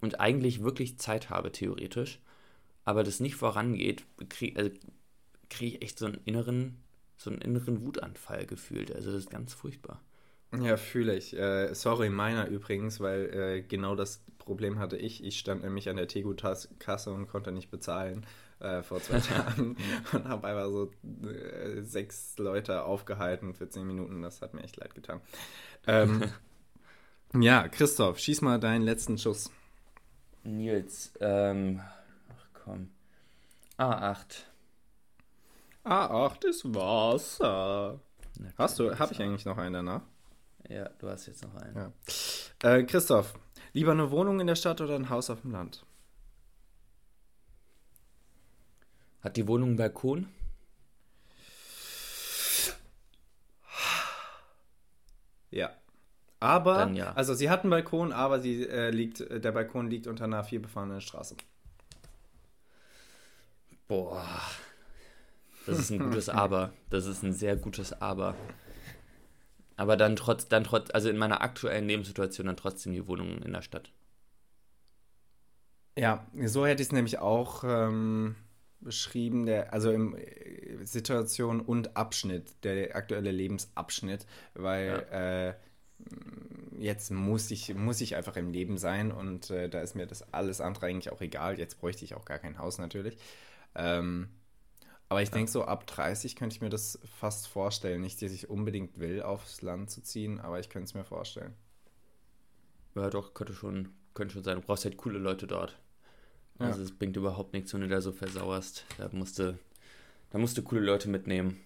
und 0.00 0.18
eigentlich 0.18 0.62
wirklich 0.62 0.98
Zeit 0.98 1.30
habe, 1.30 1.52
theoretisch 1.52 2.20
aber 2.88 3.04
das 3.04 3.20
nicht 3.20 3.34
vorangeht, 3.34 4.06
kriege 4.30 4.58
also 4.58 4.70
krieg 5.50 5.74
ich 5.74 5.82
echt 5.82 5.98
so 5.98 6.06
einen 6.06 6.18
inneren, 6.24 6.82
so 7.18 7.28
einen 7.28 7.42
inneren 7.42 7.84
Wutanfall 7.84 8.46
gefühlt. 8.46 8.94
Also 8.94 9.12
das 9.12 9.24
ist 9.24 9.30
ganz 9.30 9.52
furchtbar. 9.52 10.00
Ja, 10.58 10.78
fühle 10.78 11.14
ich. 11.14 11.36
Äh, 11.36 11.74
sorry, 11.74 12.08
meiner 12.08 12.48
übrigens, 12.48 13.00
weil 13.00 13.28
äh, 13.34 13.60
genau 13.60 13.94
das 13.94 14.24
Problem 14.38 14.78
hatte 14.78 14.96
ich. 14.96 15.22
Ich 15.22 15.38
stand 15.38 15.64
nämlich 15.64 15.90
an 15.90 15.96
der 15.96 16.08
Tegu-Kasse 16.08 17.12
und 17.12 17.26
konnte 17.26 17.52
nicht 17.52 17.70
bezahlen 17.70 18.24
äh, 18.60 18.82
vor 18.82 19.02
zwei 19.02 19.20
Tagen 19.34 19.76
und 20.14 20.24
habe 20.24 20.48
einfach 20.48 20.70
so 20.70 20.90
äh, 21.28 21.82
sechs 21.82 22.38
Leute 22.38 22.84
aufgehalten 22.84 23.52
für 23.52 23.68
zehn 23.68 23.86
Minuten. 23.86 24.22
Das 24.22 24.40
hat 24.40 24.54
mir 24.54 24.62
echt 24.62 24.78
leid 24.78 24.94
getan. 24.94 25.20
Ähm, 25.86 26.22
ja, 27.38 27.68
Christoph, 27.68 28.18
schieß 28.18 28.40
mal 28.40 28.58
deinen 28.58 28.82
letzten 28.82 29.18
Schuss. 29.18 29.50
Nils, 30.42 31.12
ähm, 31.20 31.82
komm. 32.68 32.90
A8. 33.78 34.44
A8 35.84 36.44
ist 36.46 36.74
Wasser. 36.74 38.00
Hast 38.56 38.78
du, 38.78 38.98
habe 38.98 39.12
ich 39.12 39.20
eigentlich 39.22 39.44
noch 39.44 39.56
einen 39.56 39.72
danach? 39.74 40.02
Ja, 40.68 40.88
du 40.98 41.08
hast 41.08 41.26
jetzt 41.26 41.42
noch 41.42 41.54
einen. 41.54 41.74
Ja. 41.74 41.92
Äh, 42.62 42.84
Christoph, 42.84 43.38
lieber 43.72 43.92
eine 43.92 44.10
Wohnung 44.10 44.40
in 44.40 44.46
der 44.46 44.56
Stadt 44.56 44.80
oder 44.80 44.96
ein 44.96 45.08
Haus 45.08 45.30
auf 45.30 45.40
dem 45.42 45.52
Land? 45.52 45.84
Hat 49.22 49.36
die 49.36 49.48
Wohnung 49.48 49.70
einen 49.70 49.78
Balkon? 49.78 50.28
Ja. 55.50 55.70
Aber, 56.40 56.88
ja. 56.90 57.12
also 57.14 57.34
sie 57.34 57.50
hat 57.50 57.62
einen 57.62 57.70
Balkon, 57.70 58.12
aber 58.12 58.38
sie 58.38 58.62
äh, 58.64 58.90
liegt, 58.90 59.20
der 59.20 59.52
Balkon 59.52 59.88
liegt 59.88 60.06
unter 60.06 60.24
einer 60.24 60.44
vielbefahrenen 60.44 61.00
Straße. 61.00 61.36
Boah. 63.88 64.24
Das 65.66 65.78
ist 65.78 65.90
ein 65.90 65.98
gutes 65.98 66.28
Aber. 66.28 66.72
Das 66.90 67.06
ist 67.06 67.22
ein 67.22 67.32
sehr 67.32 67.56
gutes 67.56 68.00
Aber. 68.00 68.34
Aber 69.76 69.96
dann 69.96 70.16
trotz, 70.16 70.48
dann 70.48 70.64
trotz, 70.64 70.90
also 70.90 71.08
in 71.08 71.16
meiner 71.16 71.40
aktuellen 71.40 71.86
Lebenssituation 71.86 72.46
dann 72.46 72.56
trotzdem 72.56 72.92
die 72.92 73.06
Wohnung 73.06 73.42
in 73.42 73.52
der 73.52 73.62
Stadt. 73.62 73.92
Ja, 75.96 76.26
so 76.44 76.66
hätte 76.66 76.82
ich 76.82 76.88
es 76.88 76.92
nämlich 76.92 77.18
auch 77.18 77.64
ähm, 77.64 78.36
beschrieben, 78.80 79.46
der, 79.46 79.72
also 79.72 79.90
im 79.90 80.16
äh, 80.16 80.84
Situation 80.84 81.60
und 81.60 81.96
Abschnitt, 81.96 82.64
der 82.64 82.94
aktuelle 82.94 83.30
Lebensabschnitt, 83.30 84.26
weil 84.54 85.06
ja. 85.10 85.48
äh, 85.48 85.54
jetzt 86.78 87.10
muss 87.10 87.50
ich, 87.50 87.74
muss 87.74 88.00
ich 88.00 88.16
einfach 88.16 88.36
im 88.36 88.50
Leben 88.50 88.78
sein 88.78 89.10
und 89.10 89.50
äh, 89.50 89.68
da 89.68 89.80
ist 89.80 89.96
mir 89.96 90.06
das 90.06 90.32
alles 90.32 90.60
andere 90.60 90.86
eigentlich 90.86 91.12
auch 91.12 91.20
egal. 91.20 91.58
Jetzt 91.58 91.80
bräuchte 91.80 92.04
ich 92.04 92.14
auch 92.14 92.24
gar 92.24 92.38
kein 92.38 92.58
Haus 92.58 92.78
natürlich. 92.78 93.18
Ähm, 93.74 94.28
aber 95.08 95.22
ich 95.22 95.28
ja. 95.30 95.34
denke, 95.34 95.50
so 95.50 95.64
ab 95.64 95.86
30 95.86 96.36
könnte 96.36 96.54
ich 96.54 96.60
mir 96.60 96.68
das 96.68 96.98
fast 97.18 97.48
vorstellen. 97.48 98.00
Nicht, 98.02 98.20
dass 98.20 98.32
ich 98.32 98.50
unbedingt 98.50 98.98
will, 98.98 99.22
aufs 99.22 99.62
Land 99.62 99.90
zu 99.90 100.02
ziehen, 100.02 100.40
aber 100.40 100.60
ich 100.60 100.68
könnte 100.68 100.86
es 100.86 100.94
mir 100.94 101.04
vorstellen. 101.04 101.54
Ja, 102.94 103.08
doch, 103.10 103.32
könnte 103.34 103.54
schon, 103.54 103.88
könnte 104.14 104.34
schon 104.34 104.44
sein. 104.44 104.56
Du 104.56 104.62
brauchst 104.62 104.84
halt 104.84 104.96
coole 104.96 105.18
Leute 105.18 105.46
dort. 105.46 105.78
Also 106.58 106.82
es 106.82 106.90
bringt 106.92 107.16
überhaupt 107.16 107.52
nichts, 107.52 107.72
wenn 107.72 107.82
du 107.82 107.88
da 107.88 108.00
so 108.00 108.12
versauerst. 108.12 108.84
Da 108.98 109.08
musst 109.12 109.38
du, 109.38 109.56
da 110.30 110.38
musst 110.38 110.58
du 110.58 110.62
coole 110.62 110.80
Leute 110.80 111.08
mitnehmen. 111.08 111.60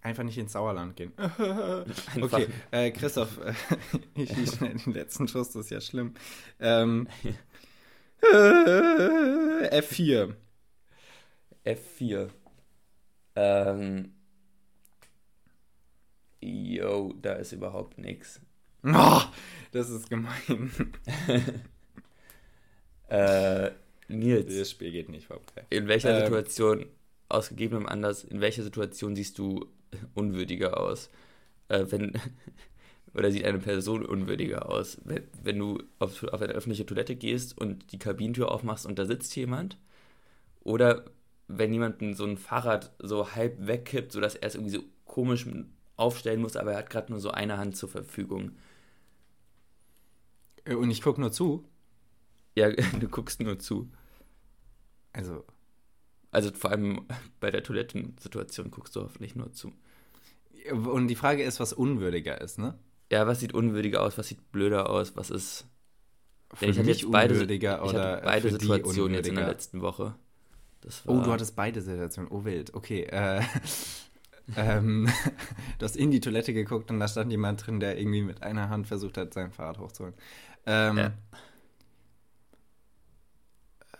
Einfach 0.00 0.22
nicht 0.22 0.38
ins 0.38 0.52
Sauerland 0.52 0.96
gehen. 0.96 1.12
okay, 2.20 2.46
äh, 2.70 2.90
Christoph, 2.92 3.38
äh, 3.44 3.52
ich 4.14 4.30
schieße 4.30 4.56
schnell 4.56 4.74
den 4.74 4.92
letzten 4.94 5.28
Schuss, 5.28 5.50
das 5.50 5.66
ist 5.66 5.70
ja 5.70 5.80
schlimm. 5.80 6.14
Ähm, 6.60 7.08
äh, 8.22 9.80
F4. 9.80 10.34
F4. 11.68 12.28
Ähm. 13.36 14.12
Yo, 16.40 17.12
da 17.20 17.34
ist 17.34 17.52
überhaupt 17.52 17.98
nichts. 17.98 18.40
Oh, 18.84 19.20
das 19.72 19.90
ist 19.90 20.08
gemein. 20.08 20.92
äh, 23.08 23.70
Nils. 24.06 24.56
Das 24.56 24.70
Spiel 24.70 24.92
geht 24.92 25.08
nicht 25.08 25.26
vorbei. 25.26 25.66
In 25.70 25.88
welcher 25.88 26.16
ähm, 26.16 26.24
Situation, 26.24 26.86
aus 27.28 27.48
gegebenem 27.50 27.86
Anlass, 27.86 28.24
in 28.24 28.40
welcher 28.40 28.62
Situation 28.62 29.16
siehst 29.16 29.38
du 29.38 29.66
unwürdiger 30.14 30.78
aus? 30.80 31.10
Äh, 31.68 31.86
wenn, 31.90 32.12
oder 33.14 33.32
sieht 33.32 33.44
eine 33.44 33.58
Person 33.58 34.06
unwürdiger 34.06 34.70
aus? 34.70 34.98
Wenn, 35.04 35.24
wenn 35.42 35.58
du 35.58 35.82
auf, 35.98 36.22
auf 36.22 36.40
eine 36.40 36.52
öffentliche 36.52 36.86
Toilette 36.86 37.16
gehst 37.16 37.58
und 37.58 37.90
die 37.92 37.98
Kabinentür 37.98 38.52
aufmachst 38.52 38.86
und 38.86 38.98
da 38.98 39.04
sitzt 39.06 39.34
jemand? 39.34 39.76
Oder 40.62 41.04
wenn 41.48 41.72
jemand 41.72 42.16
so 42.16 42.24
ein 42.24 42.36
Fahrrad 42.36 42.94
so 42.98 43.34
halb 43.34 43.66
wegkippt, 43.66 44.12
sodass 44.12 44.34
er 44.34 44.48
es 44.48 44.54
irgendwie 44.54 44.76
so 44.76 44.84
komisch 45.06 45.46
aufstellen 45.96 46.42
muss, 46.42 46.56
aber 46.56 46.72
er 46.72 46.78
hat 46.78 46.90
gerade 46.90 47.10
nur 47.10 47.20
so 47.20 47.30
eine 47.30 47.56
Hand 47.56 47.76
zur 47.76 47.88
Verfügung. 47.88 48.52
Äh, 50.64 50.74
und 50.74 50.90
ich 50.90 51.02
gucke 51.02 51.20
nur 51.20 51.32
zu? 51.32 51.66
Ja, 52.54 52.70
du 53.00 53.08
guckst 53.08 53.40
nur 53.40 53.58
zu. 53.58 53.90
Also. 55.12 55.44
Also 56.30 56.52
vor 56.52 56.70
allem 56.70 57.06
bei 57.40 57.50
der 57.50 57.64
Toilettensituation 57.64 58.70
guckst 58.70 58.94
du 58.94 59.00
hoffentlich 59.00 59.34
nur 59.34 59.52
zu. 59.52 59.72
Und 60.70 61.08
die 61.08 61.16
Frage 61.16 61.42
ist, 61.42 61.60
was 61.60 61.72
unwürdiger 61.72 62.40
ist, 62.42 62.58
ne? 62.58 62.78
Ja, 63.10 63.26
was 63.26 63.40
sieht 63.40 63.54
unwürdiger 63.54 64.02
aus, 64.02 64.18
was 64.18 64.28
sieht 64.28 64.52
blöder 64.52 64.90
aus, 64.90 65.16
was 65.16 65.30
ist. 65.30 65.66
Für 66.52 66.66
ich 66.66 66.78
hatte 66.78 66.90
jetzt 66.90 67.10
beide, 67.10 67.34
ich 67.42 67.64
hatte 67.64 68.20
beide 68.22 68.50
Situationen 68.50 69.14
jetzt 69.14 69.28
in 69.28 69.36
der 69.36 69.46
letzten 69.46 69.80
Woche 69.80 70.14
oh, 71.06 71.20
du 71.20 71.32
hattest 71.32 71.56
beide 71.56 71.80
Situationen. 71.80 72.30
Oh, 72.30 72.44
wild. 72.44 72.74
Okay. 72.74 73.02
Äh, 73.02 73.42
ähm, 74.56 75.08
du 75.78 75.84
hast 75.84 75.96
in 75.96 76.10
die 76.10 76.20
Toilette 76.20 76.52
geguckt 76.52 76.90
und 76.90 77.00
da 77.00 77.08
stand 77.08 77.30
jemand 77.30 77.66
drin, 77.66 77.80
der 77.80 77.98
irgendwie 77.98 78.22
mit 78.22 78.42
einer 78.42 78.68
Hand 78.68 78.86
versucht 78.86 79.16
hat, 79.16 79.34
sein 79.34 79.52
Fahrrad 79.52 79.78
hochzuholen. 79.78 80.14
Ähm, 80.66 80.96
ja. 80.98 81.12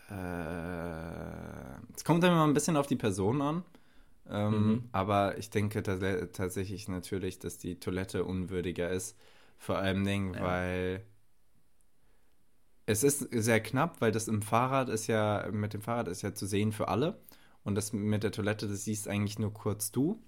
äh, 0.09 1.79
es 1.95 2.03
kommt 2.03 2.23
dann 2.23 2.31
immer 2.31 2.45
ein 2.45 2.53
bisschen 2.53 2.77
auf 2.77 2.87
die 2.87 2.95
Person 2.95 3.41
an. 3.41 3.63
Ähm, 4.29 4.51
mhm. 4.51 4.89
Aber 4.91 5.37
ich 5.37 5.49
denke 5.49 5.81
tatsächlich 5.81 6.87
natürlich, 6.87 7.39
dass 7.39 7.57
die 7.57 7.79
Toilette 7.79 8.23
unwürdiger 8.23 8.89
ist. 8.89 9.17
Vor 9.57 9.77
allem 9.77 10.05
Dingen, 10.05 10.35
ja. 10.35 10.41
weil 10.41 11.03
es 12.89 13.03
ist 13.03 13.27
sehr 13.31 13.59
knapp, 13.59 14.01
weil 14.01 14.11
das 14.11 14.27
im 14.27 14.41
Fahrrad 14.41 14.89
ist 14.89 15.05
ja, 15.05 15.47
mit 15.51 15.75
dem 15.75 15.81
Fahrrad 15.81 16.07
ist 16.07 16.23
ja 16.23 16.33
zu 16.33 16.47
sehen 16.47 16.71
für 16.71 16.87
alle. 16.87 17.19
Und 17.63 17.75
das 17.75 17.93
mit 17.93 18.23
der 18.23 18.31
Toilette, 18.31 18.67
das 18.67 18.83
siehst 18.83 19.07
eigentlich 19.07 19.37
nur 19.37 19.53
kurz 19.53 19.91
du. 19.91 20.19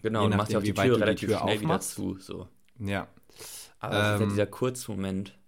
Genau, 0.00 0.24
und 0.24 0.34
machst 0.34 0.52
ja 0.52 0.58
auch 0.58 0.62
die 0.62 0.72
Tür 0.72 0.98
relativ 0.98 1.28
die 1.28 1.34
Tür 1.34 1.42
schnell 1.42 1.58
aufmachst. 1.58 1.98
wieder 1.98 2.18
zu. 2.18 2.20
So. 2.20 2.48
Ja. 2.78 3.08
Aber 3.78 3.94
ähm, 3.94 4.00
ist 4.00 4.06
ja 4.06 4.22
ähm, 4.22 4.28
dieser 4.30 4.46
Kurzmoment. 4.46 5.38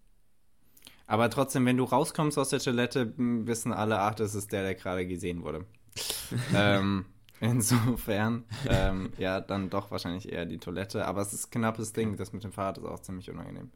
Aber 1.06 1.30
trotzdem, 1.30 1.64
wenn 1.64 1.78
du 1.78 1.84
rauskommst 1.84 2.36
aus 2.36 2.50
der 2.50 2.58
Toilette, 2.58 3.14
wissen 3.16 3.72
alle, 3.72 4.00
ach, 4.00 4.14
das 4.14 4.34
ist 4.34 4.52
der, 4.52 4.64
der 4.64 4.74
gerade 4.74 5.06
gesehen 5.06 5.44
wurde. 5.44 5.64
ähm, 6.54 7.06
insofern, 7.40 8.44
ähm, 8.68 9.14
ja, 9.16 9.40
dann 9.40 9.70
doch 9.70 9.90
wahrscheinlich 9.90 10.30
eher 10.30 10.44
die 10.44 10.58
Toilette. 10.58 11.06
Aber 11.06 11.22
es 11.22 11.32
ist 11.32 11.46
ein 11.46 11.50
knappes 11.52 11.94
Ding, 11.94 12.18
das 12.18 12.34
mit 12.34 12.44
dem 12.44 12.52
Fahrrad 12.52 12.76
ist 12.76 12.84
auch 12.84 13.00
ziemlich 13.00 13.30
unangenehm. 13.30 13.70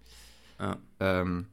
Ja. 0.58 0.76
Ähm, 1.00 1.46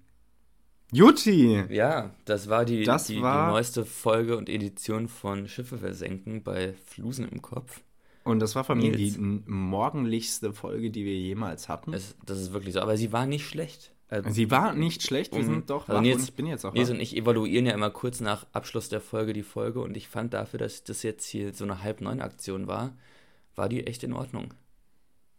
Jutti! 0.91 1.63
Ja, 1.69 2.11
das 2.25 2.47
war, 2.49 2.63
die, 2.65 2.83
Das 2.83 3.07
die, 3.07 3.21
war- 3.21 3.47
die 3.47 3.51
neueste 3.53 3.85
Folge 3.85 4.37
und 4.37 4.49
Edition 4.49 5.07
von 5.07 5.47
Schiffe 5.47 5.77
versenken 5.77 6.43
bei 6.43 6.73
Flusen 6.85 7.27
im 7.27 7.41
Kopf. 7.41 7.81
Und 8.23 8.39
das 8.39 8.55
war 8.55 8.63
von 8.63 8.77
mir 8.79 8.91
die 8.95 9.13
morgendlichste 9.19 10.51
Folge, 10.53 10.89
die 10.89 11.05
wir 11.05 11.15
jemals 11.15 11.69
hatten. 11.69 11.93
Es, 11.93 12.15
das 12.25 12.39
ist 12.39 12.53
wirklich 12.53 12.73
so. 12.73 12.79
Aber 12.81 12.97
sie 12.97 13.11
war 13.11 13.25
nicht 13.27 13.47
schlecht. 13.47 13.91
Also, 14.07 14.29
Sie 14.29 14.51
war 14.51 14.73
nicht 14.73 15.01
schlecht, 15.01 15.31
wir 15.33 15.39
um- 15.39 15.45
sind 15.45 15.69
doch 15.71 15.89
also 15.89 15.99
Nils- 15.99 16.25
ich 16.25 16.35
bin 16.35 16.45
jetzt 16.45 16.63
auch 16.63 16.73
Nils 16.73 16.89
wach. 16.89 16.93
und 16.95 17.01
ich 17.01 17.17
evaluieren 17.17 17.65
ja 17.65 17.73
immer 17.73 17.89
kurz 17.89 18.21
nach 18.21 18.45
Abschluss 18.53 18.87
der 18.87 19.01
Folge 19.01 19.33
die 19.33 19.41
Folge 19.41 19.81
und 19.81 19.97
ich 19.97 20.07
fand 20.07 20.33
dafür, 20.35 20.59
dass 20.59 20.83
das 20.83 21.01
jetzt 21.01 21.25
hier 21.25 21.53
so 21.55 21.63
eine 21.63 21.81
halb 21.81 22.01
neun 22.01 22.21
Aktion 22.21 22.67
war, 22.67 22.95
war 23.55 23.67
die 23.67 23.85
echt 23.87 24.03
in 24.03 24.13
Ordnung. 24.13 24.53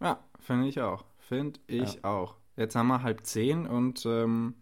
Ja, 0.01 0.19
finde 0.41 0.67
ich 0.67 0.81
auch. 0.81 1.05
Finde 1.17 1.61
ich 1.69 1.95
Ja. 1.95 2.05
auch. 2.05 2.35
Jetzt 2.57 2.75
haben 2.75 2.89
wir 2.89 3.03
halb 3.05 3.25
zehn 3.25 3.67
und 3.69 4.05
ähm, 4.05 4.55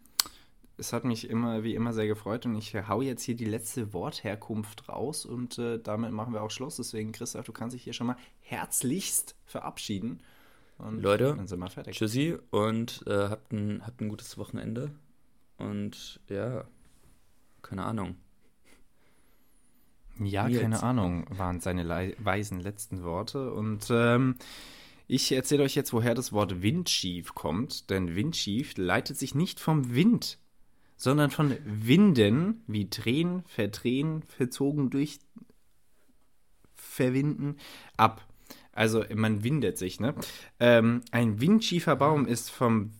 es 0.77 0.93
hat 0.93 1.05
mich 1.05 1.29
immer 1.29 1.63
wie 1.63 1.75
immer 1.75 1.93
sehr 1.93 2.07
gefreut 2.07 2.47
und 2.47 2.55
ich 2.57 2.75
hau 2.75 3.01
jetzt 3.01 3.23
hier 3.23 3.37
die 3.37 3.45
letzte 3.45 3.93
Wortherkunft 3.93 4.89
raus 4.89 5.25
und 5.25 5.59
äh, 5.59 5.79
damit 5.79 6.13
machen 6.13 6.33
wir 6.33 6.43
auch 6.43 6.51
Schluss. 6.51 6.77
Deswegen, 6.77 7.13
Christoph, 7.13 7.47
du 7.47 7.53
kannst 7.53 7.75
dich 7.75 7.85
hier 7.85 7.93
schon 7.93 8.09
mal 8.09 8.17
herzlichst 8.41 9.37
verabschieden. 9.45 10.21
Und 10.79 11.01
Leute, 11.01 11.35
dann 11.37 11.47
sind 11.47 11.61
wir 11.61 11.71
fertig. 11.71 11.97
Tschüssi 11.97 12.37
und 12.51 13.05
äh, 13.07 13.29
habt, 13.29 13.53
ein, 13.53 13.87
habt 13.87 14.01
ein 14.01 14.09
gutes 14.09 14.37
Wochenende. 14.39 14.91
Und 15.57 16.21
ja, 16.29 16.65
keine 17.63 17.85
Ahnung. 17.85 18.17
Ja, 20.19 20.49
Nils. 20.49 20.61
keine 20.61 20.83
Ahnung, 20.83 21.27
waren 21.31 21.61
seine 21.61 21.89
weisen 22.19 22.61
letzten 22.61 23.03
Worte. 23.03 23.53
Und 23.53 23.87
ähm, 23.91 24.37
ich 25.07 25.31
erzähle 25.33 25.63
euch 25.65 25.75
jetzt, 25.75 25.93
woher 25.93 26.15
das 26.15 26.33
Wort 26.33 26.63
Windschief 26.63 27.35
kommt. 27.35 27.91
Denn 27.91 28.17
Windschief 28.17 28.77
leitet 28.77 29.17
sich 29.17 29.35
nicht 29.35 29.61
vom 29.61 29.95
Wind, 29.95 30.39
sondern 31.05 31.31
von 31.31 31.55
Winden, 31.65 32.65
wie 32.67 32.89
drehen, 32.89 33.43
verdrehen, 33.47 34.23
verzogen 34.27 34.89
durch 34.89 35.19
verwinden, 36.75 37.57
ab. 37.99 38.27
Also 38.73 39.05
man 39.15 39.45
windet 39.45 39.77
sich, 39.77 40.01
ne? 40.01 40.15
Ähm, 40.59 41.03
ein 41.13 41.41
windschiefer 41.41 41.95
Baum 41.95 42.27
ist 42.27 42.51
vom 42.51 42.93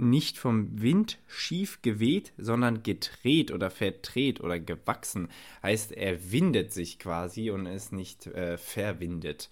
nicht 0.00 0.38
vom 0.38 0.80
Wind 0.80 1.18
schief 1.26 1.82
geweht, 1.82 2.32
sondern 2.36 2.84
gedreht 2.84 3.50
oder 3.50 3.68
verdreht 3.70 4.40
oder 4.40 4.60
gewachsen. 4.60 5.28
Heißt, 5.62 5.90
er 5.90 6.30
windet 6.30 6.72
sich 6.72 7.00
quasi 7.00 7.50
und 7.50 7.66
ist 7.66 7.92
nicht 7.92 8.28
äh, 8.28 8.58
verwindet. 8.58 9.48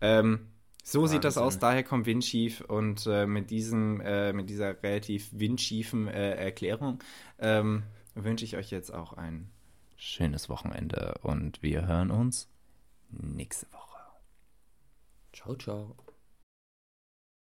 Ähm, 0.00 0.48
so 0.84 1.06
sieht 1.06 1.24
das 1.24 1.36
Wahnsinn. 1.36 1.46
aus, 1.46 1.58
daher 1.58 1.82
kommt 1.82 2.06
windschief 2.06 2.60
und 2.60 3.06
äh, 3.06 3.26
mit, 3.26 3.50
diesem, 3.50 4.00
äh, 4.02 4.32
mit 4.32 4.50
dieser 4.50 4.80
relativ 4.82 5.30
windschiefen 5.32 6.08
äh, 6.08 6.34
Erklärung 6.34 7.02
ähm, 7.38 7.84
wünsche 8.14 8.44
ich 8.44 8.56
euch 8.56 8.70
jetzt 8.70 8.92
auch 8.92 9.14
ein 9.14 9.50
schönes 9.96 10.48
Wochenende 10.50 11.18
und 11.22 11.62
wir 11.62 11.86
hören 11.86 12.10
uns 12.10 12.50
nächste 13.08 13.66
Woche. 13.72 13.98
Ciao, 15.32 15.56
ciao. 15.56 15.96